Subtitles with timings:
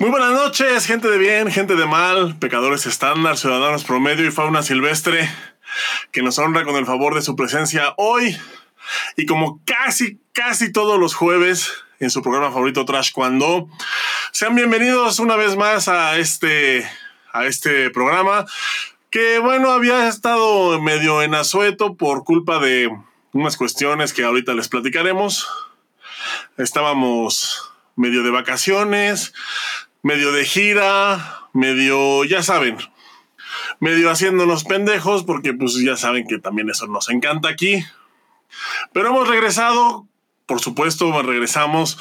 [0.00, 4.62] Muy buenas noches, gente de bien, gente de mal, pecadores estándar, ciudadanos promedio y fauna
[4.62, 5.30] silvestre,
[6.10, 8.34] que nos honra con el favor de su presencia hoy.
[9.18, 13.68] Y como casi, casi todos los jueves en su programa favorito Trash Cuando,
[14.32, 16.90] sean bienvenidos una vez más a este,
[17.34, 18.46] a este programa
[19.10, 22.88] que bueno, había estado medio en asueto por culpa de
[23.32, 25.46] unas cuestiones que ahorita les platicaremos.
[26.56, 29.34] Estábamos medio de vacaciones,
[30.02, 32.78] medio de gira, medio, ya saben,
[33.80, 37.84] medio haciéndonos pendejos, porque pues ya saben que también eso nos encanta aquí.
[38.92, 40.06] Pero hemos regresado,
[40.46, 41.98] por supuesto, regresamos.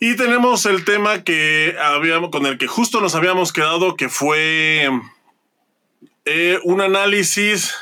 [0.00, 4.88] Y tenemos el tema que habíamos, con el que justo nos habíamos quedado, que fue
[6.24, 7.74] eh, un análisis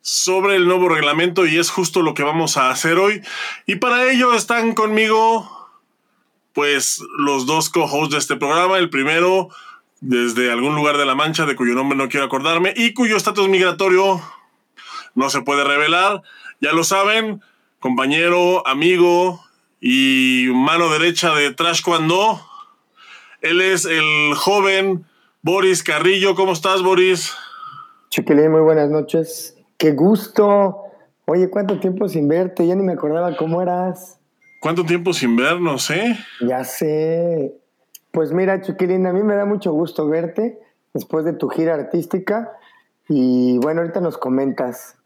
[0.00, 3.22] sobre el nuevo reglamento y es justo lo que vamos a hacer hoy.
[3.66, 5.57] Y para ello están conmigo
[6.52, 8.78] pues los dos co-hosts de este programa.
[8.78, 9.48] El primero,
[10.00, 13.48] desde algún lugar de la Mancha, de cuyo nombre no quiero acordarme, y cuyo estatus
[13.48, 14.20] migratorio
[15.14, 16.22] no se puede revelar.
[16.60, 17.42] Ya lo saben,
[17.80, 19.40] compañero, amigo
[19.80, 22.40] y mano derecha de Trash Cuando.
[23.40, 25.06] Él es el joven
[25.42, 26.34] Boris Carrillo.
[26.34, 27.32] ¿Cómo estás, Boris?
[28.10, 29.56] Chiquilín, muy buenas noches.
[29.76, 30.82] Qué gusto.
[31.26, 32.66] Oye, ¿cuánto tiempo sin verte?
[32.66, 34.17] Ya ni me acordaba cómo eras.
[34.60, 36.18] ¿Cuánto tiempo sin vernos, eh?
[36.40, 37.54] Ya sé.
[38.10, 40.58] Pues mira, Chiquilín, a mí me da mucho gusto verte
[40.94, 42.52] después de tu gira artística.
[43.08, 44.96] Y bueno, ahorita nos comentas.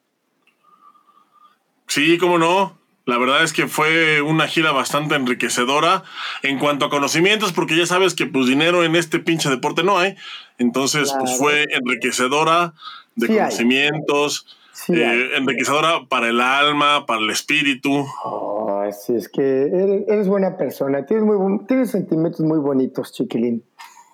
[1.87, 2.79] Sí, cómo no.
[3.05, 6.05] La verdad es que fue una gira bastante enriquecedora
[6.43, 9.99] en cuanto a conocimientos, porque ya sabes que pues dinero en este pinche deporte no
[9.99, 10.17] hay.
[10.59, 12.75] Entonces, pues fue enriquecedora
[13.17, 14.47] de conocimientos,
[14.89, 18.07] eh, enriquecedora para el alma, para el espíritu.
[18.25, 23.65] Oh, sí, es que eres, buena persona, tienes, muy, tienes sentimientos muy bonitos, chiquilín.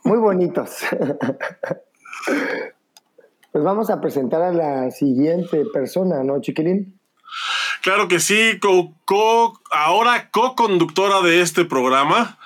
[0.05, 0.79] Muy bonitos.
[3.53, 6.99] pues vamos a presentar a la siguiente persona, ¿no, chiquilín?
[7.83, 12.39] Claro que sí, co, ahora co-conductora de este programa,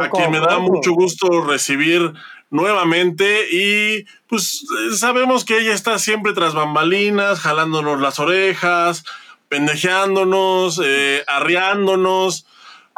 [0.00, 2.14] a quien me da mucho gusto recibir
[2.50, 4.66] nuevamente y pues
[4.96, 9.04] sabemos que ella está siempre tras bambalinas, jalándonos las orejas,
[9.50, 12.46] pendejeándonos, eh, arreándonos,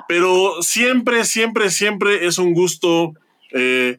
[0.07, 3.15] pero siempre, siempre, siempre es un gusto,
[3.53, 3.99] eh,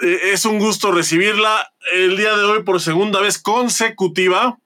[0.00, 4.58] eh, es un gusto recibirla el día de hoy por segunda vez consecutiva.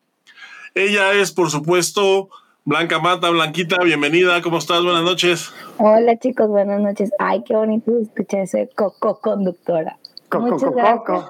[0.74, 2.28] Ella es, por supuesto,
[2.66, 4.82] Blanca Mata, Blanquita, bienvenida, ¿cómo estás?
[4.84, 5.50] Buenas noches.
[5.78, 7.10] Hola chicos, buenas noches.
[7.18, 9.96] Ay, qué bonito escuchar ese coco conductora.
[10.30, 11.24] Muchas gracias.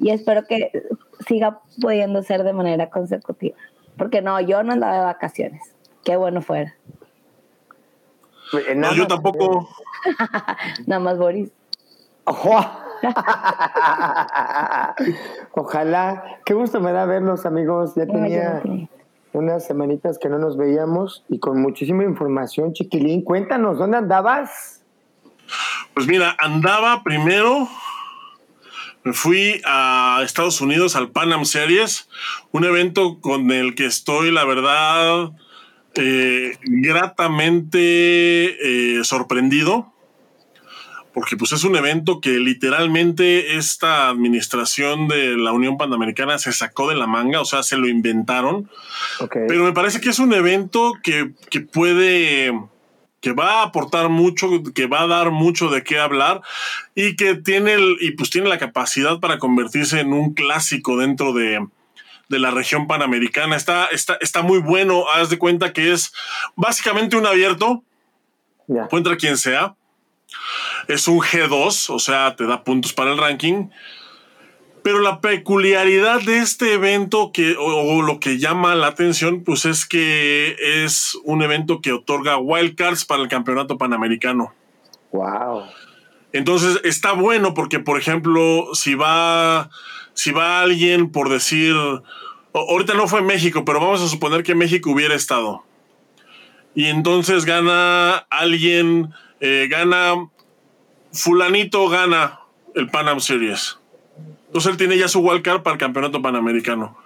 [0.00, 0.72] Y espero que
[1.28, 3.56] siga pudiendo ser de manera consecutiva.
[3.98, 5.74] Porque no, yo no andaba de vacaciones.
[6.04, 6.74] Qué bueno fuera.
[8.76, 9.68] No, yo tampoco.
[10.86, 11.50] Nada más Boris.
[15.52, 16.24] Ojalá.
[16.44, 17.94] Qué gusto me da verlos, amigos.
[17.94, 18.62] Ya tenía
[19.32, 23.22] unas semanitas que no nos veíamos y con muchísima información, chiquilín.
[23.22, 24.82] Cuéntanos, ¿dónde andabas?
[25.94, 27.68] Pues mira, andaba primero
[29.08, 32.10] me fui a Estados Unidos al Pan Am Series,
[32.52, 35.32] un evento con el que estoy, la verdad,
[35.94, 37.78] eh, gratamente
[38.98, 39.94] eh, sorprendido,
[41.14, 46.90] porque pues es un evento que literalmente esta administración de la Unión Panamericana se sacó
[46.90, 48.68] de la manga, o sea, se lo inventaron.
[49.32, 52.52] Pero me parece que es un evento que, que puede
[53.20, 56.42] que va a aportar mucho, que va a dar mucho de qué hablar
[56.94, 61.32] y que tiene el, y pues tiene la capacidad para convertirse en un clásico dentro
[61.32, 61.66] de,
[62.28, 63.56] la región panamericana.
[63.56, 66.12] Está, está, está muy bueno, haz de cuenta que es
[66.56, 67.82] básicamente un abierto,
[68.68, 69.74] encuentra quien sea.
[70.88, 73.70] Es un G2, o sea, te da puntos para el ranking.
[74.88, 79.84] Pero la peculiaridad de este evento que, o, lo que llama la atención, pues es
[79.84, 84.54] que es un evento que otorga wildcards para el campeonato panamericano.
[85.12, 85.64] Wow.
[86.32, 89.68] Entonces está bueno porque, por ejemplo, si va,
[90.14, 91.74] si va alguien por decir,
[92.54, 95.64] ahorita no fue México, pero vamos a suponer que México hubiera estado.
[96.74, 100.30] Y entonces gana alguien, eh, gana,
[101.12, 102.40] fulanito gana
[102.74, 103.77] el Pan Series
[104.58, 106.98] entonces él tiene ya su wildcard para el campeonato panamericano.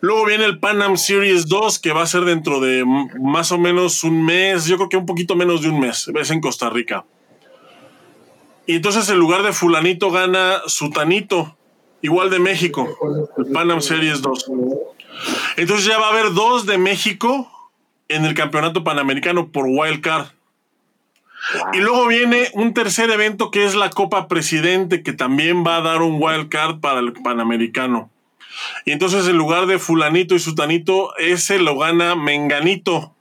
[0.00, 2.84] Luego viene el Pan Am Series 2, que va a ser dentro de
[3.20, 6.30] más o menos un mes, yo creo que un poquito menos de un mes, es
[6.30, 7.04] en Costa Rica.
[8.64, 11.56] Y entonces en lugar de fulanito gana sutanito,
[12.00, 12.88] igual de México,
[13.38, 14.52] el Pan Am Series 2.
[15.56, 17.50] Entonces ya va a haber dos de México
[18.06, 20.28] en el campeonato panamericano por wildcard.
[21.72, 25.82] Y luego viene un tercer evento que es la Copa Presidente, que también va a
[25.82, 28.10] dar un wild card para el Panamericano.
[28.84, 33.14] Y entonces en lugar de fulanito y sutanito, ese lo gana Menganito.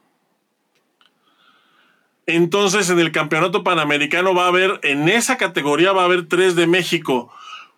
[2.26, 6.56] Entonces en el Campeonato Panamericano va a haber, en esa categoría va a haber tres
[6.56, 7.32] de México.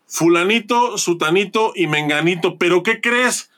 [0.07, 2.57] Fulanito, Sutanito y Menganito.
[2.57, 3.51] Pero ¿qué crees?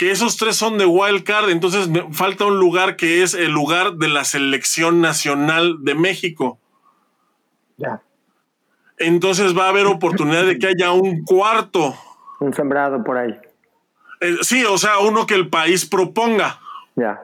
[0.00, 1.50] Que esos tres son de wild card.
[1.50, 6.58] Entonces me falta un lugar que es el lugar de la selección nacional de México.
[7.76, 8.00] Ya.
[8.96, 11.94] Entonces va a haber oportunidad de que haya un cuarto.
[12.38, 13.38] Un sembrado por ahí.
[14.22, 16.60] Eh, sí, o sea, uno que el país proponga.
[16.96, 17.20] Ya.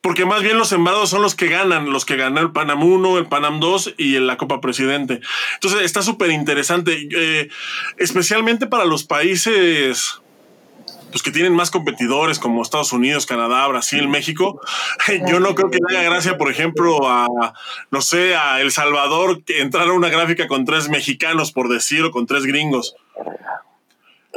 [0.00, 3.16] Porque más bien los sembrados son los que ganan, los que ganan el Panam 1,
[3.16, 5.20] el Panam 2 y la Copa Presidente.
[5.54, 7.48] Entonces está súper interesante, eh,
[7.96, 10.20] especialmente para los países
[11.10, 14.60] pues, que tienen más competidores como Estados Unidos, Canadá, Brasil, México.
[15.28, 17.54] Yo no creo que le haga gracia, por ejemplo, a,
[17.90, 22.26] no sé, a El Salvador que entrara una gráfica con tres mexicanos, por decirlo, con
[22.26, 22.94] tres gringos.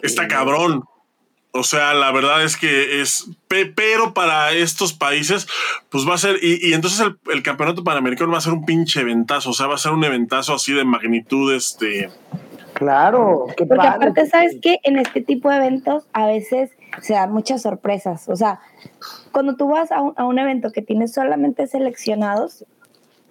[0.02, 0.86] Está cabrón.
[1.54, 5.48] O sea, la verdad es que es, pero para estos países,
[5.90, 9.50] pues va a ser, y, entonces el, campeonato panamericano va a ser un pinche eventazo,
[9.50, 12.10] o sea, va a ser un eventazo así de magnitud, este.
[12.82, 17.32] Claro, qué Porque aparte, ¿sabes que En este tipo de eventos a veces se dan
[17.32, 18.28] muchas sorpresas.
[18.28, 18.60] O sea,
[19.32, 22.66] cuando tú vas a un, a un evento que tiene solamente seleccionados,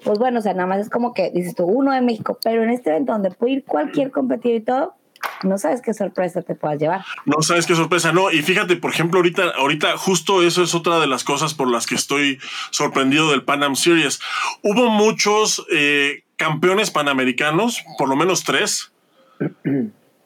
[0.05, 2.63] pues bueno, o sea, nada más es como que dices tú, uno de México, pero
[2.63, 4.95] en este evento donde puede ir cualquier competidor y todo,
[5.43, 7.05] no sabes qué sorpresa te puedas llevar.
[7.25, 8.31] No sabes qué sorpresa, no.
[8.31, 11.89] Y fíjate, por ejemplo, ahorita, ahorita justo eso es otra de las cosas por las
[11.89, 12.39] que estoy
[12.71, 14.21] sorprendido del Pan Am Series.
[14.63, 18.90] Hubo muchos eh, campeones panamericanos, por lo menos tres.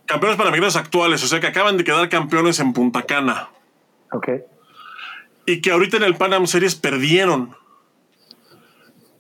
[0.07, 3.51] Campeones panamericanos actuales, o sea que acaban de quedar campeones en Punta Cana.
[4.13, 4.29] Ok.
[5.47, 7.57] Y que ahorita en el Pan Am Series perdieron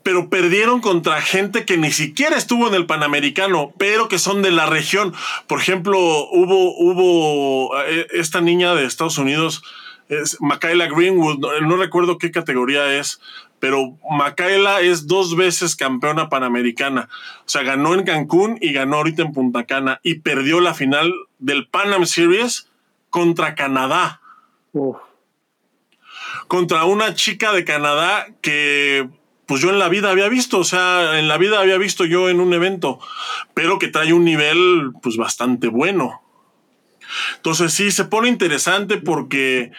[0.05, 4.50] pero perdieron contra gente que ni siquiera estuvo en el Panamericano, pero que son de
[4.50, 5.14] la región.
[5.49, 9.62] Por ejemplo, hubo, hubo eh, esta niña de Estados Unidos,
[10.08, 13.20] es Michaela Greenwood, no, recuerdo qué categoría es,
[13.65, 17.09] pero Michaela es dos veces campeona panamericana.
[17.47, 21.11] O sea, ganó en Cancún y ganó ahorita en Punta Cana y perdió la final
[21.39, 22.69] del Pan Series
[23.09, 24.21] contra Canadá.
[26.47, 29.09] Contra una chica de Canadá que
[29.47, 32.29] pues yo en la vida había visto, o sea, en la vida había visto yo
[32.29, 33.01] en un evento,
[33.55, 36.21] pero que trae un nivel pues bastante bueno.
[37.37, 39.73] Entonces sí, se pone interesante porque,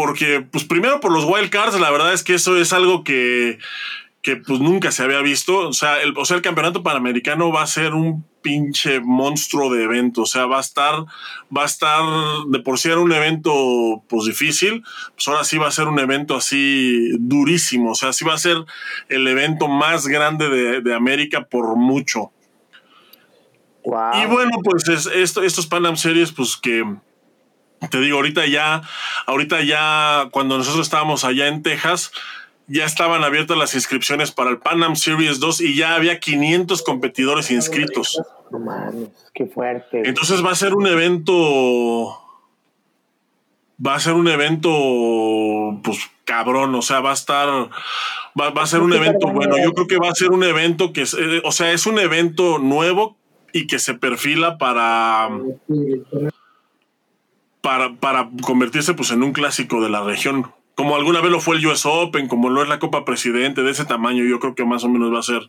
[0.00, 3.58] porque pues primero por los wild cards, la verdad es que eso es algo que,
[4.22, 5.68] que pues nunca se había visto.
[5.68, 9.84] O sea, el, o sea, el campeonato panamericano va a ser un pinche monstruo de
[9.84, 10.22] evento.
[10.22, 11.04] O sea, va a estar,
[11.54, 12.02] va a estar,
[12.48, 14.82] de por sí era un evento pues difícil,
[15.14, 17.90] pues ahora sí va a ser un evento así durísimo.
[17.90, 18.56] O sea, sí va a ser
[19.10, 22.32] el evento más grande de, América por mucho.
[23.84, 26.86] Y bueno, pues es, esto, estos Pan Series, pues que
[27.88, 28.82] te digo, ahorita ya,
[29.26, 32.12] ahorita ya, cuando nosotros estábamos allá en Texas,
[32.66, 36.82] ya estaban abiertas las inscripciones para el Pan Am Series 2 y ya había 500
[36.82, 38.22] competidores inscritos.
[38.50, 40.02] No mames, qué fuerte.
[40.04, 42.16] Entonces va a ser un evento.
[43.84, 44.70] Va a ser un evento,
[45.82, 47.48] pues cabrón, o sea, va a estar.
[48.38, 49.56] Va, a ser un evento bueno.
[49.58, 52.58] Yo creo que va a ser un evento que, eh, o sea, es un evento
[52.58, 53.16] nuevo
[53.52, 55.28] y que se perfila para.
[57.60, 60.46] Para, para convertirse pues en un clásico de la región
[60.80, 63.70] como alguna vez lo fue el US Open, como lo es la Copa Presidente de
[63.70, 65.42] ese tamaño, yo creo que más o menos va a ser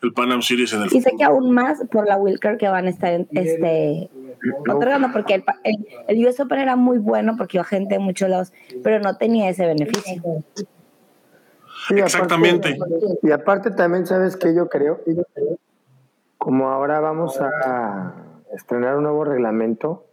[0.00, 2.66] el Pan Am Series en el Y sé que aún más por la Wilker que
[2.66, 4.08] van a estar este,
[4.66, 5.44] otorgando, porque el,
[6.08, 9.50] el, US Open era muy bueno porque iba gente de muchos lados, pero no tenía
[9.50, 10.22] ese beneficio.
[11.90, 12.78] Exactamente.
[13.22, 15.02] y aparte también, ¿sabes que Yo creo,
[16.38, 18.14] como ahora vamos a
[18.54, 20.06] estrenar un nuevo reglamento,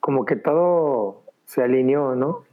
[0.00, 2.44] como que todo se alineó, ¿no?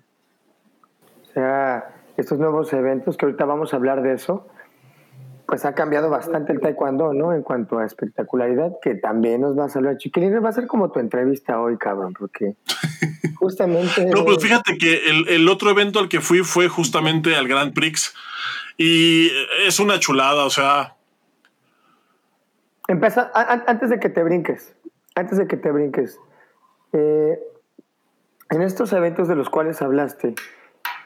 [1.37, 4.47] sea, estos nuevos eventos, que ahorita vamos a hablar de eso,
[5.45, 7.31] pues ha cambiado bastante el taekwondo, ¿no?
[7.31, 9.97] En cuanto a espectacularidad, que también nos va a saludar.
[9.97, 12.55] Chiquilín, va a ser como tu entrevista hoy, cabrón, porque
[13.35, 14.05] justamente...
[14.07, 17.73] no, pues fíjate que el, el, otro evento al que fui fue justamente al Grand
[17.73, 18.13] Prix
[18.77, 19.29] y
[19.65, 20.95] es una chulada, o sea...
[22.87, 24.73] Empieza, antes de que te brinques,
[25.13, 26.19] antes de que te brinques,
[26.93, 27.39] eh,
[28.49, 30.35] en estos eventos de los cuales hablaste,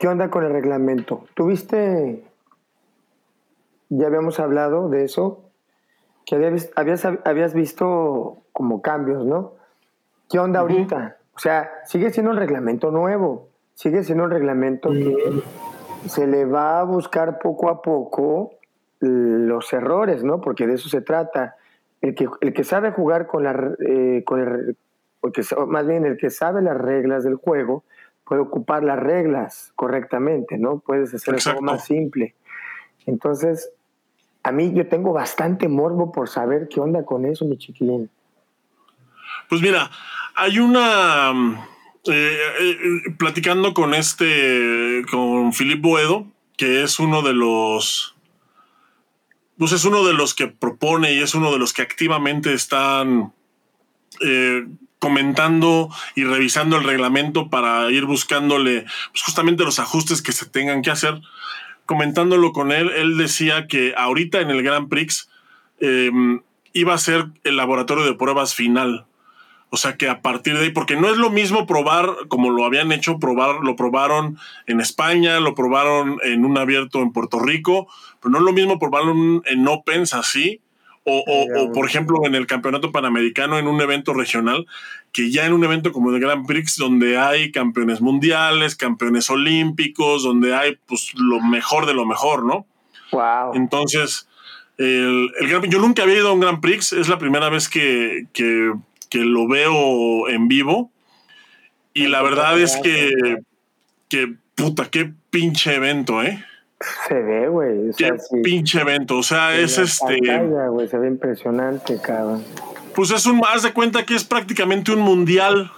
[0.01, 1.25] ¿Qué onda con el reglamento?
[1.35, 2.23] ¿Tuviste,
[3.89, 5.43] ya habíamos hablado de eso,
[6.25, 6.71] que habías,
[7.23, 9.53] habías, visto como cambios, ¿no?
[10.27, 11.17] ¿Qué onda ahorita?
[11.35, 15.43] O sea, sigue siendo un reglamento nuevo, sigue siendo un reglamento que
[16.07, 18.53] se le va a buscar poco a poco
[19.01, 20.41] los errores, ¿no?
[20.41, 21.57] Porque de eso se trata.
[22.01, 24.77] El que, el que sabe jugar con la, eh, con el,
[25.21, 27.83] porque más bien el que sabe las reglas del juego
[28.25, 30.79] puede ocupar las reglas correctamente, ¿no?
[30.79, 32.35] Puedes hacer el juego más simple.
[33.05, 33.69] Entonces,
[34.43, 38.09] a mí yo tengo bastante morbo por saber qué onda con eso, mi chiquilín.
[39.47, 39.89] Pues mira,
[40.35, 41.31] hay una
[42.05, 46.25] eh, eh, platicando con este, con Philip Boedo,
[46.57, 48.15] que es uno de los,
[49.57, 53.33] pues es uno de los que propone y es uno de los que activamente están
[54.21, 54.65] eh,
[55.01, 60.83] comentando y revisando el reglamento para ir buscándole pues, justamente los ajustes que se tengan
[60.83, 61.21] que hacer.
[61.87, 65.27] Comentándolo con él, él decía que ahorita en el Grand Prix
[65.79, 66.41] em,
[66.73, 69.07] iba a ser el laboratorio de pruebas final.
[69.71, 72.63] O sea que a partir de ahí, porque no es lo mismo probar como lo
[72.63, 77.87] habían hecho, probar, lo probaron en España, lo probaron en un abierto en Puerto Rico,
[78.21, 80.61] pero no es lo mismo probarlo en Opens así,
[81.03, 84.67] o, o, por ejemplo en el Campeonato Panamericano en un evento regional,
[85.11, 90.23] que ya en un evento como el Grand Prix, donde hay campeones mundiales, campeones olímpicos,
[90.23, 92.65] donde hay pues lo mejor de lo mejor, ¿no?
[93.11, 93.55] Wow.
[93.55, 94.27] Entonces,
[94.77, 98.27] el, el yo nunca había ido a un Grand Prix, es la primera vez que,
[98.31, 98.71] que
[99.11, 100.89] que lo veo en vivo.
[101.93, 103.11] Y la verdad es que,
[104.07, 106.43] que puta, qué pinche evento, ¿eh?
[107.07, 107.91] Se ve, güey.
[107.97, 109.17] qué pinche evento.
[109.17, 110.19] O sea, es este.
[110.89, 112.43] se ve impresionante, cabrón.
[112.95, 113.41] Pues es un.
[113.45, 115.71] Haz de cuenta que es prácticamente un mundial,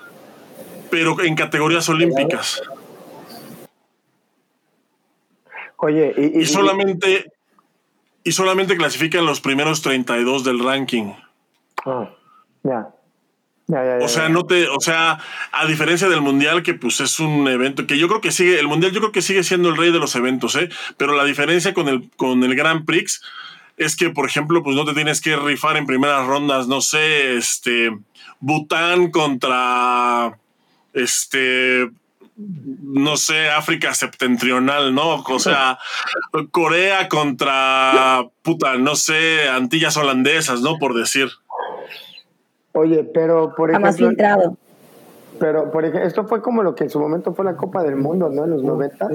[0.90, 2.62] pero en categorías olímpicas.
[5.78, 7.32] Oye, y, y solamente.
[8.26, 11.12] Y solamente clasifican los primeros 32 del ranking.
[11.86, 12.10] Ah,
[12.64, 12.94] ya
[13.68, 15.20] o sea, no te, o sea,
[15.52, 18.68] a diferencia del mundial, que pues es un evento que yo creo que sigue, el
[18.68, 20.70] mundial yo creo que sigue siendo el rey de los eventos, ¿eh?
[20.98, 23.22] Pero la diferencia con el, con el Grand Prix
[23.78, 27.38] es que, por ejemplo, pues no te tienes que rifar en primeras rondas, no sé,
[27.38, 27.92] este,
[28.40, 30.38] Bután contra,
[30.94, 31.90] este,
[32.36, 35.16] no sé, África septentrional, ¿no?
[35.16, 35.80] O sea,
[36.52, 40.78] Corea contra, puta, no sé, Antillas holandesas, ¿no?
[40.78, 41.32] Por decir.
[42.74, 43.94] Oye, pero por ejemplo.
[43.94, 44.58] filtrado.
[45.40, 47.96] Pero por ejemplo, esto fue como lo que en su momento fue la Copa del
[47.96, 48.44] Mundo, ¿no?
[48.44, 49.10] En los 90,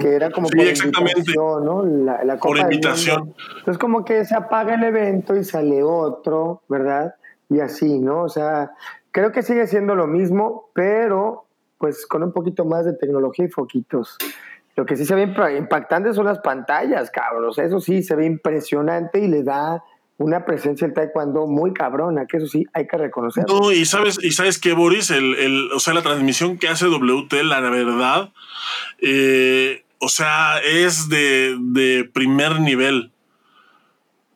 [0.00, 1.84] que era como por invitación, ¿no?
[1.84, 3.34] La, Copa por invitación.
[3.58, 7.14] Entonces como que se apaga el evento y sale otro, ¿verdad?
[7.50, 8.22] Y así, ¿no?
[8.22, 8.72] O sea,
[9.10, 11.44] creo que sigue siendo lo mismo, pero
[11.78, 14.16] pues con un poquito más de tecnología y foquitos.
[14.74, 17.50] Lo que sí se ve impactante son las pantallas, cabrón.
[17.56, 19.82] eso sí se ve impresionante y le da
[20.18, 23.60] una presencia del taekwondo muy cabrona, que eso sí hay que reconocerlo.
[23.60, 26.86] No, y sabes, y sabes que Boris, el, el, o sea, la transmisión que hace
[26.86, 28.30] WT, la verdad,
[29.00, 33.12] eh, o sea, es de, de, primer nivel.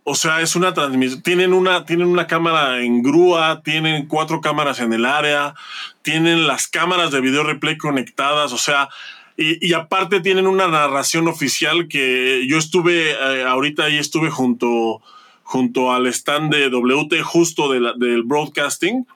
[0.05, 1.23] O sea, es una transmisión.
[1.23, 5.55] Tienen una, tienen una cámara en grúa, tienen cuatro cámaras en el área,
[6.03, 8.89] tienen las cámaras de video replay conectadas, o sea,
[9.37, 15.03] y, y aparte tienen una narración oficial que yo estuve, eh, ahorita ahí estuve junto
[15.52, 19.06] junto al stand de WT justo del broadcasting.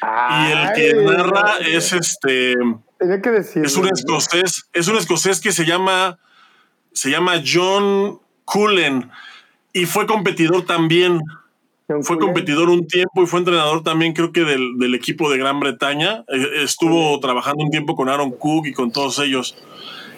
[0.00, 2.54] y el que narra es este.
[3.22, 3.62] que decir.
[3.62, 6.18] Es un escocés, es un escocés que se llama,
[6.94, 9.10] se llama John Cullen
[9.74, 11.20] y fue competidor también.
[12.00, 16.24] fue competidor un tiempo y fue entrenador también, creo que del, equipo de Gran Bretaña.
[16.28, 19.54] E, estuvo trabajando un tiempo con Aaron Cook y con todos ellos.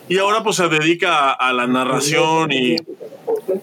[0.08, 2.76] Y ahora pues se dedica a la narración y,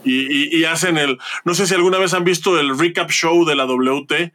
[0.03, 1.19] y, hacen el.
[1.45, 4.33] No sé si alguna vez han visto el recap show de la WT.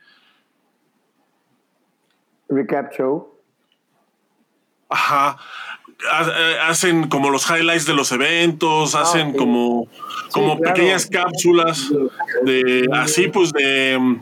[2.48, 3.34] Recap show.
[4.88, 5.36] Ajá.
[5.98, 9.88] Eh, hacen como los highlights de los eventos, ah, hacen como,
[10.30, 11.90] como pequeñas cápsulas
[12.44, 14.18] de así, pues de,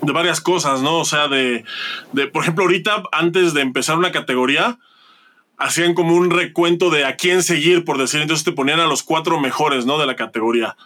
[0.00, 1.00] de varias cosas, ¿no?
[1.00, 1.64] O sea, de,
[2.12, 4.78] de, por ejemplo, ahorita, antes de empezar una categoría,
[5.58, 9.02] hacían como un recuento de a quién seguir, por decir, entonces te ponían a los
[9.02, 9.98] cuatro mejores, ¿no?
[9.98, 10.76] De la categoría.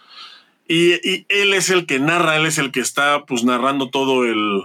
[0.68, 4.64] Y, él es el que narra, él es el que está pues narrando todo el,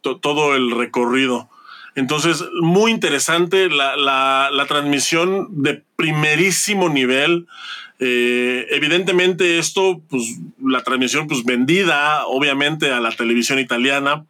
[0.00, 1.48] todo el recorrido.
[1.94, 7.46] Entonces, muy interesante la, la, transmisión de primerísimo nivel.
[8.00, 14.24] Eh, evidentemente esto, pues la transmisión pues vendida obviamente a la televisión italiana.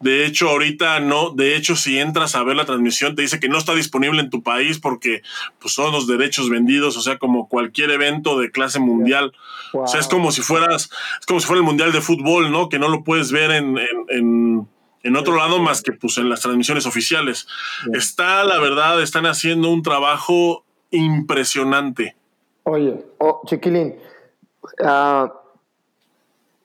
[0.00, 3.48] De hecho, ahorita no, de hecho, si entras a ver la transmisión, te dice que
[3.48, 5.22] no está disponible en tu país porque
[5.58, 9.32] pues, son los derechos vendidos, o sea, como cualquier evento de clase mundial.
[9.72, 10.90] O sea, es como si fueras,
[11.20, 12.68] es como si fuera el mundial de fútbol, ¿no?
[12.68, 13.78] Que no lo puedes ver en,
[14.08, 14.68] en,
[15.02, 17.46] en, otro lado más que pues en las transmisiones oficiales.
[17.92, 22.16] Está, la verdad, están haciendo un trabajo impresionante.
[22.62, 23.94] Oye, oh, Chiquilín,
[24.82, 25.32] Ah,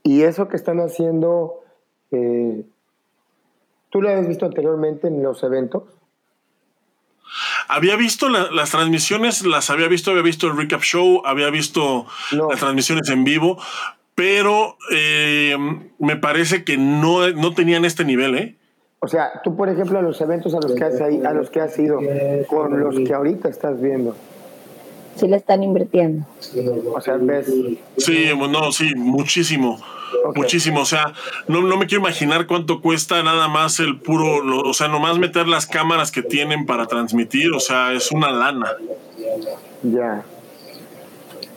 [0.03, 1.61] y eso que están haciendo,
[2.11, 2.65] eh,
[3.89, 5.83] ¿tú lo habías visto anteriormente en los eventos?
[7.67, 12.59] Había visto las transmisiones, las había visto, había visto el recap show, había visto las
[12.59, 13.61] transmisiones en vivo,
[14.15, 15.55] pero eh,
[15.99, 18.55] me parece que no, no tenían este nivel, ¿eh?
[19.01, 21.61] O sea, tú, por ejemplo, a los eventos a los que has, a los que
[21.61, 21.99] has ido,
[22.47, 24.15] con los que ahorita estás viendo.
[25.15, 26.25] Sí le están invirtiendo.
[26.93, 27.53] O sea, ves.
[27.97, 29.79] Sí, no, sí, muchísimo.
[30.35, 31.13] Muchísimo, o sea,
[31.47, 35.47] no, no me quiero imaginar cuánto cuesta nada más el puro, o sea, nomás meter
[35.47, 38.71] las cámaras que tienen para transmitir, o sea, es una lana.
[39.83, 40.23] Ya.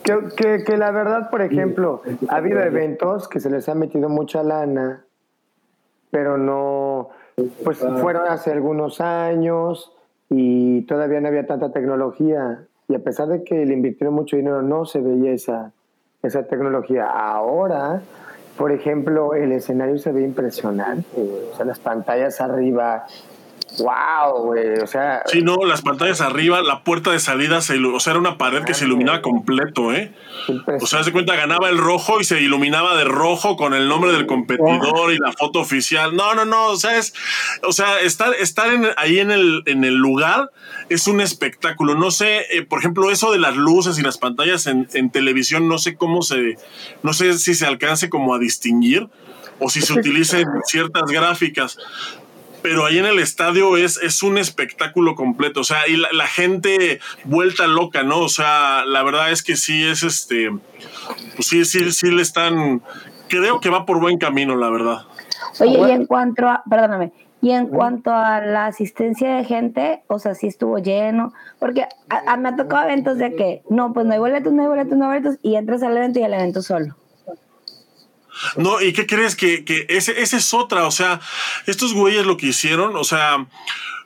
[0.03, 4.43] Que, que, la verdad, por ejemplo, ha habido eventos que se les ha metido mucha
[4.43, 5.05] lana,
[6.11, 7.09] pero no,
[7.63, 9.93] pues fueron hace algunos años
[10.29, 12.65] y todavía no había tanta tecnología.
[12.89, 15.71] Y a pesar de que le invirtieron mucho dinero, no se veía esa,
[16.21, 17.05] esa tecnología.
[17.05, 18.01] Ahora
[18.57, 21.07] por ejemplo, el escenario se ve impresionante,
[21.51, 23.05] o sea, las pantallas arriba,
[23.77, 25.23] wow, güey, o sea...
[25.25, 28.63] Sí, no, las pantallas arriba, la puerta de salida, se, o sea, era una pared
[28.63, 30.13] que se iluminaba completo, ¿eh?
[30.81, 34.11] O sea, se cuenta, ganaba el rojo y se iluminaba de rojo con el nombre
[34.11, 36.15] del competidor y la foto oficial.
[36.15, 37.13] No, no, no, o sea, es,
[37.63, 40.51] o sea, estar, estar ahí en el, en el lugar
[40.89, 41.95] es un espectáculo.
[41.95, 45.67] No sé, eh, por ejemplo, eso de las luces y las pantallas en, en, televisión,
[45.67, 46.57] no sé cómo se,
[47.01, 49.09] no sé si se alcance como a distinguir
[49.59, 51.77] o si se utilicen ciertas gráficas.
[52.63, 56.99] Pero ahí en el estadio es, es un espectáculo completo, o sea, y la, gente
[57.25, 58.21] vuelta loca, ¿no?
[58.21, 60.49] O sea, la verdad es que sí es este,
[61.35, 62.81] pues sí, sí, sí le están,
[63.27, 65.01] creo que va por buen camino, la verdad.
[65.59, 67.11] Oye, y en cuanto a, perdóname,
[67.43, 72.37] y en cuanto a la asistencia de gente, o sea, sí estuvo lleno, porque a,
[72.37, 75.11] me ha tocado eventos de que, no, pues no hay boletos, no hay boletos, no
[75.11, 76.95] hay boletos, y entras al evento y al evento solo.
[78.57, 79.35] No, ¿y qué crees?
[79.35, 81.19] Que, que ese, esa es otra, o sea,
[81.65, 83.47] estos güeyes lo que hicieron, o sea,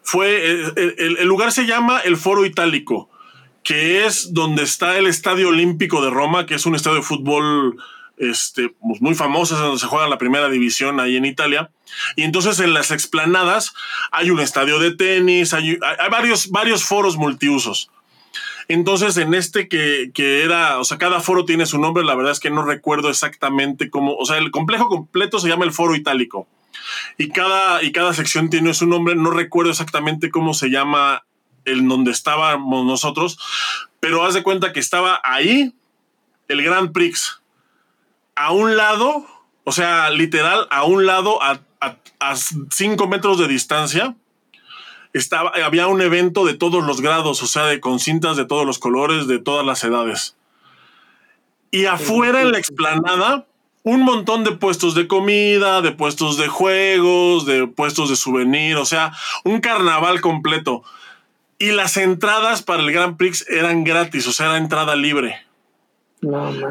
[0.04, 0.44] fue,
[0.76, 3.10] el, el lugar se llama el Foro Itálico,
[3.64, 7.78] que es donde está el Estadio Olímpico de Roma, que es un estadio de fútbol
[8.18, 11.70] este, pues, muy famosas donde se juega la primera división ahí en Italia.
[12.16, 13.74] Y entonces en las explanadas
[14.12, 15.78] hay un estadio de tenis, hay,
[16.12, 17.90] varios, varios foros multiusos.
[18.68, 22.34] Entonces, en este que, que, era, o sea, cada foro tiene su nombre, la verdad
[22.34, 25.96] es que no recuerdo exactamente cómo, o sea, el complejo completo se llama el foro
[25.96, 26.48] itálico.
[27.18, 31.24] Y cada, y cada sección tiene su nombre, no recuerdo exactamente cómo se llama
[31.66, 33.38] el donde estábamos nosotros,
[34.00, 35.74] pero haz de cuenta que estaba ahí
[36.48, 37.42] el Grand Prix,
[38.36, 39.26] a un lado,
[39.64, 41.60] o sea, literal, a un lado, a,
[42.72, 44.16] cinco metros de distancia,
[45.18, 48.66] estaba, había un evento de todos los grados, o sea, de con cintas de todos
[48.66, 50.36] los colores, de todas las edades.
[51.72, 53.46] Y afuera en la explanada,
[53.84, 58.86] un montón de puestos de comida, de puestos de juegos, de puestos de souvenir, o
[58.86, 60.84] sea, un carnaval completo.
[61.60, 65.47] Y las entradas para el Grand Prix eran gratis, o sea, era entrada libre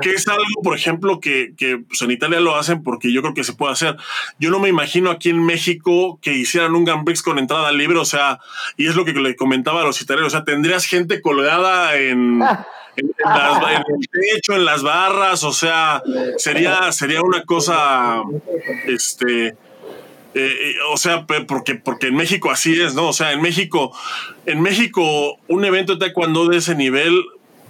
[0.03, 1.55] que es algo, por ejemplo, que,
[1.89, 3.97] pues, en Italia lo hacen porque yo creo que se puede hacer.
[4.39, 7.99] Yo no me imagino aquí en México que hicieran un Grand Prix con entrada libre,
[7.99, 8.41] o sea,
[8.77, 12.43] y es lo que le comentaba a los italianos, o sea, tendrías gente colgada en,
[12.97, 16.03] en, el techo, en las barras, o sea,
[16.39, 18.23] sería, sería una cosa,
[18.89, 19.55] este, eh,
[20.35, 23.09] eh, o sea, porque, porque en México así es, ¿no?
[23.09, 23.97] O sea, en México,
[24.45, 27.15] en México, un evento de taekwondo de ese nivel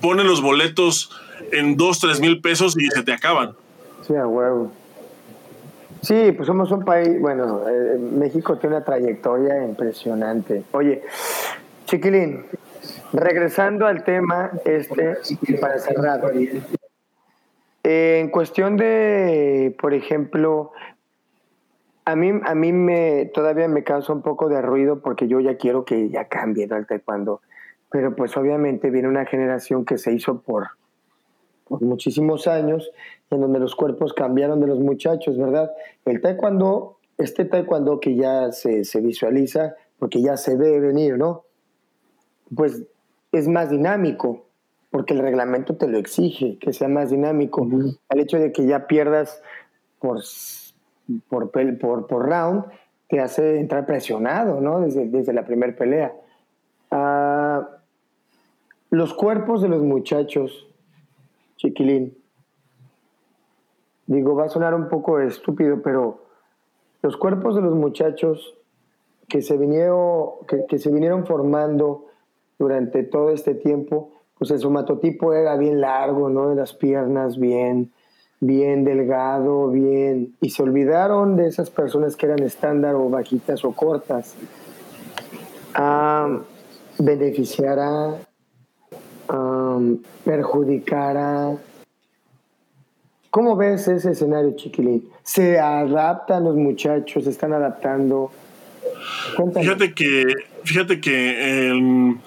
[0.00, 1.10] pone los boletos
[1.52, 3.54] en dos, tres mil pesos y se te acaban.
[4.06, 4.72] Sí, huevo.
[6.02, 10.62] Sí, pues somos un país, bueno, eh, México tiene una trayectoria impresionante.
[10.72, 11.02] Oye,
[11.86, 12.44] Chiquilín,
[13.12, 15.16] regresando al tema este,
[15.60, 16.20] para cerrar.
[17.82, 20.72] en cuestión de, por ejemplo,
[22.04, 25.56] a mí, a mí me todavía me causa un poco de ruido porque yo ya
[25.56, 26.76] quiero que ya cambie ¿no?
[26.76, 27.40] el taekwondo.
[27.90, 30.68] Pero pues obviamente viene una generación que se hizo por,
[31.68, 32.90] por muchísimos años,
[33.30, 35.72] en donde los cuerpos cambiaron de los muchachos, ¿verdad?
[36.04, 41.44] El taekwondo, este taekwondo que ya se, visualiza, porque ya se ve venir, ¿no?
[42.54, 42.82] Pues
[43.32, 44.46] es más dinámico,
[44.90, 47.66] porque el reglamento te lo exige, que sea más dinámico.
[48.10, 49.42] El hecho de que ya pierdas
[49.98, 50.20] por,
[51.28, 52.64] por, por, por round,
[53.08, 54.80] te hace entrar presionado, ¿no?
[54.80, 56.14] Desde, desde la primera pelea.
[56.90, 57.68] Ah,
[58.90, 60.68] los cuerpos de los muchachos
[61.56, 62.16] chiquilín.
[64.06, 66.22] Digo, va a sonar un poco estúpido, pero
[67.02, 68.56] los cuerpos de los muchachos
[69.28, 72.06] que se vinieron, formando
[72.58, 76.50] durante todo este tiempo pues el somatotipo era bien largo, ¿no?
[76.50, 77.92] De las piernas bien,
[78.40, 80.36] bien delgado, bien...
[80.42, 84.36] Y se olvidaron de esas personas que eran estándar o bajitas o cortas.
[85.74, 86.40] a
[86.98, 87.78] beneficiar
[89.76, 91.56] a, perjudicar a...
[93.30, 95.08] ¿Cómo ves ese escenario, chiquilín?
[95.22, 97.24] ¿Se adaptan los muchachos?
[97.24, 98.30] ¿Se están adaptando?
[99.54, 100.24] Fíjate que,
[100.64, 102.18] fíjate que em,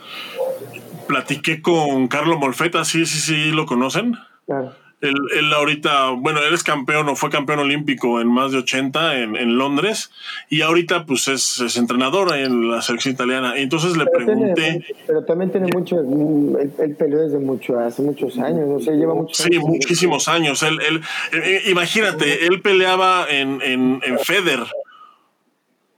[1.08, 4.16] platiqué con Carlos Molfeta, sí, sí, sí, lo conocen.
[4.46, 4.74] Claro.
[5.02, 9.20] Él, él, ahorita, bueno, él es campeón o fue campeón olímpico en más de 80
[9.20, 10.12] en, en Londres
[10.50, 13.58] y ahorita pues es, es, entrenador en la selección italiana.
[13.58, 14.84] Y entonces le pregunté...
[15.08, 19.16] pero también tiene mucho, él, él, peleó desde mucho, hace muchos años, no sé, lleva
[19.16, 20.62] muchos Sí, muchísimos años.
[20.64, 24.60] Él, él, eh, imagínate, él peleaba en, en, en Feder.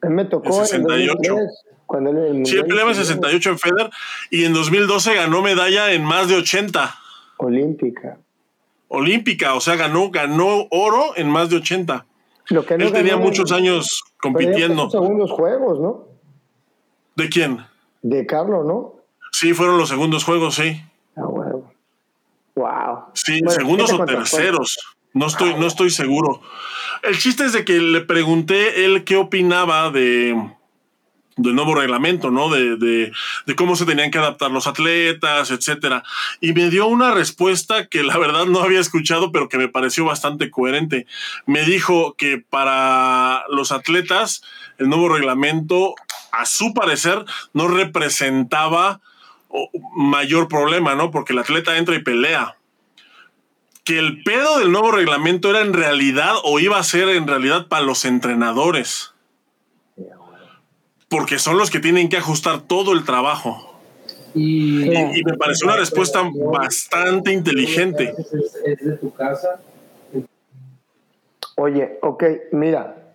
[0.04, 1.40] Él me tocó en 68.
[1.40, 1.48] En
[1.88, 3.90] cuando él, sí, él peleaba en 68 en Feder
[4.30, 6.96] y en 2012 ganó medalla en más de 80.
[7.38, 8.20] Olímpica
[8.92, 12.06] olímpica, o sea, ganó, ganó oro en más de 80.
[12.50, 14.84] Lo que no Él tenía muchos años compitiendo.
[14.84, 16.08] Los segundos juegos, ¿no?
[17.16, 17.66] ¿De quién?
[18.02, 18.96] De Carlos, ¿no?
[19.32, 20.82] Sí, fueron los segundos juegos, sí.
[21.16, 21.72] Ah, bueno.
[22.56, 23.06] Wow.
[23.14, 24.78] Sí, segundos o terceros.
[25.14, 26.42] No estoy, no estoy seguro.
[27.04, 30.36] El chiste es de que le pregunté él qué opinaba de,
[31.42, 32.50] del nuevo reglamento, ¿no?
[32.50, 33.12] De, de,
[33.46, 36.04] de, cómo se tenían que adaptar los atletas, etcétera.
[36.40, 40.06] Y me dio una respuesta que la verdad no había escuchado, pero que me pareció
[40.06, 41.08] bastante coherente.
[41.46, 44.44] Me dijo que para los atletas
[44.78, 45.96] el nuevo reglamento,
[46.32, 47.24] a su parecer,
[47.54, 49.02] no representaba
[49.96, 51.12] mayor problema, ¿no?
[51.12, 52.56] Porque el atleta entra y pelea.
[53.84, 57.68] Que el pedo del nuevo reglamento era en realidad o iba a ser en realidad
[57.68, 59.12] para los entrenadores
[61.12, 63.76] porque son los que tienen que ajustar todo el trabajo.
[64.34, 64.90] Y,
[65.26, 68.16] me pareció una respuesta bastante inteligente.
[68.64, 69.60] ¿Es de tu casa?
[71.58, 73.14] Oye, ok, mira,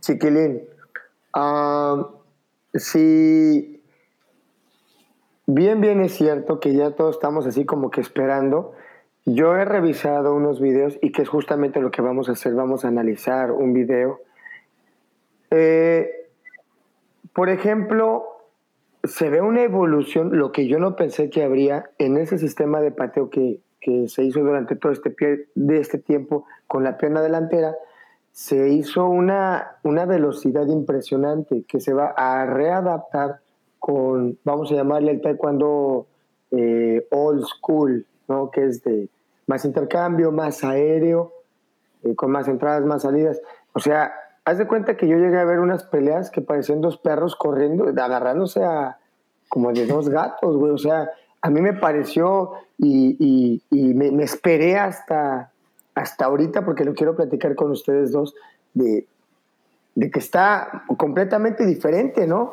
[0.00, 0.60] chiquilín,
[2.74, 3.82] si
[5.46, 8.74] bien, bien es cierto que ya todos estamos así como que esperando,
[9.24, 12.84] yo he revisado unos videos y que es justamente lo que vamos a hacer, vamos
[12.84, 14.20] a analizar un video.
[15.50, 16.25] Eh,
[17.36, 18.24] por ejemplo,
[19.04, 22.92] se ve una evolución, lo que yo no pensé que habría en ese sistema de
[22.92, 23.60] pateo que,
[24.08, 27.76] se hizo durante todo este, pie, de este tiempo con la pierna delantera,
[28.32, 33.40] se hizo una, una velocidad impresionante que se va a readaptar
[33.78, 36.06] con, vamos a llamarle el taekwondo
[36.52, 38.50] eh, old school, ¿no?
[38.50, 39.10] que es de
[39.46, 41.34] más intercambio, más aéreo,
[42.02, 43.40] eh, con más entradas, más salidas.
[43.74, 44.14] O sea,
[44.46, 47.88] haz de cuenta que yo llegué a ver unas peleas que parecían dos perros corriendo,
[47.88, 48.96] agarrándose a
[49.48, 50.72] como de dos gatos, güey.
[50.72, 51.10] O sea,
[51.42, 55.50] a mí me pareció y, me, esperé hasta,
[55.96, 58.36] hasta ahorita, porque lo quiero platicar con ustedes dos,
[58.72, 59.06] de,
[59.96, 62.52] que está completamente diferente, ¿no?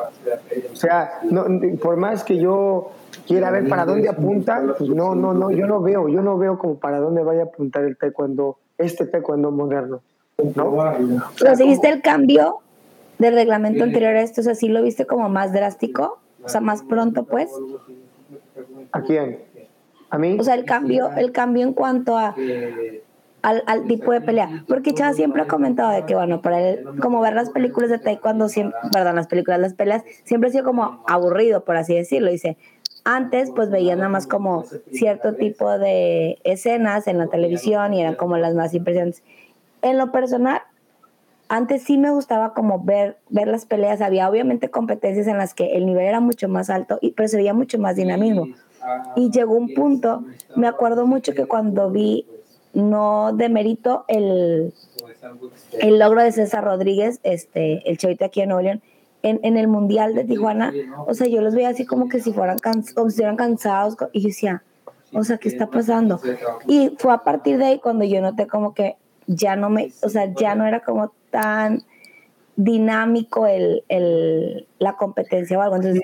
[0.72, 1.46] O sea, no,
[1.80, 2.90] por más que yo
[3.28, 6.58] quiera ver para dónde apunta, pues no, no, no, yo no veo, yo no veo
[6.58, 10.02] como para dónde vaya a apuntar el taekwondo, este taekwondo moderno.
[10.38, 11.66] ¿No?
[11.66, 12.60] Viste el cambio
[13.20, 16.62] del reglamento anterior a esto, o sea, sí lo viste como más drástico, o sea,
[16.62, 17.50] más pronto, pues.
[18.92, 19.40] ¿A quién?
[20.10, 20.38] ¿A mí?
[20.40, 22.36] O sea, el cambio, el cambio en cuanto a
[23.42, 24.64] al, al, tipo de pelea.
[24.68, 28.00] Porque Chava siempre ha comentado de que, bueno, para él, como ver las películas de
[28.00, 32.32] taekwondo, siempre, perdón, las películas, las peleas, siempre ha sido como aburrido, por así decirlo.
[32.32, 32.58] Dice,
[33.04, 38.16] antes pues veía nada más como cierto tipo de escenas en la televisión y eran
[38.16, 39.24] como las más impresionantes
[39.84, 40.62] en lo personal,
[41.50, 44.02] antes sí me gustaba como ver, ver las peleas.
[44.02, 47.38] Había obviamente competencias en las que el nivel era mucho más alto, y, pero se
[47.38, 48.48] veía mucho más dinamismo.
[49.16, 52.26] Y llegó un punto, me acuerdo mucho que cuando vi,
[52.74, 54.74] no demerito el,
[55.80, 58.82] el logro de César Rodríguez, este, el chavito aquí en Nuevo León,
[59.22, 60.74] en, en, el Mundial de Tijuana,
[61.06, 64.22] o sea, yo los veía así como que si fueran, como si estuvieran cansados, y
[64.22, 64.64] yo decía,
[65.14, 66.20] o sea, ¿qué está pasando?
[66.68, 70.10] Y fue a partir de ahí cuando yo noté como que ya no me, o
[70.10, 71.84] sea, ya no era como tan
[72.56, 75.78] dinámico el, el, la competencia o algo.
[75.78, 76.02] Entonces,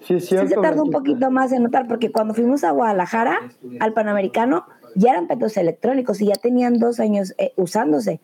[0.00, 3.38] sí, se tardó un poquito más en notar, porque cuando fuimos a Guadalajara,
[3.80, 8.20] al Panamericano, ya eran petos electrónicos y ya tenían dos años eh, usándose.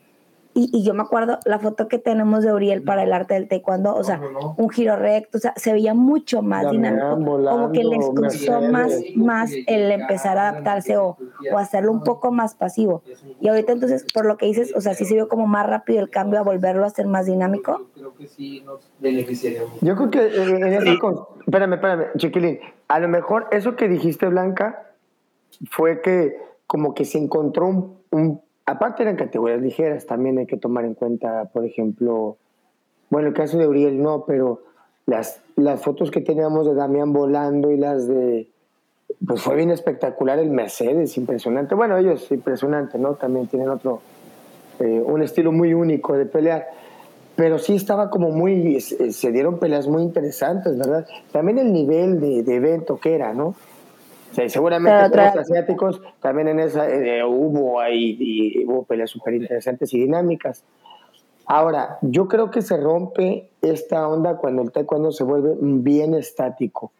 [0.54, 3.94] Y, yo me acuerdo la foto que tenemos de Uriel para el arte del taekwondo,
[3.94, 4.20] o sea,
[4.56, 8.92] un giro recto, o sea, se veía mucho más dinámico, como que les costó más,
[9.16, 11.16] más el empezar a adaptarse o,
[11.52, 13.02] o, hacerlo un poco más pasivo.
[13.40, 16.00] Y ahorita entonces, por lo que dices, o sea, sí se vio como más rápido
[16.00, 17.88] el cambio a volverlo a hacer más dinámico.
[17.96, 19.78] Yo creo que sí nos beneficiaría mucho.
[19.80, 24.94] Yo creo que eh, cosa, espérame, espérame, Chiquilín, a lo mejor eso que dijiste, Blanca,
[25.70, 26.36] fue que
[26.66, 30.94] como que se encontró un, un aparte eran categorías ligeras, también hay que tomar en
[30.94, 32.36] cuenta, por ejemplo,
[33.10, 34.62] bueno, el caso de Uriel no, pero
[35.06, 38.48] las, las fotos que teníamos de Damián volando y las de,
[39.26, 41.74] pues fue bien espectacular el Mercedes, impresionante.
[41.74, 43.14] Bueno, ellos impresionante, ¿no?
[43.14, 44.00] También tienen otro,
[44.78, 46.66] eh, un estilo muy único de pelear.
[47.34, 51.06] Pero sí estaba como muy, se dieron peleas muy interesantes, ¿verdad?
[51.32, 53.54] También el nivel de evento que era, ¿no?
[54.32, 60.00] Seguramente los asiáticos también en esa eh, hubo ahí y, hubo peleas súper interesantes y
[60.00, 60.64] dinámicas.
[61.46, 66.92] Ahora, yo creo que se rompe esta onda cuando el taekwondo se vuelve bien estático.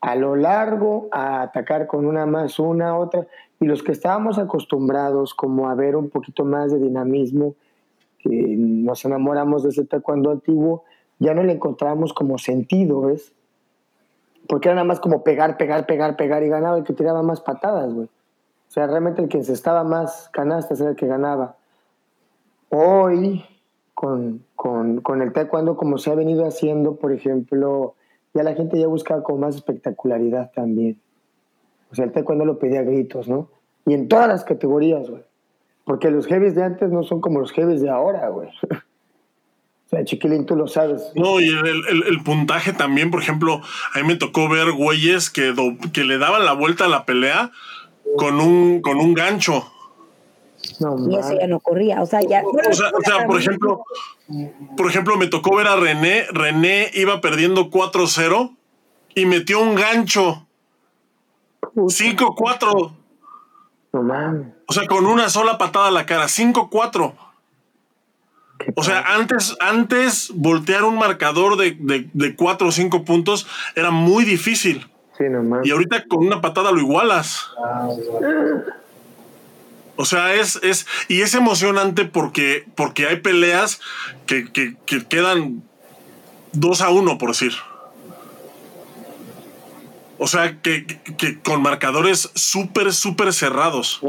[0.00, 3.26] A lo largo, a atacar con una más, una, otra.
[3.60, 7.54] Y los que estábamos acostumbrados como a ver un poquito más de dinamismo,
[8.18, 10.84] que nos enamoramos de ese taekwondo antiguo,
[11.18, 13.32] ya no le encontramos como sentido, ¿ves?
[14.52, 17.40] Porque era nada más como pegar, pegar, pegar, pegar y ganaba el que tiraba más
[17.40, 18.04] patadas, güey.
[18.04, 21.56] O sea, realmente el que se estaba más canastas era el que ganaba.
[22.68, 23.46] Hoy,
[23.94, 27.94] con, con, con el taekwondo, como se ha venido haciendo, por ejemplo,
[28.34, 31.00] ya la gente ya busca con más espectacularidad también.
[31.90, 33.48] O sea, el taekwondo lo pedía a gritos, ¿no?
[33.86, 35.24] Y en todas las categorías, güey.
[35.86, 38.50] Porque los heavies de antes no son como los heavies de ahora, güey.
[39.96, 41.02] sea, Chiquilín, tú lo sabes.
[41.14, 43.60] No, y el, puntaje también, por ejemplo,
[43.92, 45.54] a mí me tocó ver güeyes que,
[45.92, 47.50] que le daban la vuelta a la pelea
[48.16, 49.70] con un, con un gancho.
[50.80, 52.00] No, y eso ya no ocurría.
[52.00, 52.42] O sea, ya.
[52.44, 52.72] O
[53.04, 53.84] sea, por ejemplo,
[54.76, 56.26] por ejemplo, me tocó ver a René.
[56.30, 58.56] René iba perdiendo 4-0
[59.14, 60.46] y metió un gancho.
[61.74, 62.92] 5-4.
[63.92, 64.46] No mames.
[64.66, 66.24] O sea, con una sola patada a la cara.
[66.24, 67.12] 5-4.
[68.74, 71.76] O sea, antes, antes voltear un marcador de,
[72.12, 74.86] de, cuatro o cinco puntos era muy difícil.
[75.16, 75.66] Sí, nomás.
[75.66, 77.48] Y ahorita con una patada lo igualas.
[79.96, 83.80] O sea, es, es, y es emocionante porque, porque hay peleas
[84.26, 85.62] que, que, que quedan
[86.52, 87.52] dos a uno, por decir.
[90.22, 90.86] O sea, que,
[91.42, 94.00] con marcadores súper, súper cerrados.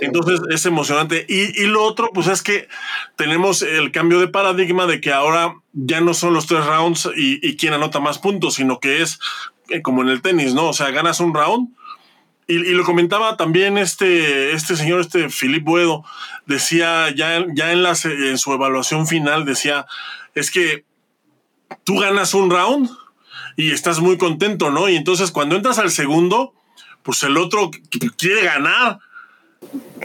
[0.00, 1.24] Entonces es emocionante.
[1.28, 2.66] Y, lo otro, pues es que
[3.14, 7.38] tenemos el cambio de paradigma de que ahora ya no son los tres rounds y,
[7.46, 9.20] y quien anota más puntos, sino que es
[9.68, 10.70] eh, como en el tenis, ¿no?
[10.70, 11.68] O sea, ganas un round.
[12.48, 16.04] Y, lo comentaba también este, este señor, este Filip Buedo,
[16.46, 19.86] decía ya, ya en, la, en su evaluación final, decía,
[20.34, 20.84] es que
[21.84, 22.90] tú ganas un round
[23.56, 24.88] y estás muy contento, ¿no?
[24.88, 26.54] Y entonces cuando entras al segundo,
[27.02, 27.70] pues el otro
[28.16, 28.98] quiere ganar.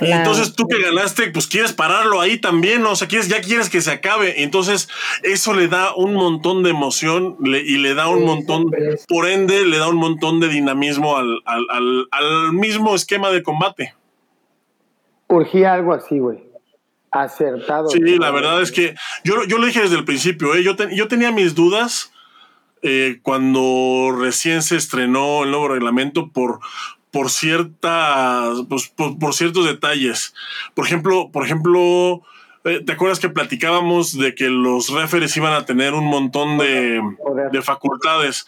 [0.01, 2.91] Y entonces tú que ganaste, pues quieres pararlo ahí también, ¿no?
[2.91, 4.43] O sea, quieres, ya quieres que se acabe.
[4.43, 4.87] Entonces
[5.23, 8.65] eso le da un montón de emoción y le da un montón,
[9.07, 13.93] por ende, le da un montón de dinamismo al, al, mismo esquema de combate.
[15.27, 16.39] Urgía algo así, güey.
[17.11, 17.89] Acertado.
[17.89, 20.63] Sí, la verdad es que yo, yo lo dije desde el principio, ¿eh?
[20.63, 22.11] yo, yo tenía mis dudas
[22.81, 26.59] eh, cuando recién se estrenó el nuevo reglamento por,
[27.11, 30.33] por ciertas, pues, por, ciertos detalles.
[30.75, 32.21] Por ejemplo, por ejemplo,
[32.63, 37.01] eh, ¿te acuerdas que platicábamos de que los referees iban a tener un montón de,
[37.51, 38.47] de facultades?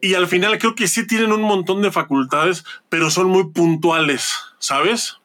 [0.00, 4.34] Y al final creo que sí tienen un montón de facultades, pero son muy puntuales,
[4.58, 5.16] ¿sabes?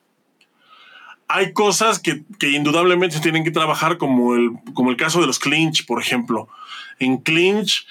[1.28, 5.40] Hay cosas que, que indudablemente tienen que trabajar, como el, como el caso de los
[5.40, 6.48] clinch, por ejemplo.
[7.00, 7.86] En clinch,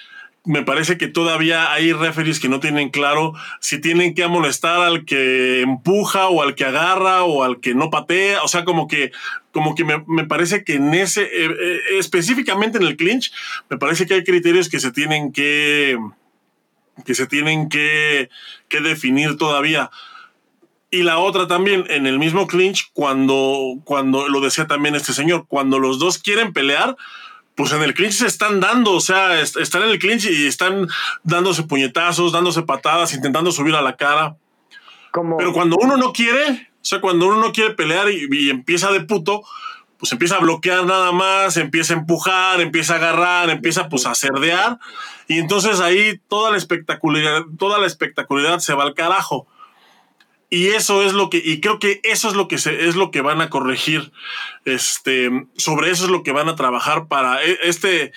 [0.45, 5.03] me parece que todavía hay referees que no tienen claro si tienen que amonestar al
[5.03, 8.43] que empuja o al que agarra o al que no patea.
[8.43, 9.11] O sea, como que,
[9.51, 13.31] como que me, parece que en ese, eh, eh, específicamente en el clinch,
[13.69, 15.97] me parece que hay criterios que se tienen que,
[17.05, 18.29] que se tienen que,
[18.69, 19.89] que definir todavía.
[20.91, 25.45] Y la otra también, en el mismo clinch, cuando, cuando lo decía también este señor,
[25.47, 26.95] cuando los dos quieren pelear,
[27.55, 30.87] pues en el clinch se están dando, o sea, están en el clinch y están
[31.23, 34.35] dándose puñetazos, dándose patadas, intentando subir a la cara.
[35.37, 38.99] Pero cuando uno no quiere, o sea, cuando uno no quiere pelear y, empieza de
[38.99, 39.43] puto,
[39.97, 44.13] pues empieza a bloquear nada más, empieza a empujar, empieza a agarrar, empieza pues a
[44.13, 44.77] cerdear
[45.27, 49.47] y entonces ahí toda la espectacularidad, toda la espectacularidad se va al carajo.
[50.49, 53.11] Y eso es lo que, y creo que eso es lo que se, es lo
[53.11, 54.11] que van a corregir.
[54.63, 58.11] Este, sobre eso es lo que van a trabajar para e, este,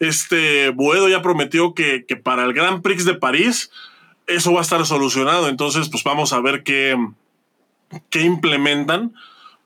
[0.00, 3.70] este Boedo ya prometió que, que para el Grand Prix de París
[4.26, 5.48] eso va a estar solucionado.
[5.48, 6.96] Entonces, pues vamos a ver qué,
[8.10, 9.14] qué implementan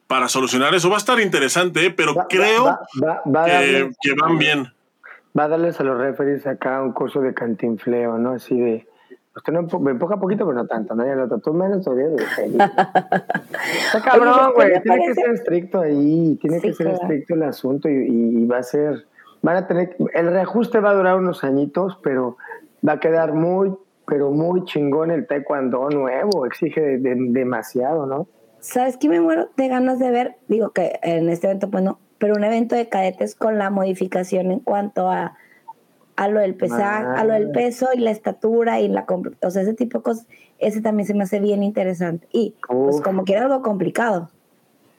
[0.07, 0.88] para solucionar eso.
[0.88, 1.90] Va a estar interesante, ¿eh?
[1.90, 2.78] pero creo
[4.02, 4.72] que, van bien.
[5.38, 8.33] Va a darles a los referees acá un curso de cantinfleo, ¿no?
[8.33, 8.88] Así de
[9.38, 11.07] Usted no me empuja poquito, pero no tanto, ¿no?
[11.07, 12.09] Y el otro, tú menos todavía.
[12.48, 14.83] Está cabrón, güey.
[14.83, 19.07] Tiene que ser estricto ahí, tiene que ser estricto el asunto y, va a ser,
[19.42, 22.37] van a tener, el reajuste va a durar unos añitos, pero
[22.87, 23.72] va a quedar muy,
[24.09, 28.27] pero muy chingón el taekwondo nuevo, exige demasiado, ¿no?
[28.59, 30.35] ¿Sabes qué me muero de ganas de ver?
[30.48, 34.51] Digo que en este evento, pues no, pero un evento de cadetes con la modificación
[34.51, 35.37] en cuanto a
[36.18, 39.07] a lo del pesar, a lo del peso y la estatura y la
[39.40, 40.26] o sea, ese tipo de cosas,
[40.59, 42.26] ese también se me hace bien interesante.
[42.33, 44.28] Y pues como que era algo complicado.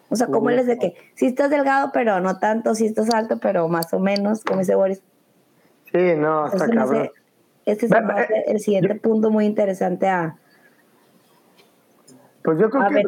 [0.10, 3.13] O sea, como él es de que si estás delgado, pero no tanto, si estás
[3.13, 5.01] alto, pero más o menos, como dice Boris.
[5.91, 7.12] Sí, no, está cabrón.
[7.65, 7.91] Este es
[8.47, 10.38] el siguiente punto muy interesante a.
[12.43, 13.03] Pues yo creo que,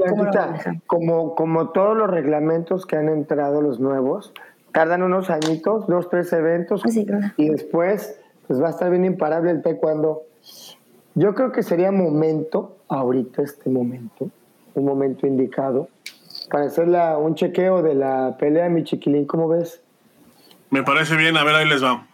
[0.86, 4.34] como, como todos los reglamentos que han entrado, los nuevos,
[4.73, 6.84] tardan unos añitos, dos, tres eventos,
[7.38, 10.23] y después pues va a estar bien imparable el taekwondo.
[11.15, 14.29] Yo creo que sería momento, ahorita este momento,
[14.75, 15.89] un momento indicado,
[16.49, 19.81] para hacer un chequeo de la pelea, mi chiquilín, ¿cómo ves?
[20.69, 22.07] Me parece bien, a ver, ahí les va.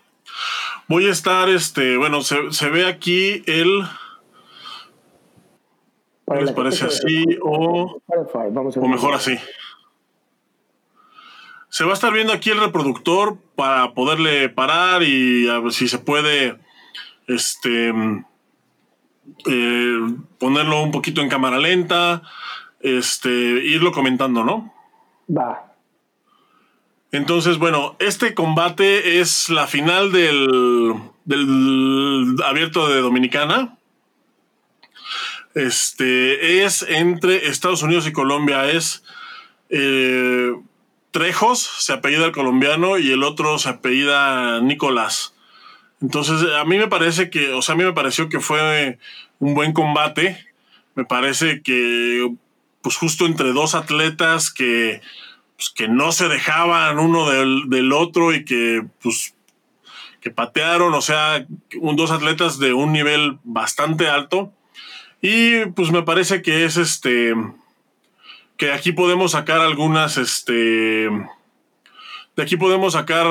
[0.87, 3.83] Voy a estar, este, bueno, se, se ve aquí el...
[6.39, 9.37] ¿Les parece así o, o mejor así?
[11.69, 15.87] Se va a estar viendo aquí el reproductor para poderle parar y a ver si
[15.87, 16.57] se puede
[17.27, 17.93] este,
[19.45, 19.99] eh,
[20.39, 22.23] ponerlo un poquito en cámara lenta,
[22.79, 24.73] este, irlo comentando, ¿no?
[25.29, 25.73] Va.
[27.11, 30.93] Entonces, bueno, este combate es la final del,
[31.25, 33.77] del abierto de Dominicana.
[35.53, 38.69] Este es entre Estados Unidos y Colombia.
[38.69, 39.03] Es
[39.69, 40.53] eh,
[41.11, 45.33] Trejos se apellida el colombiano y el otro se apellida Nicolás.
[46.01, 48.99] Entonces, a mí me parece que, o sea, a mí me pareció que fue
[49.39, 50.45] un buen combate.
[50.95, 52.31] Me parece que,
[52.81, 55.01] pues justo entre dos atletas que,
[55.55, 59.33] pues, que no se dejaban uno del, otro y que, pues,
[60.21, 61.45] que patearon, o sea,
[61.79, 64.53] un, dos atletas de un nivel bastante alto.
[65.21, 67.33] Y pues me parece que es este
[68.57, 71.09] que aquí podemos sacar algunas, este,
[72.37, 73.25] de aquí podemos sacar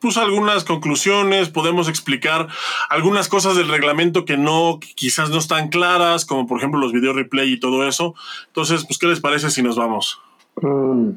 [0.00, 2.48] pues algunas conclusiones, podemos explicar
[2.88, 7.12] algunas cosas del reglamento que no, quizás no están claras, como por ejemplo los video
[7.12, 8.14] replay y todo eso.
[8.46, 10.20] Entonces, pues, ¿qué les parece si nos vamos?
[10.56, 11.10] Mm.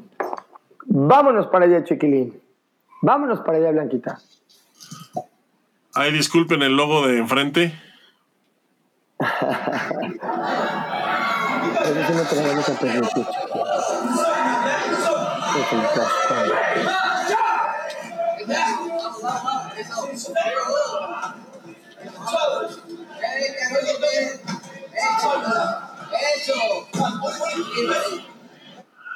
[0.85, 2.39] Vámonos para allá, chiquilín.
[3.01, 4.19] Vámonos para allá, Blanquita.
[5.93, 7.73] Ay, disculpen el logo de enfrente.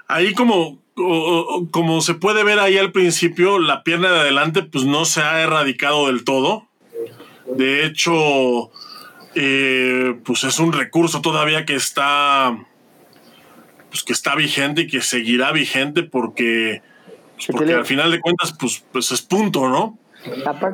[0.07, 0.79] Ahí como,
[1.71, 5.41] como se puede ver ahí al principio, la pierna de adelante pues no se ha
[5.41, 6.67] erradicado del todo.
[7.45, 8.71] De hecho,
[9.39, 12.57] eh, pues es un recurso todavía que está,
[13.89, 16.81] pues que está vigente y que seguirá vigente porque,
[17.35, 19.99] pues, porque al final de cuentas, pues, pues es punto, ¿no?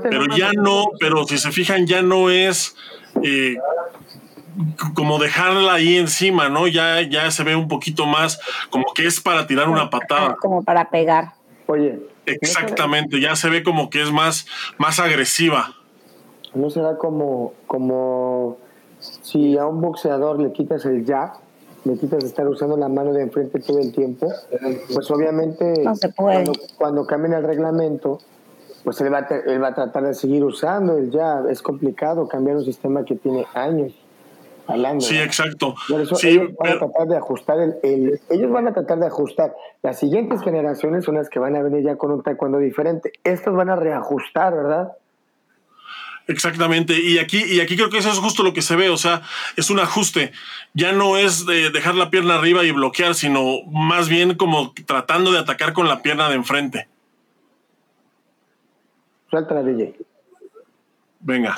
[0.03, 2.75] pero ya no, pero si se fijan, ya no es
[3.21, 3.57] eh,
[4.95, 6.67] como dejarla ahí encima, ¿no?
[6.67, 10.37] Ya, ya se ve un poquito más como que es para tirar una patada.
[10.39, 11.33] Como para pegar.
[11.67, 11.99] Oye.
[12.25, 14.47] Exactamente, ya se ve como que es más,
[14.77, 15.75] más agresiva.
[16.55, 18.57] ¿No será como, como
[18.99, 21.31] si a un boxeador le quitas el jab,
[21.83, 24.31] le quitas estar usando la mano de enfrente todo el tiempo?
[24.93, 25.83] Pues obviamente
[26.77, 28.19] Cuando, cambien el reglamento,
[28.83, 31.49] pues él va, a, él va a tratar de seguir usando el jab.
[31.49, 33.93] Es complicado cambiar un sistema que tiene años.
[34.65, 35.75] Hablando, sí, exacto.
[35.89, 39.53] ellos van a tratar de ajustar el, ellos van a tratar de ajustar.
[39.81, 43.11] Las siguientes generaciones son las que van a venir ya con un taekwondo diferente.
[43.25, 44.93] Estos van a reajustar, ¿verdad?
[46.27, 48.95] Exactamente, y aquí, y aquí creo que eso es justo lo que se ve, o
[48.95, 49.23] sea,
[49.57, 50.31] es un ajuste,
[50.73, 55.33] ya no es de dejar la pierna arriba y bloquear, sino más bien como tratando
[55.33, 56.87] de atacar con la pierna de enfrente.
[59.29, 59.95] Suelta la DJ.
[61.19, 61.55] Venga.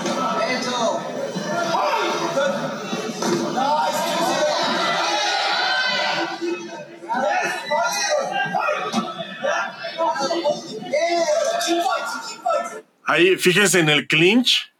[13.05, 14.71] Ahí, fíjense en el clinch,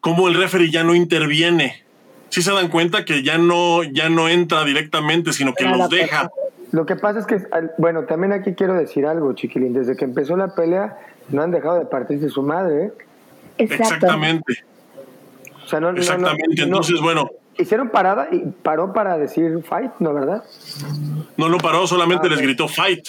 [0.00, 1.82] cómo el referee ya no interviene.
[2.28, 6.30] Sí se dan cuenta que ya no, ya no entra directamente, sino que los deja.
[6.70, 7.36] Lo que pasa es que,
[7.76, 9.74] bueno, también aquí quiero decir algo, chiquilín.
[9.74, 10.96] Desde que empezó la pelea,
[11.28, 12.92] no han dejado de partirse su madre, ¿eh?
[13.58, 14.64] Exactamente,
[15.64, 16.56] O sea, no, no- no- exactamente.
[16.56, 20.42] no- Entonces, bueno, Hicieron parada y paró para decir fight, ¿no, verdad?
[21.36, 23.06] no lo paró, solamente Ah, les gritó fight.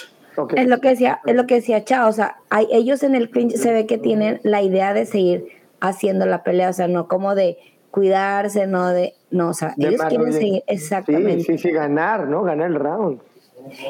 [0.55, 3.29] Es lo que decía, es lo que decía Chao, o sea, hay, ellos en el
[3.29, 5.45] clinch se ve que tienen la idea de seguir
[5.79, 7.57] haciendo la pelea, o sea, no como de
[7.91, 11.43] cuidarse, no de, no, o sea, De ellos quieren seguir, Sí, exactamente.
[11.43, 12.41] sí, sí, ganar, ¿no?
[12.43, 13.21] Ganar el round.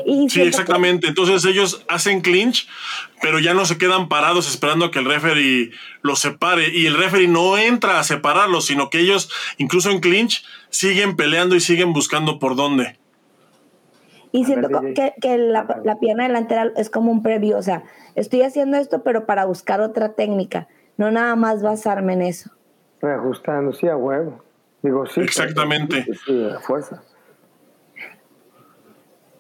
[0.06, 1.08] Y Sí, que- exactamente.
[1.08, 2.68] Entonces ellos hacen clinch,
[3.22, 5.72] pero ya no se quedan parados esperando a que el referee
[6.04, 6.70] los separe.
[6.70, 11.56] Y el referee no entra a separarlos, sino que ellos, incluso en clinch, siguen peleando
[11.56, 12.98] y siguen buscando por dónde.
[14.34, 14.94] Y siento ver, DJ.
[14.94, 17.84] que, que la, la pierna delantera es como un preview, o sea,
[18.16, 20.68] estoy haciendo esto, pero para buscar otra técnica,
[20.98, 22.50] no nada más basarme en eso.
[23.00, 24.44] Reajustando, sí, a huevo.
[24.82, 25.22] Digo, sí.
[25.22, 26.04] Exactamente.
[26.04, 27.02] Sí, sí, a fuerza.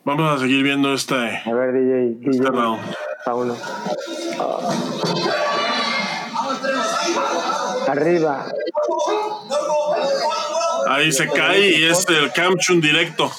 [0.05, 2.15] Vamos a seguir viendo este, A ver, DJ.
[2.19, 2.81] DJ este round.
[3.25, 3.55] Pauno.
[7.87, 8.45] Arriba.
[10.87, 13.31] Ahí se cae y es el Camchun directo.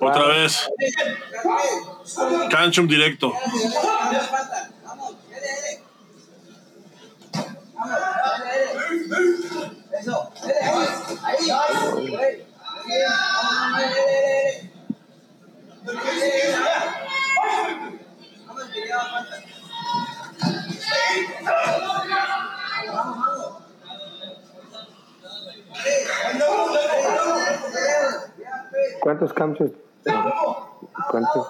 [0.00, 0.68] Otra vez.
[2.50, 3.32] Camchun directo.
[29.00, 29.70] ¿Cuántos cambios?
[31.10, 31.46] ¿Cuántos?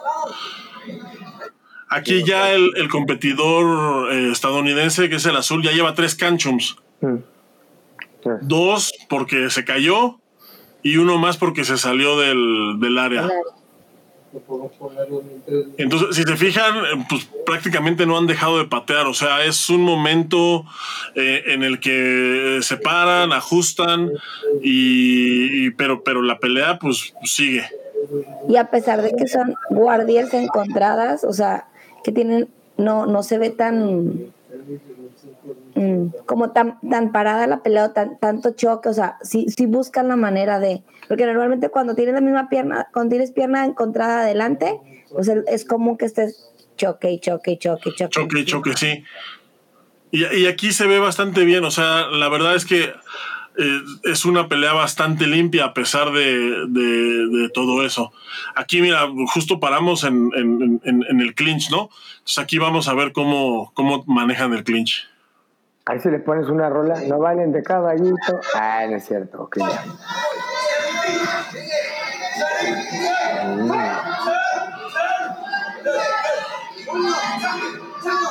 [1.88, 6.76] Aquí ya el, el competidor eh, estadounidense, que es el azul, ya lleva tres Canchums.
[7.00, 7.16] Mm.
[8.42, 10.18] Dos porque se cayó
[10.82, 13.28] y uno más porque se salió del, del área.
[15.78, 19.06] Entonces, si se fijan, eh, pues prácticamente no han dejado de patear.
[19.06, 20.64] O sea, es un momento
[21.14, 24.10] eh, en el que se paran, ajustan,
[24.62, 27.64] y, y- pero, pero la pelea pues sigue.
[28.48, 31.66] Y a pesar de que son guardias encontradas, o sea,
[32.04, 34.30] que tienen, no, no se ve tan
[35.74, 39.66] mm, como tan, tan parada la pelea, o tan, tanto choque, o sea, sí, sí
[39.66, 44.20] buscan la manera de, porque normalmente cuando tienes la misma pierna, cuando tienes pierna encontrada
[44.22, 44.78] adelante,
[45.10, 48.10] pues es común que estés choque y choque y choque y choque.
[48.10, 49.04] Choque, choque, sí.
[50.10, 52.92] Y, y aquí se ve bastante bien, o sea, la verdad es que
[53.58, 58.12] eh, es una pelea bastante limpia a pesar de, de- de todo eso.
[58.54, 61.88] Aquí, mira, justo paramos en, en- en- en el clinch, ¿no?
[62.18, 65.08] Entonces aquí vamos a ver cómo, cómo manejan el clinch.
[65.86, 68.40] Ahí si le pones una rola, no valen de caballito.
[68.54, 69.42] Ah, no es cierto.
[69.44, 69.84] Ok, ya.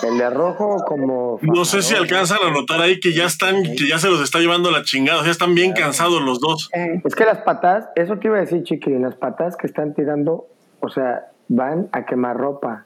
[0.03, 1.39] El de rojo como...
[1.41, 4.39] No sé si alcanzan a notar ahí que ya están, que ya se los está
[4.39, 6.69] llevando la chingada, ya están bien cansados los dos.
[7.03, 10.45] Es que las patas, eso te iba a decir, Chiquilín, las patas que están tirando,
[10.79, 12.85] o sea, van a quemar ropa.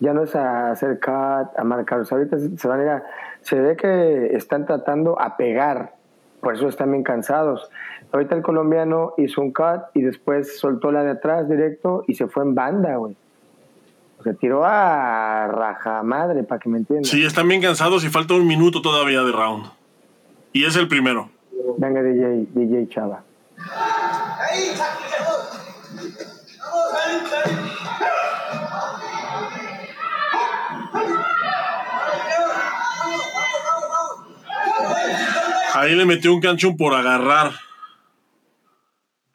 [0.00, 2.00] Ya no es a hacer cut, a marcar.
[2.00, 3.02] O sea, ahorita se van a ir a-
[3.42, 5.94] Se ve que están tratando a pegar,
[6.40, 7.70] por eso están bien cansados.
[8.12, 12.28] Ahorita el colombiano hizo un cut y después soltó la de atrás directo y se
[12.28, 13.16] fue en banda, güey.
[14.18, 17.04] O sea, tiró a raja madre, para que me entiendan.
[17.04, 19.66] Sí, están bien cansados y falta un minuto todavía de round.
[20.52, 21.28] Y es el primero.
[21.76, 23.22] Venga, DJ, DJ Chava.
[35.74, 37.65] Ahí le metió un canchón por agarrar.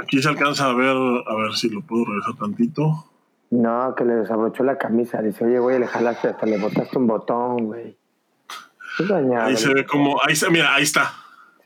[0.01, 3.05] Aquí se alcanza a ver, a ver si lo puedo regresar tantito.
[3.51, 5.21] No, que le desabrochó la camisa.
[5.21, 7.97] Dice, oye, güey, le jalaste hasta le botaste un botón, güey.
[8.97, 9.45] Qué dañado.
[9.47, 11.13] Ahí se ve como, ahí está, mira, ahí está.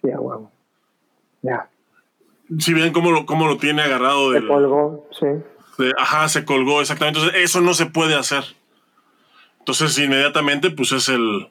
[0.01, 0.51] Sí, a huevo.
[1.41, 1.69] Ya.
[2.59, 5.25] Si ven cómo lo, cómo lo tiene agarrado Se del, colgó, sí.
[5.77, 7.19] de- ajá, se colgó, exactamente.
[7.19, 8.43] Entonces, eso no se puede hacer.
[9.59, 11.49] Entonces, inmediatamente, pues es el,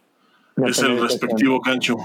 [0.66, 1.96] es el respectivo cancho.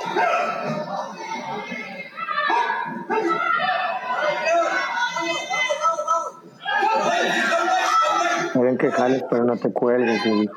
[8.55, 10.21] Ven que jales, pero no te cuelgues.
[10.25, 10.49] Uy,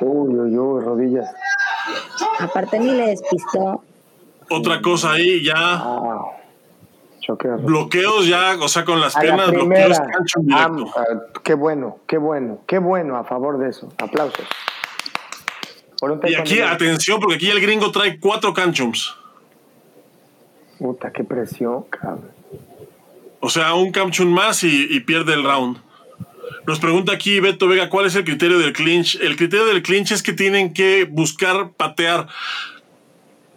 [0.00, 1.28] uy, uy, rodillas.
[2.40, 3.82] aparte ni le despistó.
[4.50, 6.32] Otra cosa ahí, ya Ah.
[7.58, 10.64] Bloqueos ya, o sea, con las A la piernas, bloqueos cancho directo.
[10.64, 11.04] Am- ah,
[11.42, 13.92] qué bueno, qué bueno, qué bueno a favor de eso.
[13.98, 14.46] Aplausos.
[15.98, 19.16] Por un Y aquí, atención, porque aquí el gringo trae cuatro canchums.
[20.78, 22.30] Puta, qué presión, cabrón.
[23.40, 25.78] O sea, un canchum más y, y pierde el round.
[26.66, 29.16] Nos pregunta aquí Beto Vega, ¿cuál es el criterio del clinch?
[29.20, 32.28] El criterio del clinch es que tienen que buscar patear.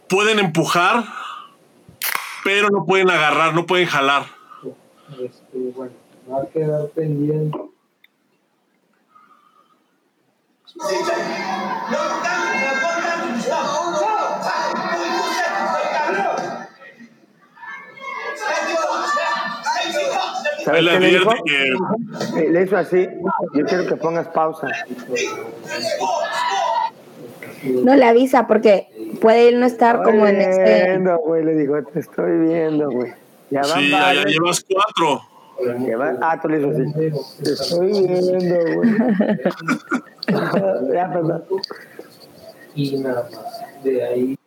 [0.08, 1.06] Pueden empujar,
[2.44, 4.26] pero no pueden agarrar, no pueden jalar.
[5.20, 5.94] Este, bueno,
[6.32, 7.58] va a quedar pendiente.
[20.70, 21.32] ¿Sabes Él qué le dijo?
[21.46, 23.08] que Eh, Le hizo así.
[23.54, 24.68] Yo quiero que pongas pausa.
[27.64, 28.88] No le avisa porque
[29.20, 30.86] puede él no estar como en Estoy este.
[30.86, 31.44] viendo, güey.
[31.44, 33.12] Le dijo, te estoy viendo, güey.
[33.50, 35.22] Ya van sí, ya, llevas cuatro.
[36.22, 36.84] Ah, tú le hizo así.
[37.44, 38.90] Te estoy viendo, güey.
[40.94, 41.44] ya, perdón.
[42.76, 43.84] Y nada más.
[43.84, 44.39] De ahí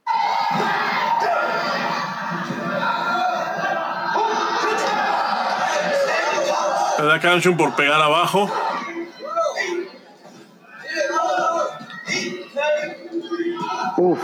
[6.98, 8.48] Le da canchum por pegar abajo.
[13.96, 14.18] Uf.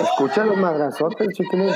[0.00, 1.74] Escucha los madrazotes, chiquilín.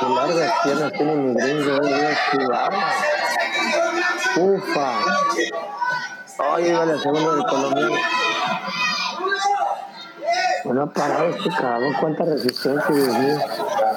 [0.00, 2.16] Qué largas piernas tiene mi gringo, güey.
[2.30, 3.13] Qué bárbaro.
[4.36, 4.98] Ufa.
[6.38, 7.96] Ay, iba la segunda del colombiano.
[10.64, 11.94] Bueno, ha parado este cabrón.
[12.00, 13.38] Cuánta resistencia, Dios mío.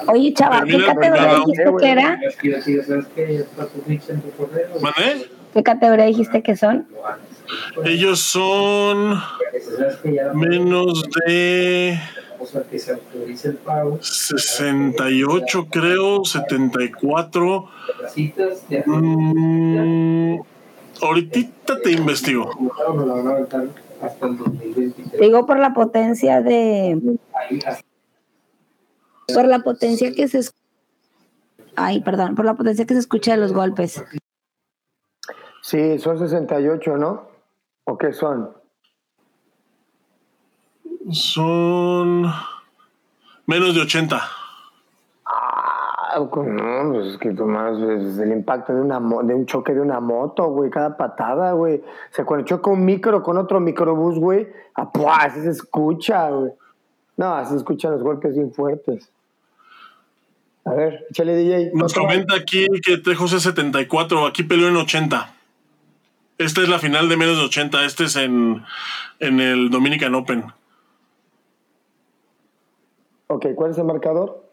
[0.08, 2.18] Oye, chava, ¿qué categoría dijiste que era?
[2.36, 3.34] aquí decir, ¿sabes qué?
[3.34, 4.68] Ya está tu ficha en tu correo.
[4.80, 5.26] ¿Mané?
[5.54, 6.86] ¿Qué categoría dijiste que son?
[7.84, 9.20] Ellos son
[10.34, 11.98] menos de
[12.38, 13.98] vamos a que se autorice el pago.
[14.00, 17.68] 68, creo, 74.
[18.00, 20.40] Las citas de Mm,
[21.02, 22.50] ahorita te investigo.
[22.94, 23.66] no la van a aventar
[24.00, 25.20] hasta el 2023.
[25.20, 27.16] Digo por la potencia de.
[29.34, 30.38] Por la potencia que se.
[30.38, 30.54] es-
[31.76, 34.02] Ay, perdón, por la potencia que se escucha de los golpes.
[35.62, 37.28] Sí, son 68, ¿no?
[37.84, 38.50] ¿O qué son?
[41.10, 42.30] Son
[43.46, 44.22] menos de 80.
[45.24, 49.46] Ah, con- no, pues es que tú más es el impacto de una de un
[49.46, 51.76] choque de una moto, güey, cada patada, güey.
[51.76, 55.16] O sea, cuando choca un micro con otro microbús, güey, ah, ¡pua!
[55.16, 56.52] así se escucha, güey.
[57.16, 59.10] No, así se escuchan los golpes bien fuertes.
[60.64, 61.70] A ver, échale DJ.
[61.74, 62.02] Nos otro.
[62.04, 65.34] comenta aquí que Tejos es 74, aquí peleó en 80.
[66.38, 68.62] Esta es la final de menos de 80, este es en,
[69.18, 70.44] en el Dominican Open.
[73.28, 74.50] Ok, ¿cuál es el marcador?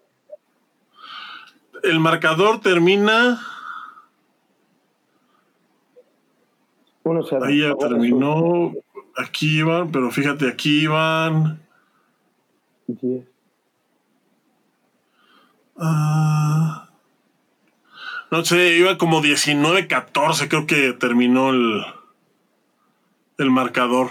[1.84, 3.40] El marcador termina,
[7.04, 7.46] 1-0.
[7.46, 8.74] ahí ya terminó,
[9.16, 11.62] aquí iban, pero fíjate, aquí iban...
[12.88, 13.28] son 10.
[15.78, 16.90] ah,
[18.32, 21.86] no sé, iba como 19-14, creo que terminó el,
[23.38, 24.10] el marcador.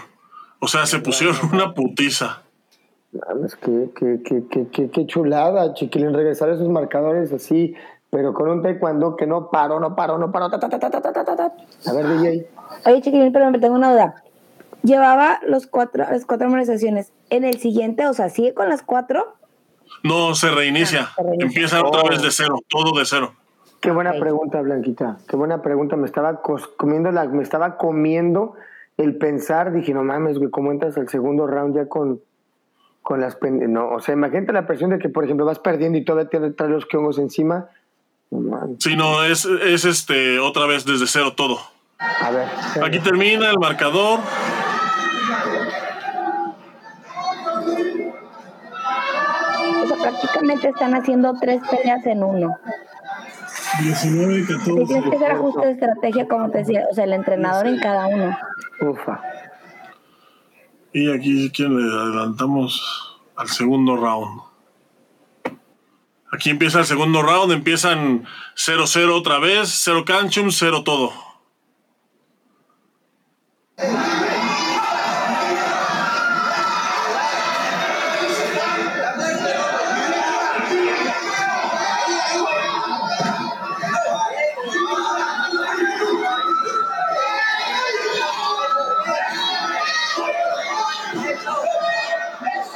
[0.60, 2.43] O sea, se pusieron una putiza.
[3.14, 7.74] Mames, qué, qué, qué, qué, qué, qué chulada, chiquilín, regresar esos marcadores así,
[8.10, 10.50] pero con un taekwondo que no paró, no paró, no paró.
[10.50, 11.52] ta, ta, ta, ta, ta, ta, ta, ta.
[11.86, 12.48] A ver, DJ.
[12.86, 14.22] Oye, chiquilín, pero me tengo una duda.
[14.82, 17.12] Llevaba los cuatro, las cuatro amonestaciones.
[17.30, 19.34] En el siguiente, o sea, ¿sigue con las cuatro?
[20.02, 21.10] No, se reinicia.
[21.14, 21.46] se reinicia.
[21.46, 23.32] Empieza otra vez de cero, todo de cero.
[23.80, 25.18] Qué buena pregunta, Blanquita.
[25.28, 25.96] Qué buena pregunta.
[25.96, 28.54] Me estaba comiendo la, me estaba comiendo
[28.96, 29.72] el pensar.
[29.72, 32.20] Dije, no mames, güey, ¿cómo entras al segundo round ya con,
[33.04, 36.04] con las No, o sea, imagínate la presión de que, por ejemplo, vas perdiendo y
[36.04, 37.68] todavía te traes los hongos encima.
[38.30, 38.78] No mames.
[38.80, 41.58] Sí, no, es, es este otra vez desde cero todo.
[41.98, 42.48] A ver.
[42.82, 44.20] Aquí termina el marcador.
[49.82, 52.56] O sea, prácticamente están haciendo tres peleas en uno.
[53.80, 55.16] 19 y Y tienes que 14.
[55.16, 58.38] hacer ajuste de estrategia, como te decía, o sea, el entrenador en cada uno.
[58.80, 59.20] Ufa.
[60.96, 62.80] Y aquí si quieren le adelantamos
[63.34, 64.42] al segundo round.
[66.30, 68.24] Aquí empieza el segundo round, empiezan
[68.56, 71.12] 0-0 otra vez, 0 canchum, 0 todo.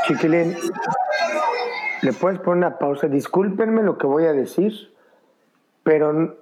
[0.09, 0.57] Chiquilín,
[2.01, 3.09] ¿le puedes poner una pausa?
[3.09, 4.73] Discúlpenme lo que voy a decir,
[5.83, 6.39] pero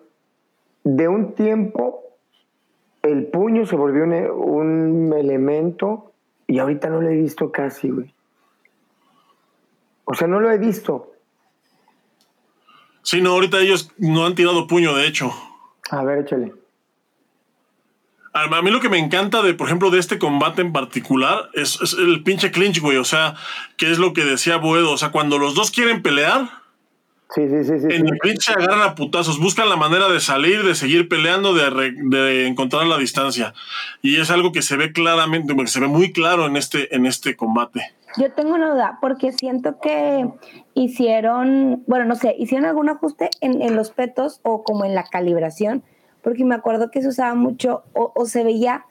[0.84, 2.04] de un tiempo
[3.02, 6.12] el puño se volvió un, un elemento
[6.46, 8.14] y ahorita no lo he visto casi, güey.
[10.04, 11.12] O sea, no lo he visto.
[13.02, 15.32] Sí, no, ahorita ellos no han tirado puño, de hecho.
[15.90, 16.54] A ver, échale.
[18.36, 21.80] A mí lo que me encanta de, por ejemplo, de este combate en particular es,
[21.80, 22.98] es el pinche clinch, güey.
[22.98, 23.34] O sea,
[23.76, 24.92] que es lo que decía Boedo.
[24.92, 26.48] O sea, cuando los dos quieren pelear,
[27.34, 27.86] Sí, sí, sí, sí.
[27.90, 28.12] en sí.
[28.12, 31.70] el clinch se agarran a putazos, buscan la manera de salir, de seguir peleando, de,
[31.70, 33.52] re- de encontrar la distancia.
[34.00, 37.04] Y es algo que se ve claramente, que se ve muy claro en este, en
[37.04, 37.80] este combate.
[38.16, 40.28] Yo tengo una duda, porque siento que
[40.74, 45.02] hicieron, bueno, no sé, hicieron algún ajuste en, en los petos o como en la
[45.04, 45.82] calibración,
[46.26, 48.84] porque me acuerdo que se usaba mucho o, o se veía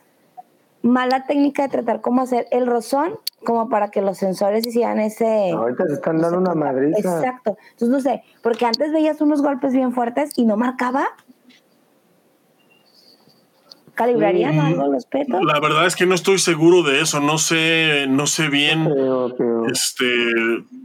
[0.84, 5.52] mala técnica de tratar cómo hacer el rozón, como para que los sensores hicieran ese...
[5.52, 6.98] Ahorita se están dando una madriza.
[6.98, 7.58] Exacto.
[7.72, 11.08] Entonces, no sé, porque antes veías unos golpes bien fuertes y no marcaba.
[13.96, 15.44] ¿Calibrarían Mm, algo los petos?
[15.44, 18.88] La verdad es que no estoy seguro de eso, no sé, no sé bien.
[19.70, 20.06] Este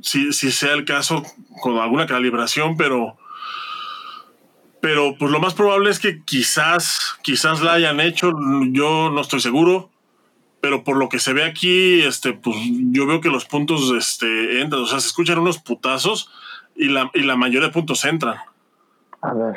[0.02, 1.22] si, si sea el caso
[1.62, 3.19] con alguna calibración, pero
[4.80, 8.32] pero pues lo más probable es que quizás quizás la hayan hecho,
[8.70, 9.90] yo no estoy seguro,
[10.60, 12.56] pero por lo que se ve aquí, este pues
[12.90, 16.30] yo veo que los puntos este entran, o sea, se escuchan unos putazos
[16.74, 18.36] y la, y la mayoría de puntos entran.
[19.20, 19.56] A ver.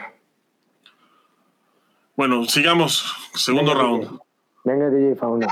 [2.15, 4.01] Bueno, sigamos, segundo Venga, round.
[4.03, 4.19] DJ.
[4.65, 5.47] Venga, DJ Fauna.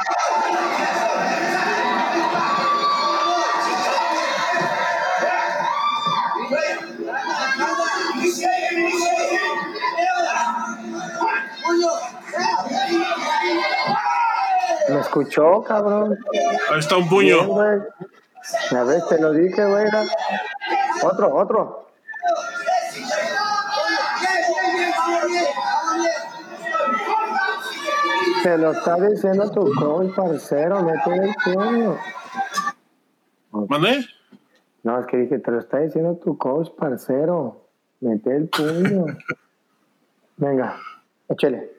[15.12, 16.18] Escuchó, cabrón?
[16.72, 17.38] Ahí está un puño.
[17.62, 19.86] A ver, te lo dije, güey.
[21.04, 21.88] Otro, otro.
[28.42, 31.98] Te lo está diciendo tu coach, parcero, mete el puño.
[33.52, 34.06] ¿Mandé?
[34.84, 37.66] No, es que dije, te lo está diciendo tu coach, parcero.
[38.00, 39.06] Mete el puño.
[40.38, 40.78] Venga,
[41.30, 41.72] échale.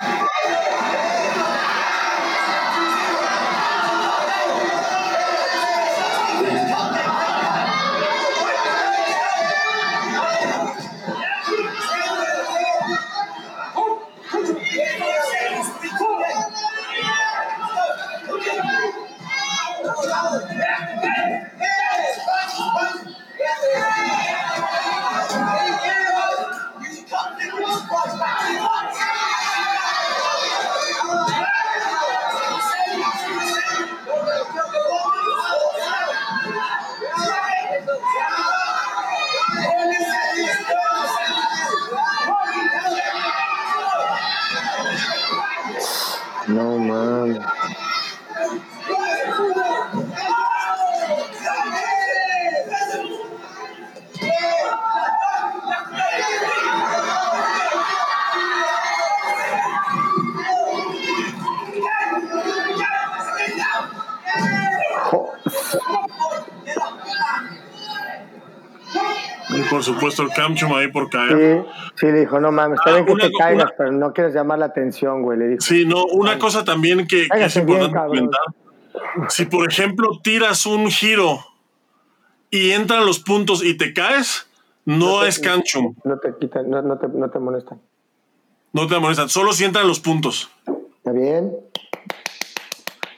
[69.72, 71.64] Por supuesto el Camchum ahí por caer.
[71.64, 71.70] Sí,
[72.00, 74.12] sí, le dijo, no mames, está Ah, bien que una- te caigas, una- pero no
[74.12, 75.60] quieres llamar la atención, güey, le dijo.
[75.62, 78.40] Sí, no, una cosa también que, que es bien, importante comentar.
[79.30, 81.38] Si, por ejemplo, tiras un giro
[82.50, 84.46] y entran los puntos y te caes,
[84.84, 85.94] no es canchum.
[86.04, 87.80] No te quitan, no, no te, no te molestan.
[88.74, 89.28] No te molestan.
[89.28, 90.50] Solo si entran los puntos.
[90.98, 91.52] ¿Está bien?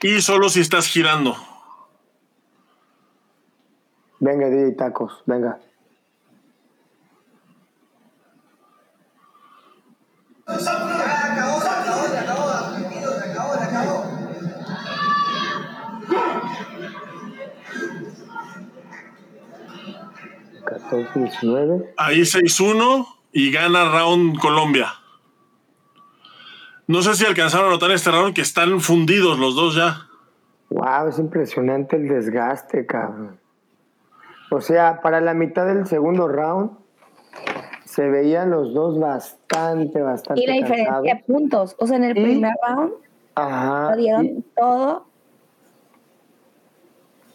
[0.01, 1.35] Y solo si estás girando.
[4.19, 5.59] Venga, DJ Tacos, venga.
[20.65, 21.93] Catorce, diecinueve.
[21.97, 24.93] Ahí 6-1 y gana round Colombia.
[26.87, 30.07] No sé si alcanzaron a notar este round que están fundidos los dos ya.
[30.69, 33.39] Wow, es impresionante el desgaste, cabrón.
[34.51, 36.84] O sea, para la mitad del segundo round
[37.95, 41.03] se veían los dos bastante, bastante Y la diferencia cansados.
[41.05, 41.75] de puntos.
[41.79, 42.91] O sea, en el Y- primer round
[43.35, 43.91] Ajá.
[43.91, 45.05] lo dieron y- todo.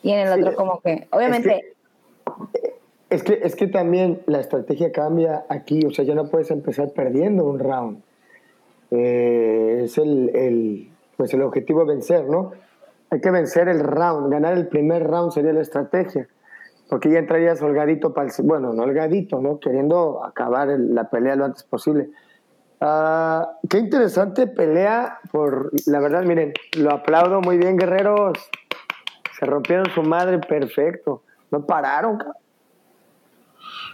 [0.03, 1.75] Y en el Sí, otro, como que, obviamente,
[3.09, 6.91] Es que, es que también la estrategia cambia aquí, o sea, ya no puedes empezar
[6.91, 8.03] perdiendo un round.
[8.93, 12.53] Eh, es el, el, pues el objetivo vencer, ¿no?
[13.11, 16.29] Hay que vencer el round, ganar el primer round sería la estrategia.
[16.91, 18.35] Porque ya entrarías holgadito para el...
[18.43, 19.61] Bueno, no holgadito, ¿no?
[19.61, 22.11] Queriendo acabar la pelea lo antes posible.
[22.81, 25.71] Ah, qué interesante pelea por...
[25.87, 28.37] La verdad, miren, lo aplaudo muy bien, guerreros.
[29.39, 31.23] Se rompieron su madre perfecto.
[31.53, 32.35] No pararon, cabrón.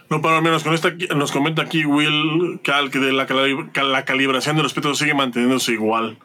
[0.09, 3.27] No, para menos con esta nos comenta aquí Will Cal que de la,
[3.83, 6.17] la calibración de los pétalos sigue manteniéndose igual.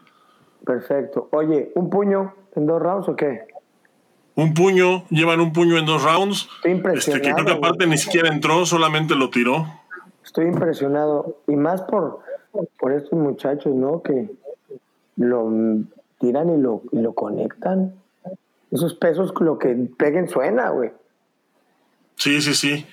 [0.64, 1.28] Perfecto.
[1.32, 3.51] Oye, ¿un puño en dos rounds o qué?
[4.34, 6.48] Un puño, llevan un puño en dos rounds.
[6.56, 7.22] Estoy impresionado.
[7.22, 9.66] Este, que creo que aparte ni siquiera entró, solamente lo tiró.
[10.24, 11.38] Estoy impresionado.
[11.46, 12.20] Y más por,
[12.78, 14.02] por estos muchachos, ¿no?
[14.02, 14.30] Que
[15.16, 15.50] lo
[16.18, 17.94] tiran y lo, y lo conectan.
[18.70, 20.92] Esos pesos, lo que peguen suena, güey.
[22.16, 22.86] Sí, sí, sí.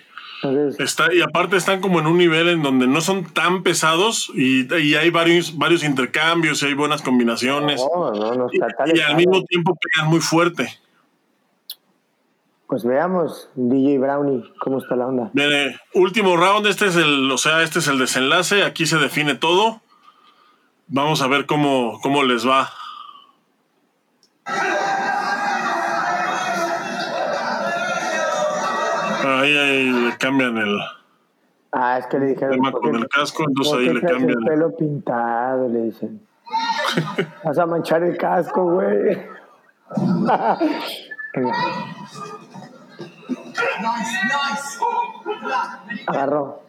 [0.80, 4.72] Está, y aparte están como en un nivel en donde no son tan pesados y,
[4.74, 7.82] hay varios, varios intercambios y hay buenas combinaciones.
[8.94, 10.70] y, al mismo tiempo pegan muy fuerte.
[12.70, 15.32] Pues veamos, DJ Brownie, cómo está la onda.
[15.96, 19.82] último round, este es el, o sea, este es el desenlace, aquí se define todo.
[20.86, 22.70] Vamos a ver cómo, cómo les va.
[29.26, 30.80] Ahí, ahí le cambian el.
[31.72, 32.60] Ah, es que le dijeron.
[32.72, 34.42] con el casco, entonces ahí le cambian.
[34.42, 36.22] El pelo pintado, le dicen.
[37.44, 39.18] Vas a manchar el casco, güey.
[46.08, 46.64] Agarró.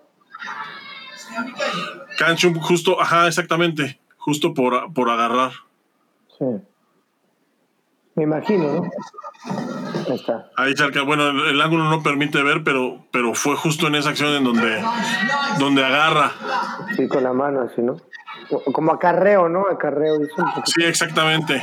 [2.19, 4.01] Cancho justo, ajá, exactamente.
[4.19, 5.53] Justo por, por agarrar.
[6.39, 6.45] Sí.
[8.15, 8.91] Me imagino, ¿no?
[10.09, 10.51] Ahí está.
[10.57, 14.35] Ahí cerca, bueno, el, ángulo no permite ver, pero, pero fue justo en esa acción
[14.35, 14.83] en donde,
[15.59, 16.33] donde agarra.
[16.97, 17.97] Sí, con la mano, así, ¿no?
[18.73, 19.67] Como acarreo, ¿no?
[19.69, 20.19] Acarreo.
[20.65, 21.63] Sí, exactamente.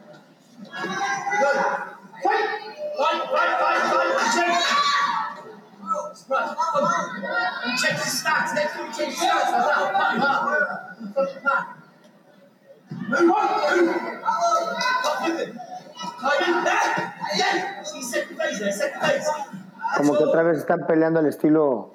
[19.97, 21.93] Como que otra vez están peleando al estilo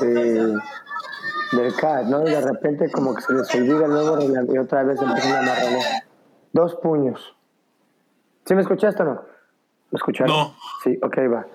[0.00, 0.58] de
[1.52, 2.26] del CAD, ¿no?
[2.26, 6.02] Y de repente como que se les olvida reglamento y otra vez empiezan a amarrar.
[6.52, 7.36] Dos puños.
[8.44, 9.22] ¿Sí me escuchaste o no?
[9.90, 10.34] ¿Me escucharon?
[10.34, 10.54] No.
[10.82, 11.46] Sí, ok, va.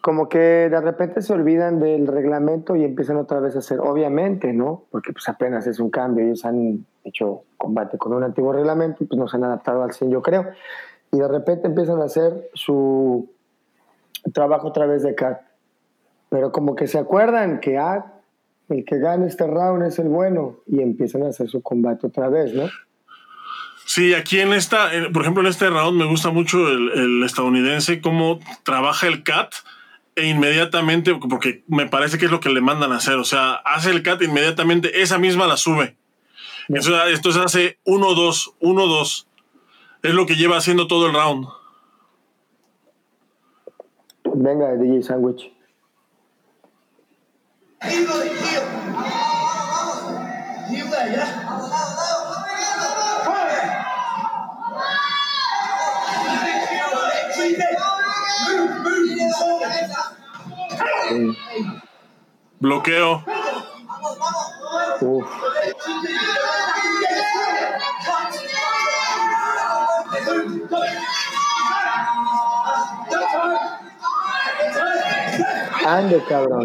[0.00, 4.52] Como que de repente se olvidan del reglamento y empiezan otra vez a hacer, obviamente,
[4.52, 4.84] ¿no?
[4.90, 9.06] Porque pues apenas es un cambio, ellos han hecho combate con un antiguo reglamento y
[9.06, 10.46] pues no se han adaptado al 100, yo creo.
[11.12, 13.28] Y de repente empiezan a hacer su
[14.32, 15.38] trabajo otra vez de CAD.
[16.28, 18.12] Pero como que se acuerdan que, ah,
[18.68, 22.28] el que gane este round es el bueno y empiezan a hacer su combate otra
[22.28, 22.64] vez, ¿no?
[23.96, 28.40] Sí, aquí en esta, por ejemplo, en este round me gusta mucho el, estadounidense, cómo
[28.62, 29.54] trabaja el cat
[30.14, 33.54] e inmediatamente, porque me parece que es lo que le mandan a hacer, o sea,
[33.54, 35.96] hace el cat inmediatamente, esa misma la sube.
[36.68, 39.26] Eso, esto se hace 1-2, 1-2.
[40.02, 41.48] Es lo que lleva haciendo todo el round.
[44.34, 45.50] Venga, DJ Sandwich.
[62.58, 63.24] Bloqueo.
[65.00, 65.26] Uf.
[75.86, 76.64] Ande, cabrón.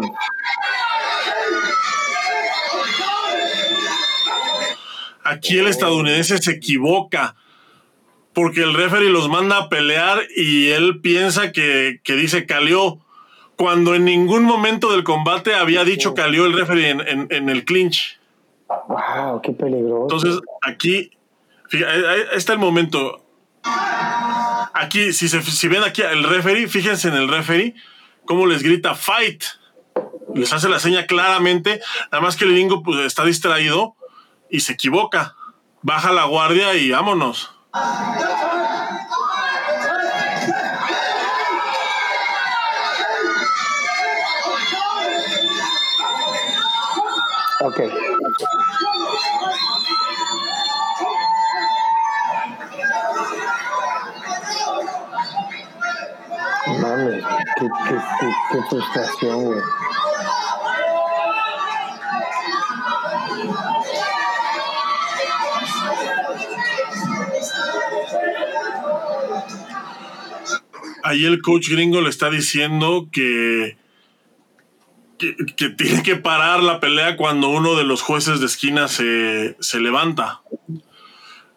[5.24, 7.36] Aquí el estadounidense se equivoca
[8.34, 12.98] porque el referee los manda a pelear y él piensa que, dice calió,
[13.56, 18.18] cuando en ningún momento del combate había dicho calió el referee en, el clinch.
[18.88, 19.42] ¡Wow!
[19.42, 20.02] ¡Qué peligroso!
[20.02, 21.10] Entonces, aquí,
[21.72, 23.22] ahí está el momento.
[24.74, 27.74] Aquí, si, se, si ven aquí el referee, fíjense en el referee,
[28.24, 29.44] cómo les grita fight.
[30.34, 31.80] Les hace la seña claramente,
[32.10, 33.94] nada más que el gringo pues, está distraído
[34.48, 35.36] y se equivoca.
[35.82, 37.51] Baja la guardia y vámonos.
[37.74, 37.80] Ok.
[56.80, 57.24] Mames,
[57.56, 59.60] qué, qué, qué, qué frustración, güey.
[71.12, 73.76] Ahí el coach gringo le está diciendo que,
[75.18, 79.56] que, que tiene que parar la pelea cuando uno de los jueces de esquina se,
[79.60, 80.40] se levanta.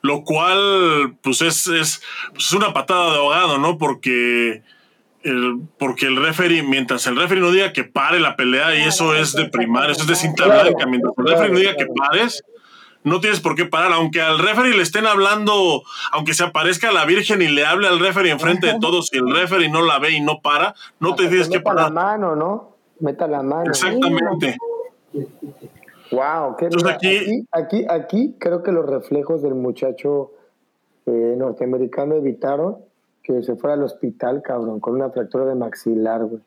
[0.01, 2.01] Lo cual, pues es, es,
[2.33, 3.77] pues es una patada de ahogado, ¿no?
[3.77, 4.61] Porque
[5.23, 9.15] el, porque el referee, mientras el referee no diga que pare la pelea, y eso
[9.15, 12.43] es de primaria, eso es de cinta blanca, mientras el referee no diga que pares,
[13.05, 17.05] no tienes por qué parar, aunque al referee le estén hablando, aunque se aparezca la
[17.05, 20.11] Virgen y le hable al referee enfrente de todos, y el referee no la ve
[20.11, 21.93] y no para, no te tienes que Meta la parar.
[21.93, 22.75] mano, ¿no?
[22.99, 23.69] Meta la mano.
[23.69, 24.57] Exactamente.
[26.11, 30.31] Wow, qué Entonces aquí- aquí, aquí, aquí creo que los reflejos del muchacho
[31.07, 32.77] eh, norteamericano evitaron
[33.23, 36.41] que se fuera al hospital, cabrón, con una fractura de maxilar, güey.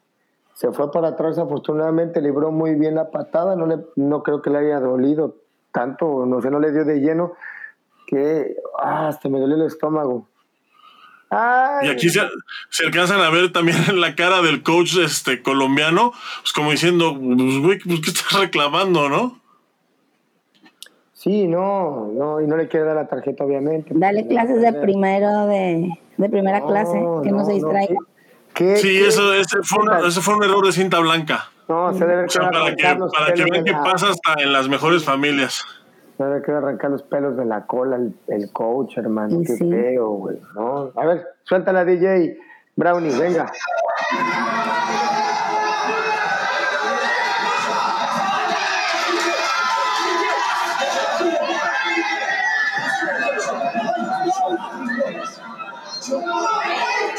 [0.54, 4.50] Se fue para atrás, afortunadamente libró muy bien la patada, no, le, no creo que
[4.50, 5.36] le haya dolido
[5.78, 7.34] tanto, no sé, no le dio de lleno,
[8.06, 10.26] que ah, hasta me dolió el estómago.
[11.30, 12.20] Ay, Y aquí se,
[12.70, 17.12] se alcanzan a ver también en la cara del coach este colombiano, pues como diciendo,
[17.14, 19.38] pues, güey, pues, ¿qué estás reclamando, no?
[21.12, 23.90] Sí, no, no, y no le quiere dar la tarjeta, obviamente.
[23.94, 27.96] Dale clases de primero, de, de primera No, clase, que no, se distraiga.
[28.54, 31.50] ¿Qué- Sí, qué- eso ese fue, una- ese fue un error de cinta blanca.
[31.68, 34.06] No, se debe O sea, para que, arrancar los para que vean qué la- pasa
[34.08, 35.62] hasta en las mejores familias.
[36.16, 39.40] Se debe querer arrancar los pelos de la cola el, el coach, hermano.
[39.40, 39.70] Y Qué sí.
[39.70, 40.38] feo, güey.
[40.54, 40.90] ¿no?
[40.96, 42.38] A ver, suéltala, DJ.
[42.74, 43.52] Brownie, venga.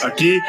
[0.04, 0.39] Aquí,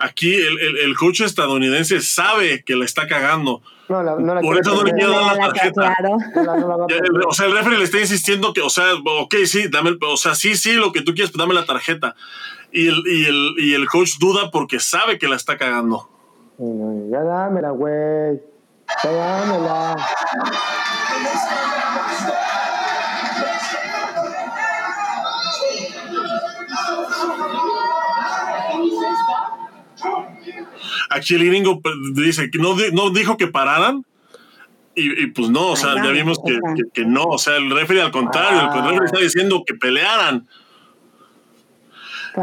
[0.00, 3.62] aquí el, el- el coach estadounidense sabe que la está cagando.
[3.88, 5.94] No, la, no la Por eso no le quiero dar la tarjeta.
[6.32, 7.28] claro.
[7.28, 8.84] O sea, el referee le está insistiendo que, o sea,
[9.22, 12.14] ok, sí, dame, el- o sea, sí, sí, lo que tú quieres, dame la tarjeta.
[12.72, 16.10] Y el, y el, y el coach duda porque sabe que la está cagando.
[16.58, 18.40] Ya dámela, güey.
[19.04, 19.96] Ya dámela.
[31.10, 34.04] Aquí el gringo pues, dice que no, no dijo que pararan.
[34.94, 36.38] Y, y, pues no, o sea, ya vimos
[36.94, 40.48] que no, o sea, el referee al contrario, el referee está diciendo que pelearan.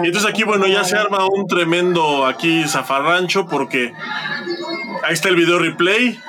[0.01, 3.93] Y entonces aquí, bueno, ya se arma un tremendo aquí zafarrancho porque
[5.03, 6.19] ahí está el video replay.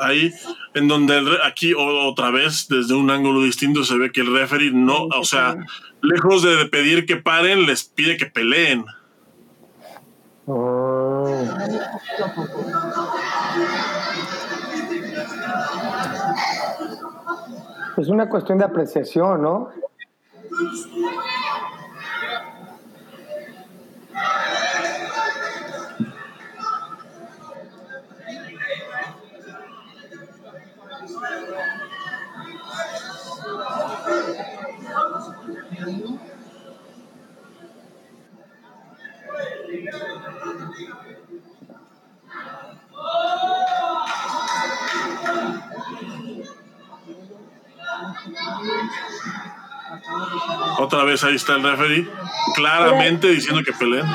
[0.00, 0.32] Ahí,
[0.74, 4.22] en donde el re- aquí o- otra vez, desde un ángulo distinto, se ve que
[4.22, 5.56] el referee no, o sea,
[6.02, 8.84] lejos de pedir que paren, les pide que peleen.
[10.46, 11.46] Oh.
[17.96, 19.70] Es una cuestión de apreciación, ¿no?
[50.78, 52.08] Otra vez ahí está el referee,
[52.54, 54.06] claramente diciendo que peleen.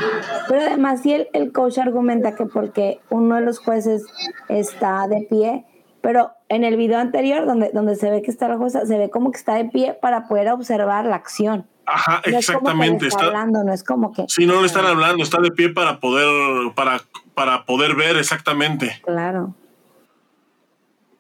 [0.48, 4.04] Pero además, si el, el coach argumenta que porque uno de los jueces
[4.50, 5.66] está de pie,
[6.02, 9.10] pero en el video anterior, donde, donde se ve que está la jueza, se ve
[9.10, 11.66] como que está de pie para poder observar la acción.
[11.88, 13.08] Ajá, No es como que le exactamente.
[13.08, 14.26] está Está, hablando, no es como que.
[14.28, 17.00] sí, no le están hablando, está de pie para poder, para,
[17.36, 19.00] para poder ver exactamente.
[19.04, 19.54] Claro.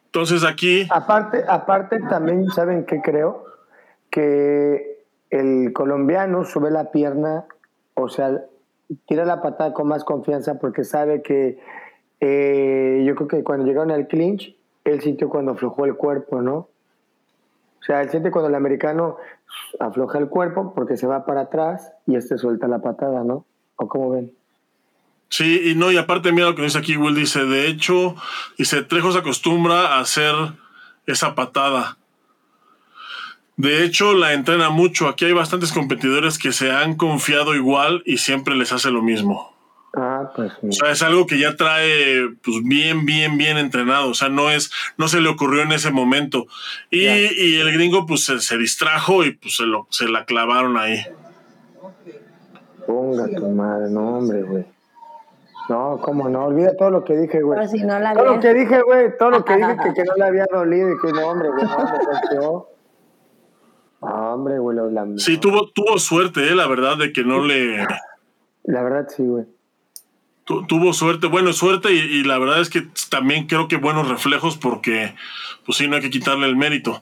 [0.08, 3.44] Entonces aquí, Aparte, aparte también, ¿saben qué creo?
[4.10, 4.95] Que
[5.36, 7.46] el colombiano sube la pierna,
[7.94, 8.42] o sea,
[9.06, 11.60] tira la patada con más confianza porque sabe que
[12.22, 14.56] eh, yo creo que cuando llegaron al clinch,
[14.86, 16.56] él sintió cuando aflojó el cuerpo, ¿no?
[16.56, 19.18] O sea, él siente cuando el americano
[19.80, 23.46] afloja el cuerpo porque se va para atrás y este suelta la patada, ¿no?
[23.76, 24.32] ¿O cómo ven?
[25.30, 28.16] Sí, y no, y aparte, mira lo que dice aquí, Will dice, de hecho,
[28.58, 30.34] dice, Trejo se acostumbra a hacer
[31.08, 31.98] esa patada.
[33.58, 35.08] De hecho, la entrena mucho.
[35.08, 39.56] Aquí hay bastantes competidores que se han confiado igual y siempre les hace lo mismo.
[39.98, 44.10] Ah, pues O sea, es algo que ya trae pues bien, bien, bien entrenado.
[44.10, 46.48] O sea, no es, no se le ocurrió en ese momento.
[46.92, 50.78] Y, y el gringo pues se, se distrajo y pues se, lo, se la clavaron
[50.78, 51.06] ahí.
[52.86, 54.66] Ponga tu madre, no, hombre, güey.
[55.70, 57.58] No, cómo no, olvida todo lo que dije, güey.
[57.58, 60.04] Pero si no la Todo lo que dije, güey, todo lo que dije que, que
[60.04, 62.75] no le había dolido y que no, hombre, güey, no, me
[64.06, 65.22] No, hombre, güey, lo lamento.
[65.22, 67.78] Sí, tuvo, tuvo suerte, eh, la verdad, de que no le...
[68.64, 69.46] La verdad, sí, güey.
[70.44, 74.08] tu- tuvo suerte, bueno, suerte y, y la verdad es que también creo que buenos
[74.10, 75.14] reflejos porque,
[75.66, 77.02] pues sí, no hay que quitarle el mérito.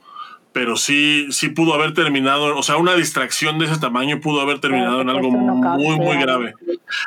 [0.53, 4.59] Pero sí, sí pudo haber terminado, o sea, una distracción de ese tamaño pudo haber
[4.59, 6.53] terminado en algo un muy, muy grave.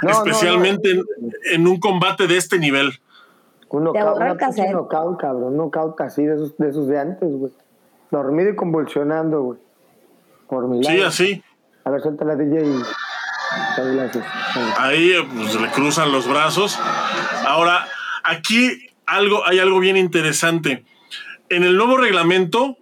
[0.03, 1.05] No, Especialmente En,
[1.53, 2.99] en un combate de este nivel.
[3.69, 4.73] Un knockout, cassette.
[4.73, 7.53] knockout, cabrón, un knockout así de esos, de esos de antes, güey.
[8.11, 9.59] Dormido y convulsionando, güey.
[10.49, 10.97] Por mi lado.
[10.97, 11.43] Sí, así.
[11.85, 12.83] A ver, suelta la DJ y...
[14.79, 16.79] ahí eh, pues, le cruzan los brazos.
[17.47, 17.87] Ahora,
[18.25, 20.85] aquí algo, hay algo bien interesante.
[21.49, 22.77] En el nuevo reglamento,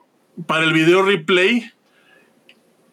[0.46, 1.70] para el video replay,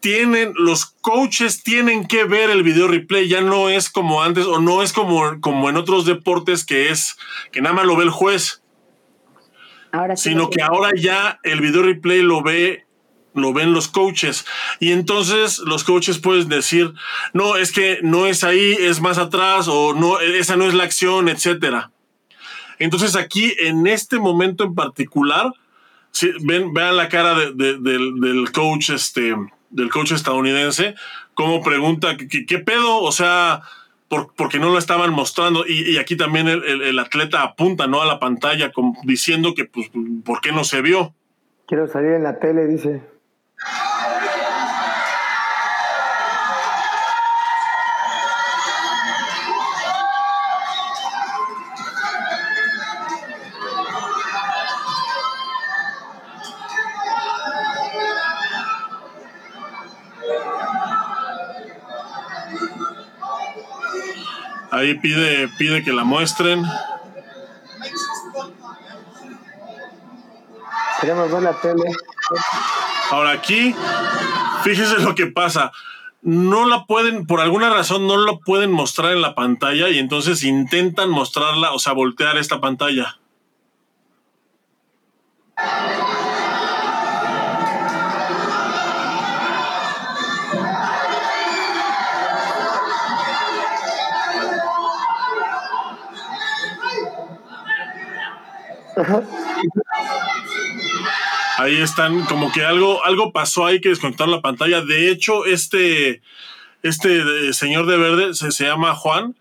[0.01, 3.29] tienen, los coaches tienen que ver el video replay.
[3.29, 7.15] Ya no es como antes, o no es como, como en otros deportes que es
[7.51, 8.61] que nada más lo ve el juez,
[9.93, 12.85] Ahora sí sino que ahora ya el video replay lo ve
[13.33, 14.45] lo ven los coaches.
[14.79, 16.93] Y entonces los coaches pueden decir
[17.33, 20.83] no es que no es ahí es más atrás o no esa no es la
[20.83, 21.91] acción etcétera.
[22.79, 25.51] Entonces aquí en este momento en particular
[26.11, 29.33] si ven vean la cara de- de- del, del coach este
[29.69, 30.95] del coach estadounidense
[31.33, 33.61] cómo pregunta ¿qué, pedo o sea
[34.09, 35.63] por- porque no lo estaban mostrando.
[35.65, 38.73] Y, aquí también el, el- atleta apunta no a la pantalla
[39.03, 39.89] diciendo que pues
[40.25, 41.13] por qué no se vio
[41.65, 43.01] Quiero salir en la tele, dice.
[64.71, 66.63] Ahí pide pide que la muestren
[71.01, 71.83] Queremos ver la tele.
[73.11, 73.75] Ahora aquí,
[74.63, 75.73] fíjese lo que pasa.
[76.21, 80.43] No la pueden, por alguna razón, no la pueden mostrar en la pantalla y entonces
[80.43, 83.17] intentan mostrarla, o sea, voltear esta pantalla.
[101.61, 104.81] Ahí están, como que algo, algo pasó ahí que desconectaron la pantalla.
[104.81, 106.23] De hecho, este,
[106.81, 109.35] este eh, señor de verde se, llama Juan.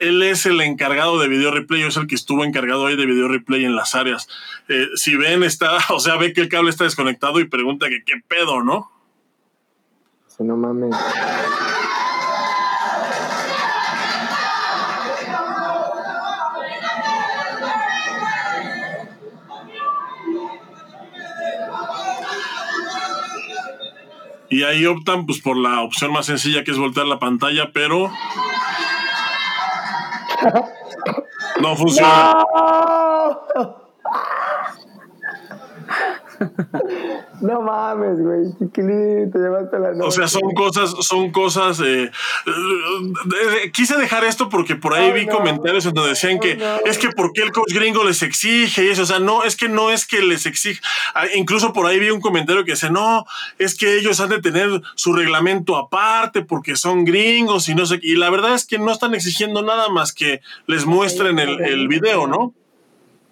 [0.00, 3.28] Él es el encargado de video replay, es el que estuvo encargado ahí de video
[3.28, 4.28] replay en las áreas.
[4.68, 8.02] Eh, si ven, está, o sea, ve que el cable está desconectado y pregunta que
[8.04, 8.90] qué pedo, ¿no?
[10.40, 10.96] No mames.
[24.50, 28.10] Y ahí optan pues por la opción más sencilla que es voltear la pantalla, pero
[31.60, 32.34] no funciona.
[32.34, 33.90] No
[37.40, 38.52] mames, güey.
[38.58, 40.08] Chiquilín, te llevaste la noche.
[40.08, 41.80] O sea, son cosas, son cosas.
[41.80, 42.10] eh, eh,
[43.64, 45.32] eh, quise dejar esto porque por ahí vi no.
[45.36, 46.64] comentarios en donde decían que no.
[46.84, 49.02] es que por qué el coach gringo les exige y eso.
[49.02, 50.80] O sea, no, es que no es que les exige.
[51.14, 53.24] Ah, Incluso por ahí vi un comentario que dice, no,
[53.58, 58.00] es que ellos han de tener su reglamento aparte porque son gringos y no sé.
[58.00, 58.08] qué".
[58.08, 61.88] Y la verdad es que no están exigiendo nada más que les muestren el, el
[61.88, 62.52] video, ¿no?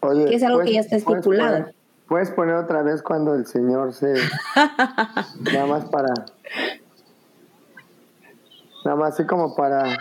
[0.00, 1.56] Oye, Que es algo que ¿puedes- ya está puedes estipulado.
[1.58, 1.77] poner-
[2.08, 4.14] Puedes poner otra vez cuando el señor se.
[5.40, 6.08] nada más para.
[8.84, 9.98] Nada más así como para.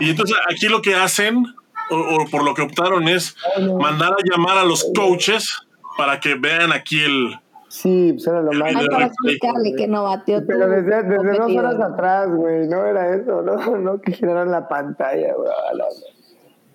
[0.00, 1.44] Y entonces aquí lo que hacen,
[1.90, 3.36] o, o por lo que optaron, es
[3.78, 5.60] mandar a llamar a los coaches
[5.98, 7.38] para que vean aquí el.
[7.70, 8.74] Sí, pues era lo más.
[8.74, 13.14] Ay, para explicarle que no bateó Pero desde, desde dos horas atrás, güey, no era
[13.14, 15.50] eso, no, no que giraron la pantalla, güey.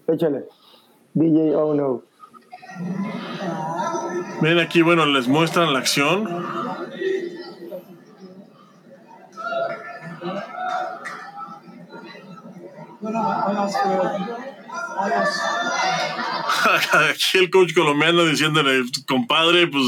[0.08, 0.46] Échale.
[1.14, 2.02] DJ, oh no.
[4.42, 6.30] Ven aquí, bueno, les muestran la acción.
[17.10, 19.86] Aquí el coach colombiano diciéndole, compadre, pues,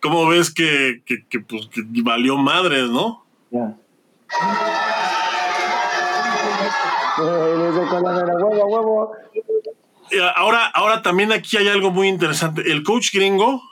[0.00, 3.24] ¿cómo ves que, que, que, pues, que valió madres, no?
[3.50, 3.76] Ya.
[7.18, 9.12] Eh, huevo,
[10.36, 12.70] Ahora, ahora también aquí hay algo muy interesante.
[12.70, 13.62] El coach gringo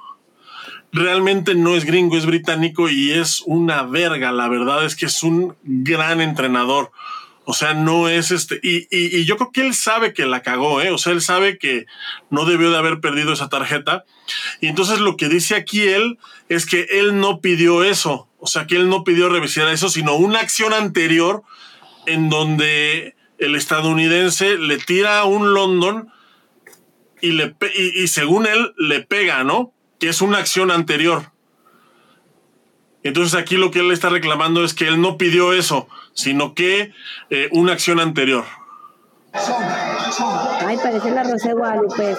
[0.92, 4.32] realmente no es gringo, es británico y es una verga.
[4.32, 6.90] La verdad es que es un gran entrenador.
[7.46, 8.58] O sea, no es este.
[8.62, 10.90] Y, y- y yo creo que él sabe que la cagó, ¿eh?
[10.90, 11.84] O sea, él sabe que
[12.30, 14.04] no debió de haber perdido esa tarjeta.
[14.62, 16.18] Y entonces lo que dice aquí él
[16.48, 18.28] es que él no pidió eso.
[18.38, 21.42] O sea, que él no pidió revisar eso, sino una acción anterior
[22.06, 26.08] en donde el estadounidense le tira a un London
[27.20, 29.72] y, le y, y según él le pega, ¿no?
[30.00, 31.30] Que es una acción anterior.
[33.04, 36.92] Entonces aquí lo que él está reclamando es que él no pidió eso, sino que
[37.28, 38.44] eh, una acción anterior.
[40.66, 42.16] Ay, parece la Rosa de Guadalupe.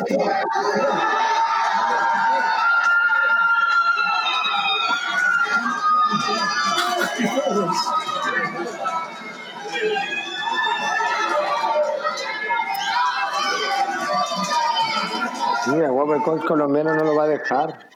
[15.68, 17.90] Mira, huevo, el coach colombiano no lo va a dejar.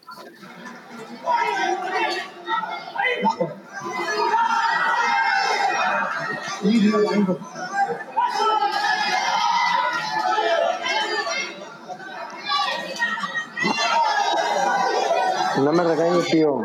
[15.58, 16.62] No me regañes, tío.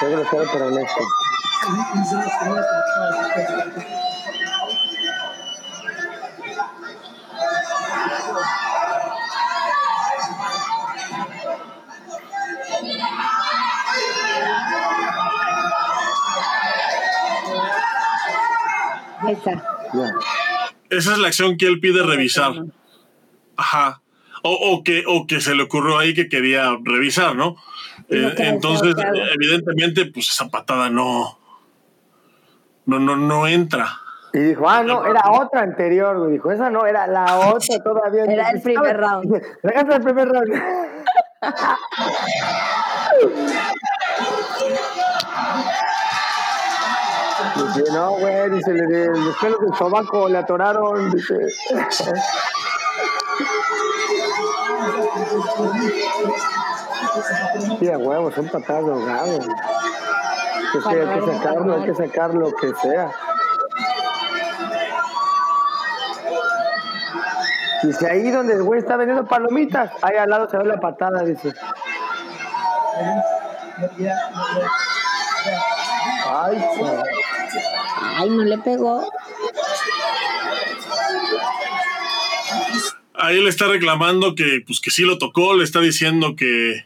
[0.00, 1.00] Soy grosero, pero honesto.
[20.96, 22.52] Esa es la acción que él pide revisar.
[23.56, 24.00] Ajá.
[24.42, 27.56] O, o que, o que se le ocurrió ahí que quería revisar, ¿no?
[28.08, 28.94] Eh, entonces,
[29.34, 31.38] evidentemente, pues esa patada no.
[32.86, 33.98] No, no, no entra.
[34.34, 36.32] Y dijo, ah, no, era otra anterior, güey.
[36.32, 38.24] Dijo, esa no, era la otra todavía.
[38.24, 39.00] Era el primer "¿Sabes?
[39.00, 39.42] round".
[39.62, 40.62] Regaste el primer round.
[47.56, 51.34] Dice, no, güey, dice, le, le- los pelos del sobaco le atoraron, dice.
[57.78, 59.38] Sí, a huevo, son patadas de ahogado.
[60.72, 63.10] Que hay que sacarlo, hay que sacar lo que sea.
[67.82, 71.22] Dice, ahí donde el güey está vendiendo palomitas, ahí al lado se ve la patada,
[71.22, 71.52] dice.
[76.32, 76.64] Ay.
[78.16, 79.06] Ay, no le pegó.
[83.14, 86.84] Ahí le está reclamando que, pues, que sí lo tocó, le está diciendo que,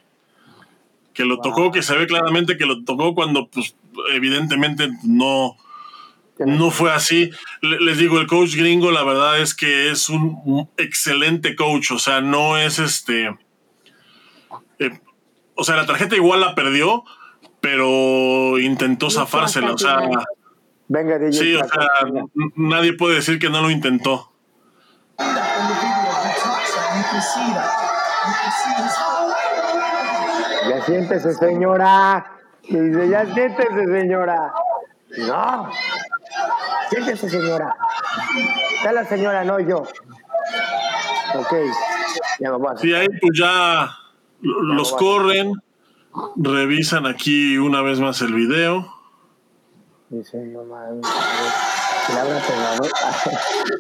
[1.15, 3.75] que lo tocó, que se ve claramente que lo tocó cuando, pues,
[4.13, 5.57] evidentemente no,
[6.39, 7.31] no fue así.
[7.63, 11.91] Le- les digo, el coach gringo, la verdad es que es un, un excelente coach,
[11.93, 13.35] o sea, no es este.
[14.79, 15.01] eh,
[15.55, 17.05] o sea, la tarjeta igual la perdió,
[17.61, 19.99] pero intentó zafársela, o sea,
[20.89, 21.33] Venga, DJ.
[21.33, 21.87] sí, o sea,
[22.57, 24.33] nadie puede decir que no lo intentó.
[30.69, 32.27] Ya siéntese, señora.
[32.69, 34.53] Dice, ya siéntese, señora.
[35.17, 35.71] No.
[36.91, 37.75] Siéntese, señora.
[38.77, 39.79] Está la señora, no yo.
[41.35, 41.53] Ok.
[42.41, 43.91] Ya me voy a Sí, ahí pues ya
[44.41, 45.53] lo- los corren,
[46.37, 48.95] revisan aquí una vez más el video
[50.11, 51.07] Dice, no mames.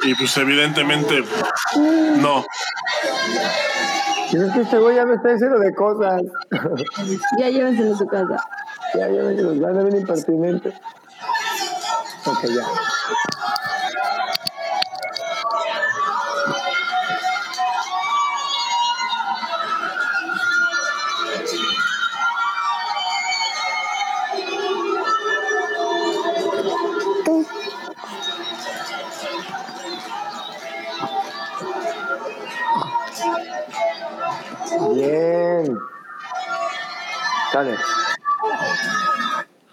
[0.05, 1.24] Y pues evidentemente
[2.18, 2.44] no.
[4.30, 6.22] Y es que este güey ya me está diciendo de cosas.
[7.38, 8.36] Ya llévenselo a su casa.
[8.94, 10.68] ya, los van a ver impertinente.
[12.26, 12.62] Ok, ya.
[34.94, 35.78] Bien.
[37.52, 37.74] Dale.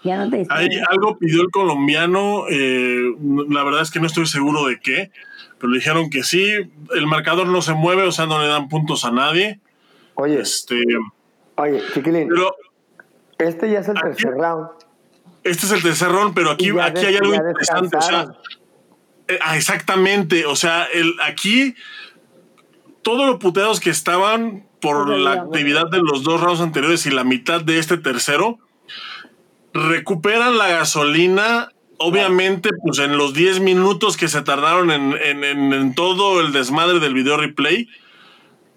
[0.02, 0.46] Ya no te.
[0.50, 3.00] Ahí algo pidió el colombiano, eh,
[3.48, 5.10] la verdad es que no estoy seguro de qué,
[5.58, 6.44] pero le dijeron que sí,
[6.94, 9.60] el marcador no se mueve, o sea, no le dan puntos a nadie.
[10.14, 10.80] Oye, Este,
[11.56, 12.54] Oye, chiquilín, Pero
[13.38, 14.68] este ya es el aquí- tercer round.
[15.42, 17.96] este es el tercer round, pero aquí, aquí hay algo interesante.
[17.96, 18.26] O sea,
[19.28, 20.46] eh, ah, exactamente.
[20.46, 21.74] O sea, el, aquí
[23.02, 27.10] todos los puteados que estaban por la ya, actividad de los dos rounds anteriores y
[27.10, 28.58] la mitad de este tercero,
[29.72, 31.70] recuperan la gasolina.
[31.98, 36.52] Obviamente, pues en los 10 minutos que se tardaron en, en- en- en todo el
[36.52, 37.88] desmadre del video replay,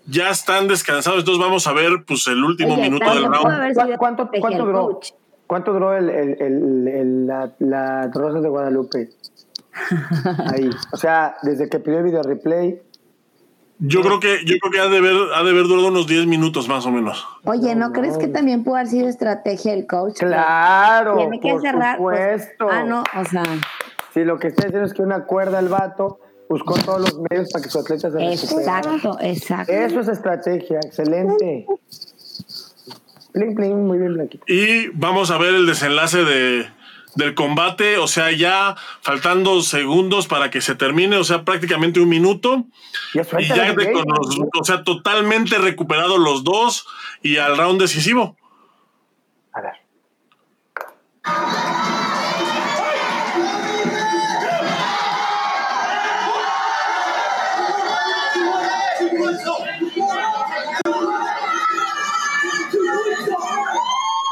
[0.05, 1.19] ya están descansados.
[1.19, 3.45] Entonces vamos a ver pues el último Oye, minuto del round.
[3.51, 4.99] haber ¿Cu- sido ¿Cuánto, cuánto duró?
[5.47, 9.09] ¿Cuánto duró el, el, el, el- la, la Rosas de Guadalupe?
[10.53, 10.69] Ahí.
[10.93, 12.79] O sea, desde que pidió el video replay.
[13.79, 16.27] Yo creo que, yo creo que ha de haber, ha de haber durado unos 10
[16.27, 17.25] minutos más o menos.
[17.45, 20.19] Oye, ¿no crees que también pudo haber sido estrategia del coach?
[20.19, 21.97] Claro, Tiene que por cerrar.
[21.97, 22.69] pues, supuesto.
[22.69, 23.43] ah, no, o sea,
[24.13, 26.19] Si lo que está diciendo es que una cuerda al vato
[26.49, 29.71] buscó todos los medios para que su atleta se exacto, exacto.
[29.71, 31.65] Eso es estrategia, excelente.
[33.31, 34.43] Pling, pling, muy bien, Blanquito.
[34.47, 36.65] Y vamos a ver el desenlace de,
[37.19, 42.09] del combate, o sea, ya faltando segundos para que se termine, o sea, prácticamente un
[42.09, 42.65] minuto.
[43.13, 46.87] Ya Y ya con los- o sea, totalmente recuperados los dos
[47.21, 48.35] y al round decisivo.
[49.53, 49.73] A ver.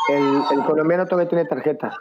[0.09, 1.91] El, el colombiano todavía tiene tarjeta.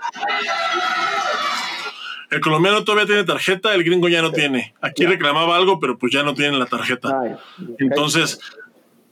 [2.31, 4.74] El colombiano todavía tiene tarjeta, el gringo ya no tiene.
[4.81, 7.20] Aquí reclamaba algo, pero pues ya no tiene la tarjeta.
[7.20, 7.36] Ay,
[7.78, 8.40] Entonces,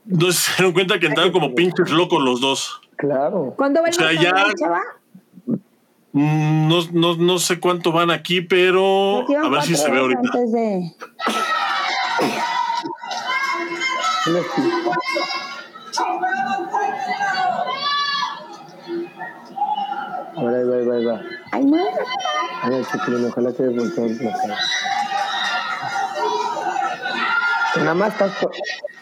[0.05, 2.81] no se dieron cuenta que entraron como pinches locos los dos.
[2.97, 3.55] claro.
[3.57, 4.45] ¿Cuándo va O sea, ya-?
[6.12, 10.20] Mm, No, no, no sé cuánto van aquí, pero a ver si se ve ahorita.
[10.32, 10.93] Antes de...
[20.36, 21.20] Ahora va, va, va.
[21.55, 21.78] Ay, no.
[22.62, 24.59] A ver, chiquilín, ojalá que volteen la cara.
[27.76, 28.32] Nada más estás,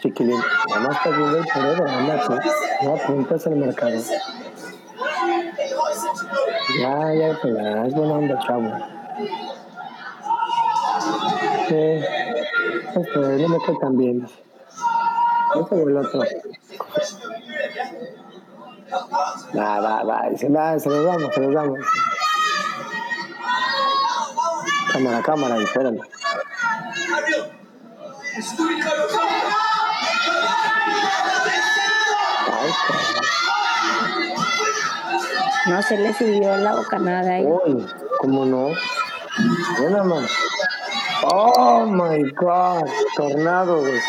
[0.03, 0.39] chiquilín,
[0.69, 2.51] nada más estás viendo el nada más, ¿eh?
[2.83, 3.99] no apuntas al mercado.
[6.79, 8.71] Ya, ya, pues, ya, es buena onda, chavo.
[11.69, 12.05] Sí,
[13.01, 14.27] esto, no me cae tan bien.
[14.27, 16.21] Este o el otro.
[19.57, 21.79] Va, va, va, se los damos, se los damos.
[24.93, 26.01] Cámara, cámara, espérame.
[32.51, 32.71] Ay,
[35.69, 37.45] No se le sirvió la bocanada ahí.
[37.45, 37.87] Uy,
[38.19, 38.69] ¿cómo no?
[39.81, 40.31] Mira más.
[41.25, 42.85] Oh my god,
[43.17, 44.01] tornado, güey.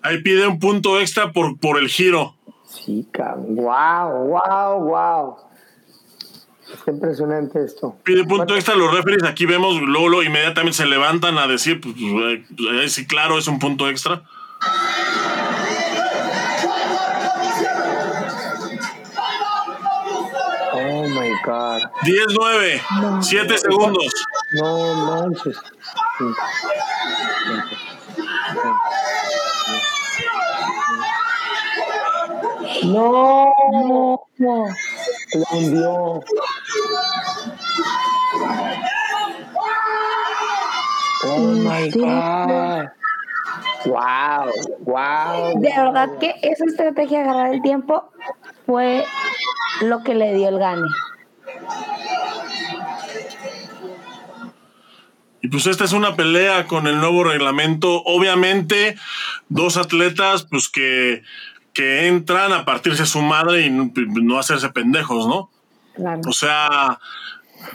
[0.00, 2.37] Ahí pide un punto extra por, por el giro.
[3.12, 3.56] Cabrón.
[3.56, 5.36] Wow, wow, wow.
[6.72, 7.96] Está impresionante esto.
[8.04, 9.22] Pide punto extra los referees.
[9.24, 12.44] Aquí vemos, luego inmediatamente se levantan a decir, pues, eh,
[12.82, 14.22] eh, sí, claro, es un punto extra.
[20.74, 21.82] Oh my god.
[22.02, 24.12] 10-9, 7 segundos.
[24.52, 25.56] No manches.
[26.18, 26.24] Sí.
[32.84, 34.66] No, No, no.
[35.34, 36.22] la hundió.
[41.24, 41.98] Oh my Sí.
[42.00, 42.86] god.
[43.86, 44.50] Wow,
[44.80, 45.60] wow.
[45.60, 48.10] De verdad que esa estrategia de agarrar el tiempo
[48.66, 49.04] fue
[49.82, 50.86] lo que le dio el gane.
[55.40, 58.02] Y pues esta es una pelea con el nuevo reglamento.
[58.04, 58.96] Obviamente,
[59.48, 61.22] dos atletas, pues que,
[61.78, 65.48] que entran a partirse su madre y no, hacerse pendejos, ¿no?
[65.94, 66.22] Claro.
[66.26, 66.98] O sea,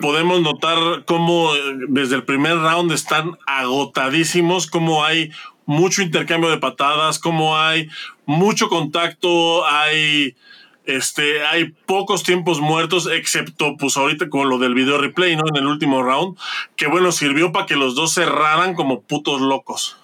[0.01, 5.31] podemos notar cómo eh, desde el primer round están agotadísimos, cómo hay
[5.65, 7.87] mucho intercambio de patadas, cómo hay
[8.25, 10.35] mucho contacto, hay
[10.83, 15.43] este hay pocos tiempos muertos excepto pues ahorita con lo del video replay, ¿no?
[15.47, 16.37] En el último round,
[16.75, 19.95] que bueno, sirvió para que los dos cerraran como putos locos.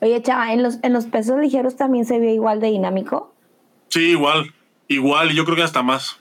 [0.00, 3.32] Oye, chava, ¿en los, en los pesos ligeros también se vio igual de dinámico?
[3.88, 4.52] Sí, igual,
[4.88, 6.18] igual, y yo creo que hasta más.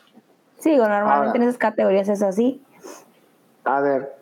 [0.60, 1.35] Sí, digo, normalmente Ahora.
[1.35, 2.61] en esas categorías es así.
[3.65, 4.15] A ver,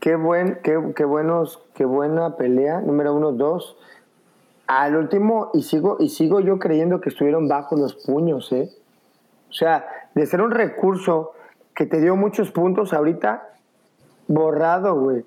[0.00, 2.80] qué buen, qué, qué buenos, qué buena pelea.
[2.80, 3.76] Número uno, dos.
[4.66, 8.70] Al último, y sigo, y sigo yo creyendo que estuvieron bajos los puños, ¿eh?
[9.48, 11.32] O sea, de ser un recurso
[11.74, 13.48] que te dio muchos puntos, ahorita
[14.26, 15.24] borrado, güey.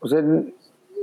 [0.00, 0.22] O sea,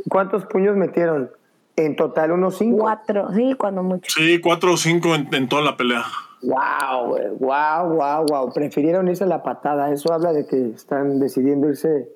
[0.10, 1.32] ¿cuántos puños metieron?
[1.76, 2.80] En total, unos cinco.
[2.80, 4.12] Cuatro, sí, cuando mucho.
[4.16, 6.04] Sí, cuatro o cinco en, en toda la pelea.
[6.44, 8.54] Wow, wow, wow, wow.
[8.54, 9.92] Prefirieron irse a la patada.
[9.92, 12.10] Eso habla de que están decidiendo irse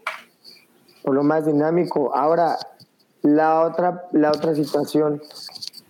[1.04, 2.16] por lo más dinámico.
[2.16, 2.58] Ahora,
[3.22, 5.22] la otra, la otra situación.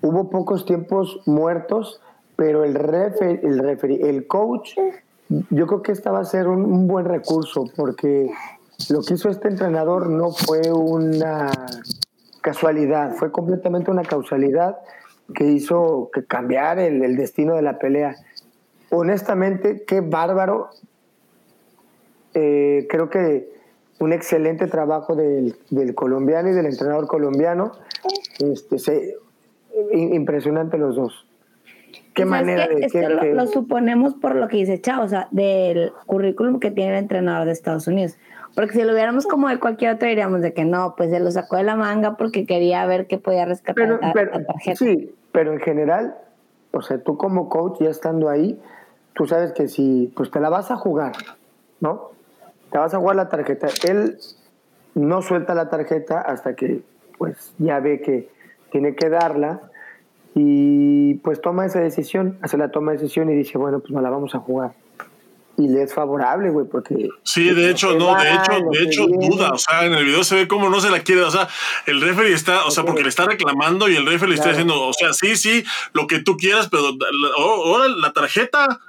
[0.02, 2.02] Hubo pocos tiempos muertos,
[2.36, 4.76] pero el referee, el, referee, el coach,
[5.30, 8.30] yo creo que esta va a ser un, un buen recurso, porque
[8.90, 11.52] lo que hizo este entrenador no fue una
[12.42, 14.78] casualidad, fue completamente una causalidad
[15.34, 18.16] que hizo que cambiar el, el, destino de la pelea.
[18.92, 20.70] Honestamente, qué bárbaro.
[22.36, 23.50] Eh, creo que
[24.00, 27.72] un excelente trabajo del, del, colombiano y del entrenador colombiano.
[28.40, 29.16] Este, se,
[29.92, 31.26] impresionante los dos.
[32.14, 35.28] Qué manera que, de que, lo, lo, suponemos por lo que dice Chao, o sea,
[35.32, 38.18] del currículum que tiene el entrenador de Estados Unidos.
[38.56, 41.30] Porque si lo viéramos como de cualquier otro, diríamos de que no, pues se lo
[41.30, 44.78] sacó de la manga porque quería ver qué podía rescatar pero, la, pero, la tarjeta.
[44.78, 46.16] Sí, pero en general,
[46.72, 48.58] o sea, tú como coach, ya estando ahí,
[49.14, 51.12] tú sabes que si, pues te la vas a jugar,
[51.82, 52.12] ¿no?
[52.72, 53.68] Te vas a jugar la tarjeta.
[53.88, 54.18] Él
[54.94, 56.82] no suelta la tarjeta hasta que,
[57.18, 58.30] pues, ya ve que
[58.72, 59.64] tiene que darla
[60.34, 64.00] y, pues, toma esa decisión, hace la toma de decisión y dice, bueno, pues, no
[64.00, 64.72] la vamos a jugar
[65.58, 67.10] y le es favorable, güey, porque...
[67.24, 70.36] Sí, de hecho, no, de hecho, de hecho, duda, o sea, en el video se
[70.36, 71.48] ve como no se la quiere, o sea,
[71.86, 74.82] el referee está, o sea, porque le está reclamando y el referee le está diciendo,
[74.82, 75.64] o sea, sí, sí,
[75.94, 76.92] lo que tú quieras, pero
[77.38, 78.80] ahora la tarjeta...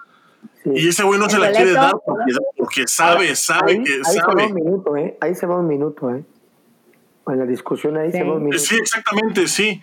[0.62, 0.70] Sí.
[0.74, 3.92] Y ese güey no el se la quiere dar porque, porque sabe, sabe ahí, que
[3.94, 4.14] ahí sabe.
[4.14, 5.16] Se va un minuto, ¿eh?
[5.20, 6.24] Ahí se va un minuto, ¿eh?
[7.28, 8.18] En la discusión ahí Sí.
[8.18, 8.58] se va un minuto.
[8.58, 9.80] Sí, exactamente, sí.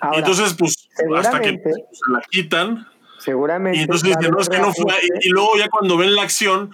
[0.00, 0.88] Ahora, entonces, pues,
[1.18, 2.88] hasta que se la quitan,
[3.26, 3.78] seguramente...
[3.78, 5.08] y entonces va a dice, no, es que no fue ahí.
[5.20, 6.70] Y luego ya cuando ven la acción,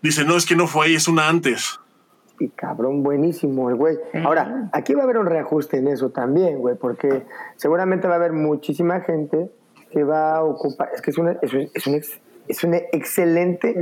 [0.00, 1.78] dice, no, es que no fue ahí, es una antes.
[2.38, 3.98] Y cabrón, buenísimo, el güey.
[4.24, 7.24] Ahora, aquí va a haber un reajuste en eso también, güey, porque
[7.56, 9.50] seguramente va a haber muchísima gente
[9.90, 10.90] que va a ocupar.
[10.94, 13.74] Es que es una, es un- es un ex- es una excelente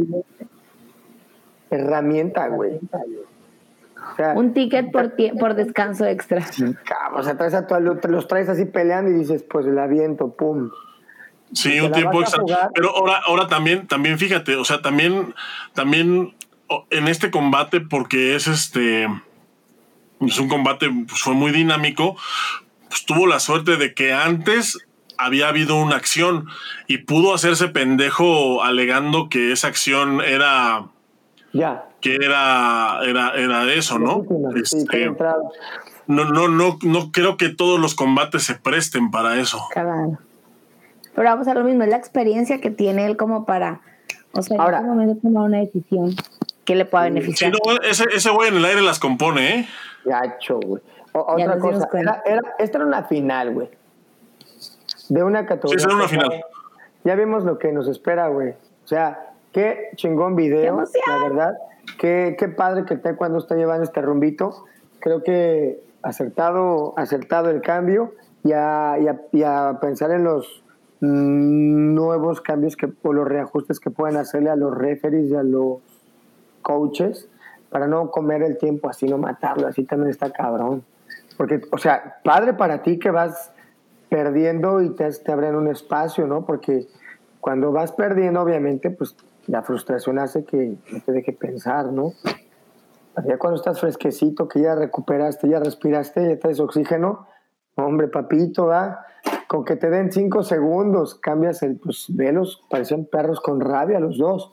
[1.71, 2.79] herramienta, güey.
[4.13, 6.45] O sea, Un ticket por, tie- por descanso extra.
[6.87, 7.75] cabrón, o sea, traes a tu
[8.09, 10.71] los traes así peleando y dices, pues el aviento, pum.
[11.53, 12.41] Sí, un tiempo extra.
[12.41, 12.71] jugar.
[12.75, 15.35] Pero ahora, ahora también, también fíjate, o sea, también,
[15.75, 16.35] también
[16.91, 19.05] en este combate, porque es este,
[20.21, 22.16] es un combate, pues fue muy dinámico,
[22.89, 24.79] pues tuvo la suerte de que antes
[25.16, 26.49] había habido una acción
[26.89, 30.87] y pudo hacerse pendejo alegando que esa acción era,
[31.53, 31.85] Ya.
[32.01, 34.25] que era, era, era eso, ¿no?
[34.65, 35.11] Sí, Este,
[36.07, 39.65] no, no, no, no creo que todos los combates se presten para eso.
[39.73, 40.19] Claro.
[41.15, 43.81] Pero vamos a lo mismo, es la experiencia que tiene él como para,
[44.32, 46.11] o sea, Ahora- en ese momento tomar una decisión
[46.65, 47.53] que le pueda Sí, beneficiar.
[47.53, 49.66] no, ese, ese güey en el aire las compone, ¿eh?
[50.05, 50.82] Gacho, güey.
[51.12, 53.69] Otra cosa, era, era- esta era una final, güey.
[55.09, 55.78] De una categoría.
[55.78, 56.45] Sí, era una final.
[57.05, 58.51] Ya vimos lo que nos espera, güey.
[58.51, 61.59] O sea, qué chingón ¡Qué video, la verdad.
[61.99, 64.65] Qué, qué padre que el Taekwondo está llevando este rumbito.
[65.01, 70.64] Creo que acertado, acertado el cambio y a, y a- y a pensar en los
[71.05, 75.79] nuevos cambios que, o los reajustes que pueden hacerle a los referees y a los
[76.63, 77.29] coaches
[77.71, 80.85] para no comer el tiempo así, no matarlo, así también está cabrón.
[81.37, 83.53] Porque, o sea, padre para ti que vas
[84.09, 86.47] perdiendo y te, te abren un espacio, ¿no?
[86.47, 86.87] Porque
[87.41, 89.17] cuando vas perdiendo, obviamente, pues
[89.47, 92.13] la frustración hace que no te deje pensar, ¿no?
[93.27, 97.27] Ya cuando estás fresquecito, que ya recuperaste, ya respiraste, ya traes oxígeno,
[97.77, 99.07] hombre, papito, va,
[99.49, 104.19] con que te den cinco segundos, cambias el, pues, velos, parecían perros con rabia los
[104.19, 104.53] dos.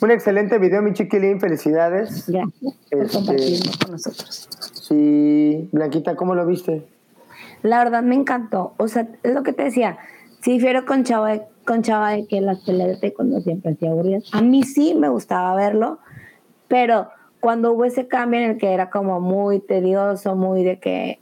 [0.00, 2.28] Un excelente video, mi chiquilín, felicidades.
[2.28, 2.50] Gracias
[2.90, 4.48] por Este- compartirlo con nosotros.
[4.72, 6.86] Sí, Blanquita, ¿cómo lo viste?
[7.62, 8.74] La verdad me encantó.
[8.78, 9.98] O sea, es lo que te decía.
[10.40, 13.92] Sí, difiero con Chava, de- con Chava de que las peleas de taekwondo siempre sido
[13.92, 14.24] aburridas.
[14.32, 15.98] A mí sí me gustaba verlo,
[16.66, 17.08] pero
[17.38, 21.20] cuando hubo ese cambio en el que era como muy tedioso, muy de que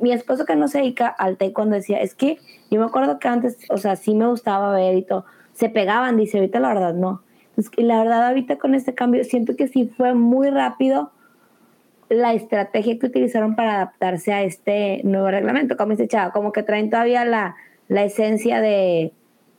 [0.00, 2.38] mi esposo que no se dedica al taekwondo decía, es que
[2.70, 5.24] yo me acuerdo que antes, o sea, sí me gustaba ver y todo,
[5.54, 7.22] se pegaban, dice, ahorita la verdad no.
[7.56, 11.12] Es que la verdad ahorita con este cambio siento que sí fue muy rápido
[12.08, 16.62] la estrategia que utilizaron para adaptarse a este nuevo reglamento, como dice Chava, como que
[16.62, 17.56] traen todavía la,
[17.88, 19.12] la esencia de,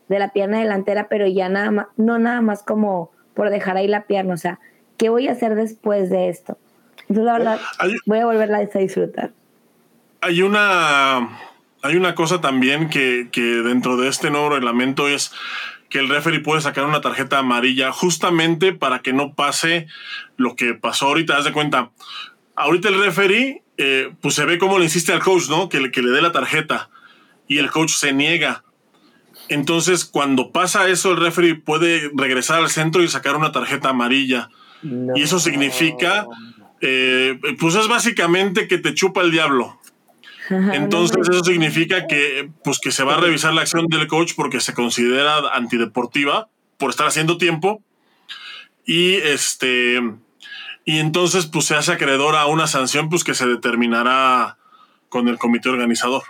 [0.10, 3.88] de la pierna delantera, pero ya nada más, no nada más como por dejar ahí
[3.88, 4.60] la pierna, o sea,
[4.98, 6.58] ¿qué voy a hacer después de esto?
[7.02, 7.60] Entonces, la verdad,
[8.06, 9.32] voy a volverla a disfrutar.
[10.24, 11.18] Hay una,
[11.82, 15.34] hay una cosa también que, que dentro de este nuevo reglamento es
[15.90, 19.88] que el referee puede sacar una tarjeta amarilla justamente para que no pase
[20.38, 21.36] lo que pasó ahorita.
[21.36, 21.92] Haz de cuenta,
[22.56, 25.68] ahorita el referee, eh, pues se ve cómo le insiste al coach, ¿no?
[25.68, 26.90] Que le, que le dé la tarjeta
[27.50, 28.64] y el coach se niega.
[29.50, 34.50] Entonces, cuando pasa eso, el referee puede regresar al centro y sacar una tarjeta amarilla.
[35.16, 36.28] Y eso significa,
[36.80, 39.80] eh, pues es básicamente que te chupa el diablo.
[40.50, 44.60] Entonces eso significa que, pues que se va a revisar la acción del coach porque
[44.60, 47.82] se considera antideportiva por estar haciendo tiempo.
[48.86, 50.02] Y este,
[50.86, 54.58] y entonces pues se hace acreedor a una sanción pues que se determinará
[55.10, 56.24] con el comité organizador.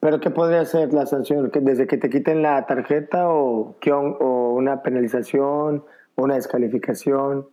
[0.00, 1.50] ¿Pero qué podría ser la sanción?
[1.52, 5.84] ¿Desde que te quiten la tarjeta o, o una penalización,
[6.14, 7.46] o una descalificación?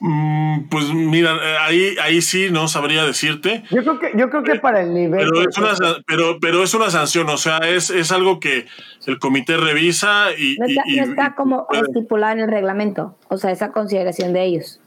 [0.00, 3.62] Mm, pues mira, eh, ahí, ahí sí no sabría decirte.
[3.70, 5.28] Yo creo que, yo creo que para el nivel.
[5.28, 5.72] Pero es, una,
[6.06, 8.66] pero, pero es una sanción, o sea, es, es algo que
[9.06, 10.56] el comité revisa y.
[10.58, 14.80] No está, como estipulado en el reglamento, o sea, esa consideración de ellos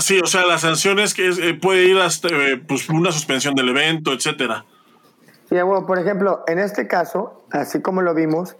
[0.00, 3.54] sí, o sea, la sanción es que eh, puede ir hasta eh, pues, una suspensión
[3.54, 4.64] del evento, etcétera.
[5.48, 8.56] Sí, bueno, por ejemplo, en este caso, así como lo vimos,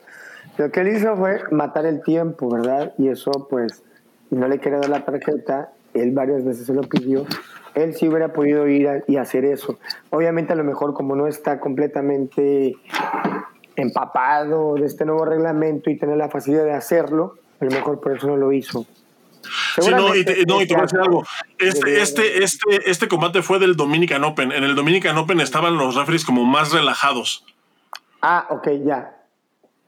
[0.58, 2.92] lo que él hizo fue matar el tiempo, ¿verdad?
[2.98, 3.82] Y eso, pues,
[4.34, 7.26] no le quería dar la tarjeta, él varias veces se lo pidió,
[7.74, 9.78] él sí hubiera podido ir y hacer eso.
[10.10, 12.76] Obviamente, a lo mejor, como no está completamente
[13.76, 18.16] empapado de este nuevo reglamento y tener la facilidad de hacerlo, a lo mejor por
[18.16, 18.86] eso no lo hizo.
[19.78, 21.24] Sí, no, y te, no, y te voy a decir algo.
[21.58, 24.52] Este, este, este, este combate fue del Dominican Open.
[24.52, 27.44] En el Dominican Open estaban los referees como más relajados.
[28.22, 29.14] Ah, ok, ya.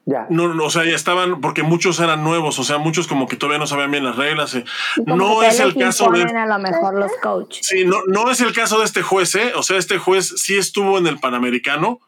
[0.06, 0.26] Ya.
[0.30, 3.36] No, no, o sea, ya estaban, porque muchos eran nuevos, o sea, muchos como que
[3.36, 4.54] todavía no sabían bien las reglas.
[4.54, 4.64] Eh.
[5.04, 6.22] No es el caso de.
[6.22, 7.66] A lo mejor los coaches.
[7.66, 9.52] Sí, no, no es el caso de este juez, ¿eh?
[9.56, 12.00] O sea, este juez sí estuvo en el Panamericano,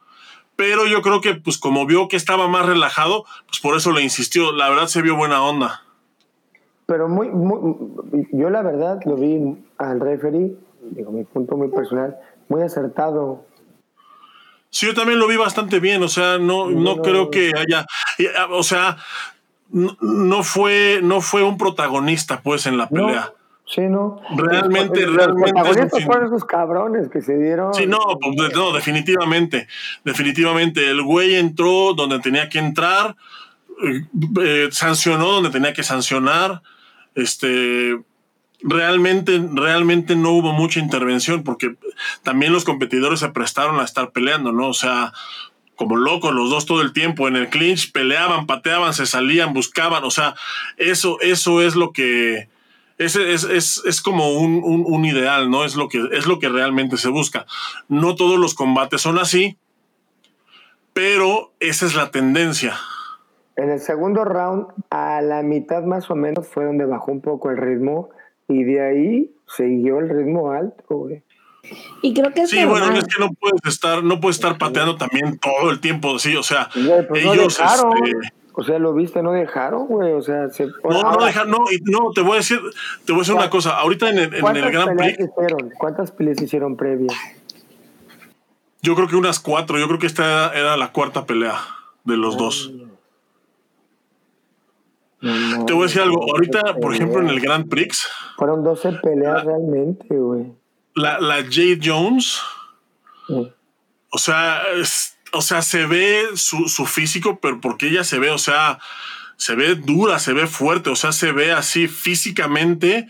[0.55, 4.03] pero yo creo que, pues, como vio que estaba más relajado, pues por eso le
[4.03, 4.53] insistió.
[4.53, 5.83] La verdad se vio buena onda
[6.89, 7.31] pero muy,
[8.33, 12.17] yo la verdad lo vi al referee, digo, mi punto muy personal,
[12.49, 13.43] muy acertado.
[14.79, 17.85] Sí, yo también lo vi bastante bien, o sea, no, no, creo que haya,
[18.39, 18.97] ah, o sea,
[19.71, 23.33] no, fue, no fue un protagonista, pues, en la pelea.
[23.67, 24.21] Sí, no.
[24.37, 25.89] Realmente, realmente.
[25.93, 27.75] Los fueron esos cabrones que se dieron.
[27.75, 29.67] Sí, no, pues, no, definitivamente.
[30.05, 30.89] Definitivamente.
[30.89, 33.17] El güey entró donde tenía que entrar,
[33.83, 34.07] eh,
[34.41, 36.63] eh, sancionó donde tenía que sancionar
[37.17, 37.99] este,
[38.61, 41.77] realmente, realmente no hubo mucha intervención porque
[42.23, 44.69] también los competidores se prestaron a estar peleando, ¿no?
[44.69, 45.13] O sea,
[45.77, 50.05] como locos los dos todo el tiempo en el clinch, peleaban, pateaban, se salían, buscaban,
[50.05, 50.35] o sea,
[50.77, 52.49] eso, eso es lo que...
[52.99, 55.65] Es, es, es, es como un, un, ideal, ¿no?
[55.65, 57.47] Es lo, que, es lo que realmente se busca.
[57.87, 59.57] No todos los combates son así,
[60.95, 62.75] pero esa es la tendencia.
[63.55, 67.51] En el segundo round, a la mitad más o menos, fue donde bajó un poco
[67.51, 68.11] el ritmo
[68.49, 71.23] y de ahí siguió el ritmo alto, güey.
[72.03, 75.39] Y creo que sí, bueno, es que no puedes estar, no puedes estar pateando también
[75.39, 76.71] todo el tiempo, sí, o sea,
[77.09, 78.15] pues ellos, este,
[78.55, 82.11] o sea, lo viste, no dejaron, güey, o sea, se, no, no dejaron, no, no,
[82.13, 82.59] te voy a decir,
[83.05, 85.71] te voy a decir una cosa, ahorita en el, en el Gran Prix, hicieron?
[85.79, 87.15] ¿cuántas peleas hicieron previas?
[88.81, 91.57] Yo creo que unas cuatro, yo creo que esta era, la cuarta pelea
[92.05, 92.73] de los dos.
[95.21, 96.23] Te voy a decir algo.
[96.33, 98.07] Ahorita, por ejemplo, en el Grand Prix.
[98.37, 100.53] Fueron 12 peleas realmente, güey.
[100.95, 102.41] La, la Jade Jones.
[104.11, 104.63] O sea,
[105.33, 108.79] o sea, se ve su, su, físico, pero porque ella se ve, o sea,
[109.37, 113.09] se ve dura, se ve fuerte, o sea, se ve así físicamente,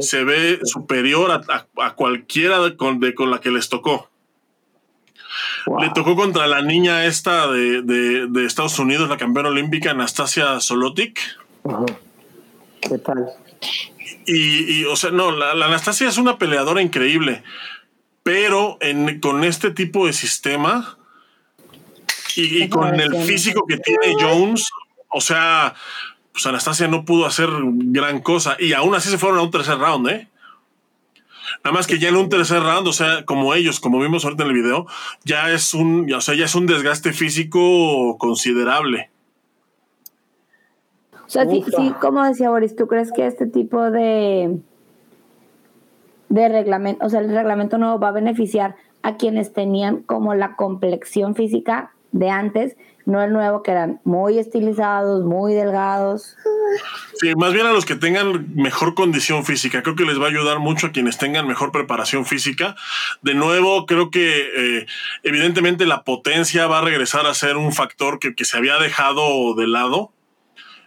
[0.00, 4.10] se ve superior a, a, cualquiera con, de, con la que les tocó.
[5.80, 11.18] Le tocó contra la niña esta de, de, Estados Unidos, la campeona olímpica, Anastasia Solotic.
[12.80, 13.30] ¿Qué tal?
[14.26, 17.42] Y, o sea, no, la, Anastasia es una peleadora increíble,
[18.22, 20.98] pero en, con este tipo de sistema
[22.36, 24.68] y, con el físico que tiene Jones,
[25.08, 25.74] o sea,
[26.32, 29.78] pues Anastasia no pudo hacer gran cosa y aún así se fueron a un tercer
[29.78, 30.28] round, ¿eh?
[31.62, 34.44] Nada más que ya en un tercer round, o sea, como ellos, como vimos ahorita
[34.44, 34.86] en el video,
[35.24, 39.10] ya es un, o sea, ya es un desgaste físico considerable.
[41.26, 41.64] O sea, sí,
[42.00, 44.58] como decía Boris, ¿tú crees que este tipo de,
[46.28, 50.56] de reglamento, o sea, el reglamento nuevo va a beneficiar a quienes tenían como la
[50.56, 52.76] complexión física de antes
[53.06, 56.36] no el nuevo, que eran muy estilizados, muy delgados.
[57.20, 59.82] Sí, más bien a los que tengan mejor condición física.
[59.82, 62.76] Creo que les va a ayudar mucho a quienes tengan mejor preparación física.
[63.22, 64.86] De nuevo, creo que eh,
[65.22, 69.66] evidentemente la potencia va a regresar a ser un factor que, se había dejado de
[69.66, 70.12] lado.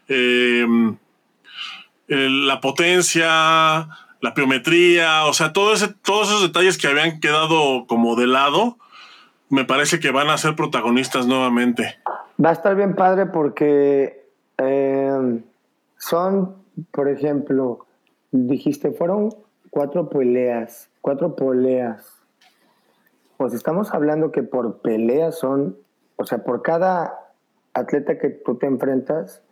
[0.07, 0.97] Em,
[2.07, 3.89] la potencia,
[4.21, 8.77] la piometría, o sea, todos esos detalles que habían quedado como de lado,
[9.49, 11.95] me parece que van a ser protagonistas nuevamente.
[12.43, 15.41] Va a estar bien padre porque eh,
[15.97, 16.55] son,
[16.91, 17.85] por ejemplo,
[18.31, 19.29] dijiste, fueron
[19.69, 22.13] cuatro peleas, cuatro poleas.
[23.37, 25.77] Pues estamos hablando que por peleas son,
[26.15, 27.19] o sea, por cada
[27.73, 29.43] atleta que tú te enfrentas,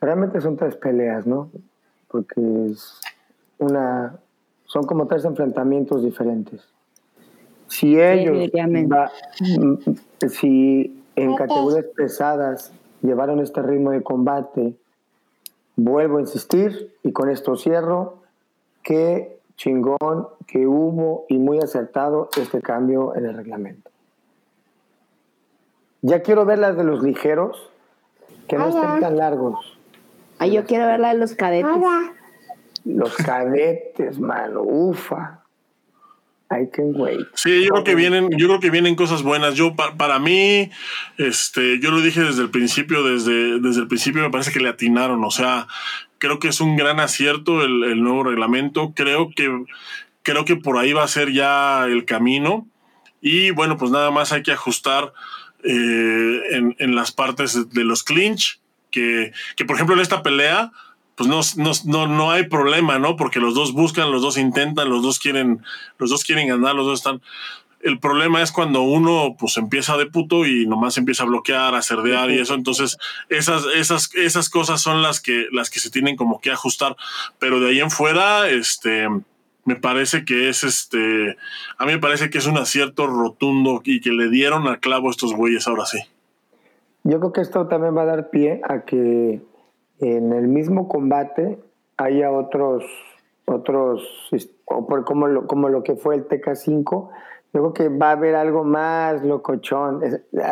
[0.00, 1.50] realmente son tres peleas, ¿no?
[2.08, 3.00] Porque es
[3.58, 4.16] una,
[4.64, 6.68] son como tres enfrentamientos diferentes.
[7.68, 8.50] Si ellos,
[10.28, 12.72] si en categorías pesadas
[13.02, 14.74] llevaron este ritmo de combate,
[15.76, 18.16] vuelvo a insistir y con esto cierro,
[18.82, 23.90] que chingón que hubo y muy acertado este cambio en el reglamento.
[26.00, 27.70] Ya quiero ver las de los ligeros,
[28.46, 29.78] que no estén tan largos.
[30.38, 31.70] Ay, yo quiero ver la de los cadetes.
[32.84, 35.40] Los cadetes, mano, ufa.
[36.50, 37.26] I can wait.
[37.34, 39.54] Sí, yo creo que vienen, yo creo que vienen cosas buenas.
[39.54, 40.70] Yo para mí,
[41.18, 44.68] este, yo lo dije desde el principio, desde, desde el principio me parece que le
[44.68, 45.22] atinaron.
[45.24, 45.66] O sea,
[46.18, 48.94] creo que es un gran acierto el, nuevo reglamento.
[48.94, 49.64] Creo que,
[50.22, 52.66] creo que por ahí va a ser ya el camino.
[53.20, 55.12] Y bueno, pues nada más hay que ajustar
[55.64, 58.60] eh, en, en, las partes de los clinch,
[58.90, 60.70] que, que por ejemplo en esta pelea,
[61.18, 63.16] pues no, no, no, hay problema, ¿no?
[63.16, 65.64] Porque los dos buscan, los dos intentan, los dos quieren,
[65.98, 67.20] los dos quieren ganar, los dos están.
[67.80, 71.82] El problema es cuando uno pues empieza de puto y nomás empieza a bloquear, a
[71.82, 72.54] cerdear y eso.
[72.54, 76.96] Entonces, esas, esas, esas cosas son las que, las que se tienen como que ajustar.
[77.40, 79.08] Pero de ahí en fuera, este,
[79.64, 81.36] me parece que es este,
[81.78, 85.08] a mí me parece que es un acierto rotundo y que le dieron al clavo
[85.08, 85.98] a estos güeyes ahora sí.
[87.02, 89.40] Yo creo que esto también va a dar pie a que
[90.00, 91.58] en el mismo combate
[91.96, 92.84] haya otros,
[93.46, 94.30] otros
[94.64, 97.08] o por como lo, como lo que fue el TK5,
[97.52, 100.02] yo creo que va a haber algo más locochón.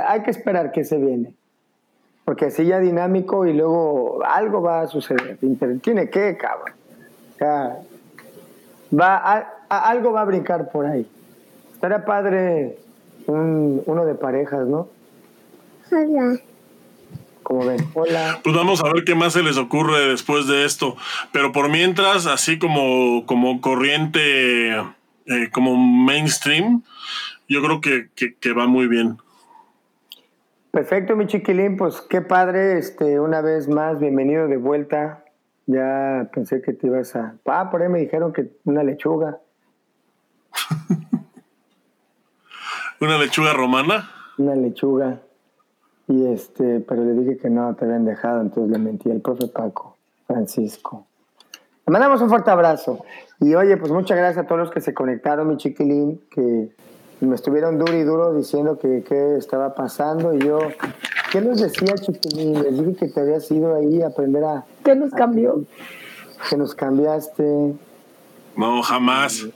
[0.06, 1.35] hay que esperar que se viene.
[2.24, 5.39] Porque así ya dinámico y luego algo va a suceder.
[5.81, 6.74] Tiene que, cabrón.
[8.98, 11.09] va algo va a brincar por ahí.
[11.74, 12.78] Estaría padre
[13.27, 14.89] un, uno de parejas, ¿no?
[15.93, 16.40] Hola.
[17.47, 18.40] Como ven, hola.
[18.43, 20.97] Pues vamos a ver qué más se les ocurre después de esto.
[21.31, 26.82] Pero por mientras, así como, como corriente, eh, como mainstream,
[27.48, 29.18] yo creo que, que, va muy bien.
[30.73, 35.24] Perfecto, mi chiquilín, pues qué padre, este, una vez más, bienvenido de vuelta.
[35.66, 37.36] Ya pensé que te ibas a.
[37.44, 39.39] Ah, por ahí me dijeron que una lechuga.
[43.01, 44.10] ¿Una lechuga romana?
[44.36, 45.20] Una lechuga.
[46.08, 49.48] Y este, pero le dije que no te habían dejado, entonces le mentí al profe
[49.48, 49.96] Paco,
[50.26, 51.06] Francisco.
[51.86, 53.04] Le mandamos un fuerte abrazo.
[53.40, 56.70] Y oye, pues muchas gracias a todos los que se conectaron, mi chiquilín, que
[57.20, 60.34] me estuvieron duro y duro diciendo que qué estaba pasando.
[60.34, 60.58] Y yo,
[61.32, 62.62] ¿qué les decía, chiquilín?
[62.62, 64.64] Les dije que te habías ido ahí a aprender a.
[64.84, 65.64] ¿Qué nos cambió?
[66.48, 67.74] Que nos cambiaste.
[68.56, 69.46] No, jamás.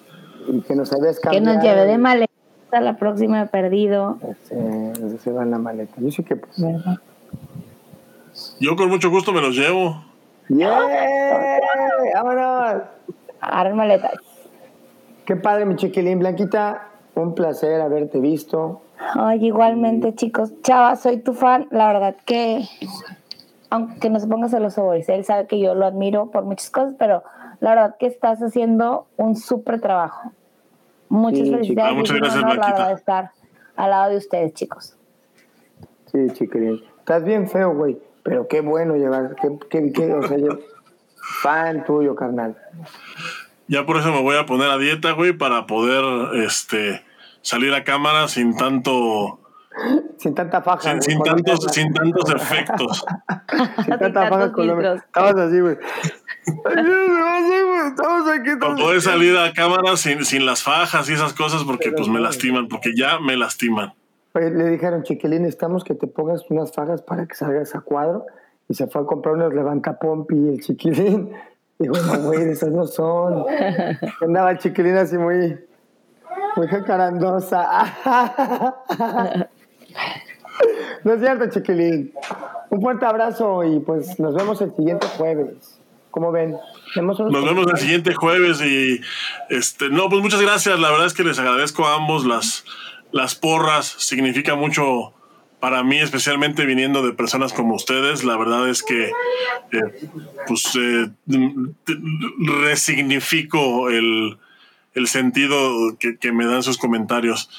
[0.48, 1.46] Y que nos habías cambiado.
[1.46, 2.29] Que nos llevé de mal
[2.78, 4.18] la próxima he perdido.
[4.28, 5.94] Este, se va en la maleta.
[5.98, 6.36] Yo sí que.
[6.36, 6.58] Pues,
[8.60, 10.04] Yo con mucho gusto me los llevo.
[10.48, 10.78] ¡Yeah!
[12.14, 12.82] ¡Vámonos!
[13.40, 14.12] Agarren maletas.
[15.24, 16.18] Qué padre, mi chiquilín.
[16.18, 18.82] Blanquita, un placer haberte visto.
[19.14, 20.52] Ay, igualmente, chicos.
[20.62, 21.68] Chava, soy tu fan.
[21.70, 22.64] La verdad que,
[23.70, 27.22] aunque no se ponga celoso él sabe que yo lo admiro por muchas cosas, pero
[27.60, 30.32] la verdad que estás haciendo un súper trabajo.
[31.10, 31.94] Muchas felicidades.
[31.96, 32.88] muchas gracias, Blanquita.
[32.88, 33.30] de estar
[33.76, 34.96] al lado de ustedes, chicos.
[36.06, 36.82] Sí, chiquilín.
[36.98, 40.58] Estás bien feo, güey, pero qué bueno llevar, qué, qué, qué o sea, yo,
[41.42, 42.56] fan tuyo, carnal.
[43.66, 46.04] Ya por eso me voy a poner a dieta, güey, para poder
[46.44, 47.02] este
[47.42, 49.40] salir a cámara sin tanto
[50.18, 50.92] sin tanta faja.
[50.92, 53.04] Sin, sin tantos, sin tantos efectos.
[53.84, 54.52] sin tanta faja
[54.94, 55.78] Estabas así, güey.
[58.60, 62.20] Para poder salir a cámara sin, sin las fajas y esas cosas porque pues me
[62.20, 63.94] lastiman, porque ya me lastiman.
[64.34, 68.26] Le dijeron, chiquilín, necesitamos que te pongas unas fajas para que salgas a cuadro.
[68.68, 71.32] Y se fue a comprar unas levantapompi y el chiquilín.
[71.78, 73.44] Dijo, no, güey, esas no son.
[74.20, 75.58] Andaba el chiquilín así muy,
[76.56, 77.86] muy jacarandosa.
[81.04, 82.12] No es cierto, chiquilín.
[82.68, 85.79] Un fuerte abrazo y pues nos vemos el siguiente jueves.
[86.10, 86.56] ¿Cómo ven?
[86.96, 89.00] Nos vemos el siguiente jueves y
[89.48, 90.78] este no, pues muchas gracias.
[90.80, 92.64] La verdad es que les agradezco a ambos las,
[93.12, 93.86] las porras.
[93.98, 95.14] Significa mucho
[95.60, 99.12] para mí, especialmente viniendo de personas como ustedes, la verdad es que
[99.72, 100.08] eh,
[100.46, 101.10] pues eh,
[102.38, 104.38] resignifico el,
[104.94, 107.50] el sentido que, que, me dan sus comentarios.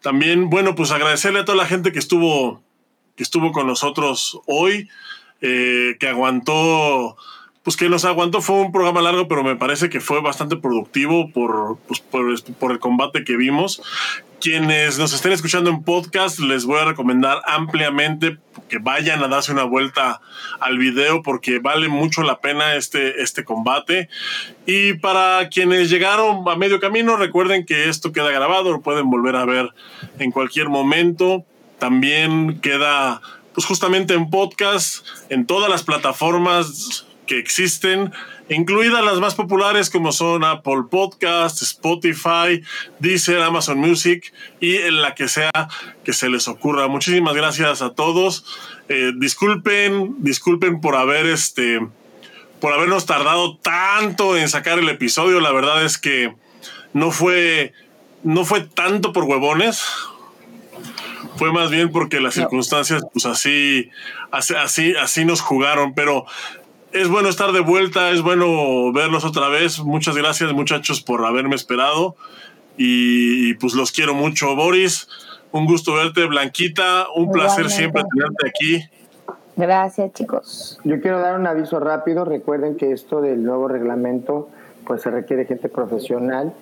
[0.00, 2.62] También, bueno, pues agradecerle a toda la gente que estuvo,
[3.14, 4.88] que estuvo con nosotros hoy,
[5.42, 7.16] eh, que aguantó
[7.62, 8.40] pues que nos aguantó.
[8.40, 12.72] Fue un programa largo, pero me parece que fue bastante productivo por, pues, por, por,
[12.72, 13.82] el combate que vimos.
[14.40, 18.38] Quienes nos estén escuchando en podcast, les voy a recomendar ampliamente
[18.70, 20.22] que vayan a darse una vuelta
[20.60, 24.08] al video porque vale mucho la pena este, este combate.
[24.64, 29.36] Y para quienes llegaron a medio camino, recuerden que esto queda grabado, lo pueden volver
[29.36, 29.74] a ver
[30.18, 31.44] en cualquier momento.
[31.78, 33.20] También queda
[33.52, 38.12] pues justamente en podcast, en todas las plataformas que existen,
[38.48, 42.60] incluidas las más populares como son Apple Podcast, Spotify,
[42.98, 45.52] Deezer, Amazon Music y en la que sea
[46.02, 46.88] que se les ocurra.
[46.88, 48.44] Muchísimas gracias a todos.
[48.88, 51.78] Eh, disculpen, disculpen por haber este,
[52.60, 55.38] por habernos tardado tanto en sacar el episodio.
[55.38, 56.34] La verdad es que
[56.92, 57.74] no fue,
[58.24, 59.84] no fue tanto por huevones.
[61.36, 63.88] Fue más bien porque las circunstancias, pues así,
[64.32, 65.94] así, así nos jugaron.
[65.94, 66.26] Pero
[66.92, 69.80] es bueno estar de vuelta, es bueno verlos otra vez.
[69.80, 72.16] Muchas gracias muchachos por haberme esperado
[72.76, 74.54] y, pues los quiero mucho.
[74.56, 75.08] Boris,
[75.52, 76.26] un gusto verte.
[76.26, 78.90] Blanquita, un placer siempre tenerte aquí.
[79.56, 80.78] Gracias chicos.
[80.84, 82.24] Yo quiero dar un aviso rápido.
[82.24, 84.48] Recuerden que esto del nuevo reglamento
[84.86, 86.54] pues se requiere gente profesional.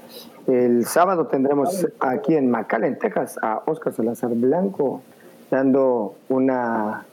[0.47, 5.03] El sábado tendremos aquí en McAllen, Texas, a Oscar Salazar Blanco
[5.51, 7.07] dando una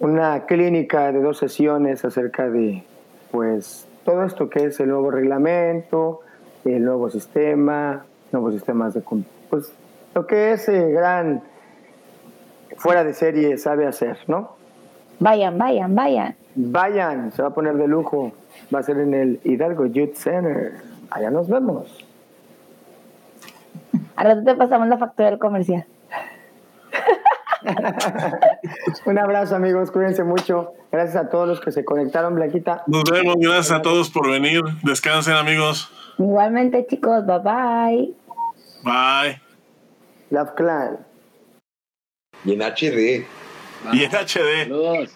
[0.00, 2.82] una clínica de dos sesiones acerca de
[3.30, 6.20] pues todo esto que es el nuevo reglamento,
[6.64, 9.02] el nuevo sistema, nuevos sistemas de
[9.48, 9.72] pues
[10.14, 11.42] lo que ese gran
[12.76, 14.56] fuera de serie sabe hacer, ¿no?
[15.18, 16.34] Vayan, vayan, vayan.
[16.54, 18.32] Vayan, se va a poner de lujo.
[18.74, 20.76] Va a ser en el Hidalgo Youth Center.
[21.10, 22.04] Allá nos vemos.
[24.16, 25.84] Ahora te pasamos la factura del comercial.
[29.06, 29.90] Un abrazo, amigos.
[29.90, 30.72] Cuídense mucho.
[30.90, 32.82] Gracias a todos los que se conectaron, Blanquita.
[32.86, 33.36] Nos vemos.
[33.38, 34.62] Gracias a todos por venir.
[34.82, 35.90] Descansen, amigos.
[36.18, 37.24] Igualmente, chicos.
[37.26, 38.14] Bye bye.
[38.84, 39.40] Bye.
[40.30, 40.98] Love Clan.
[42.44, 43.26] Y en HD.
[43.92, 45.10] Y en HD.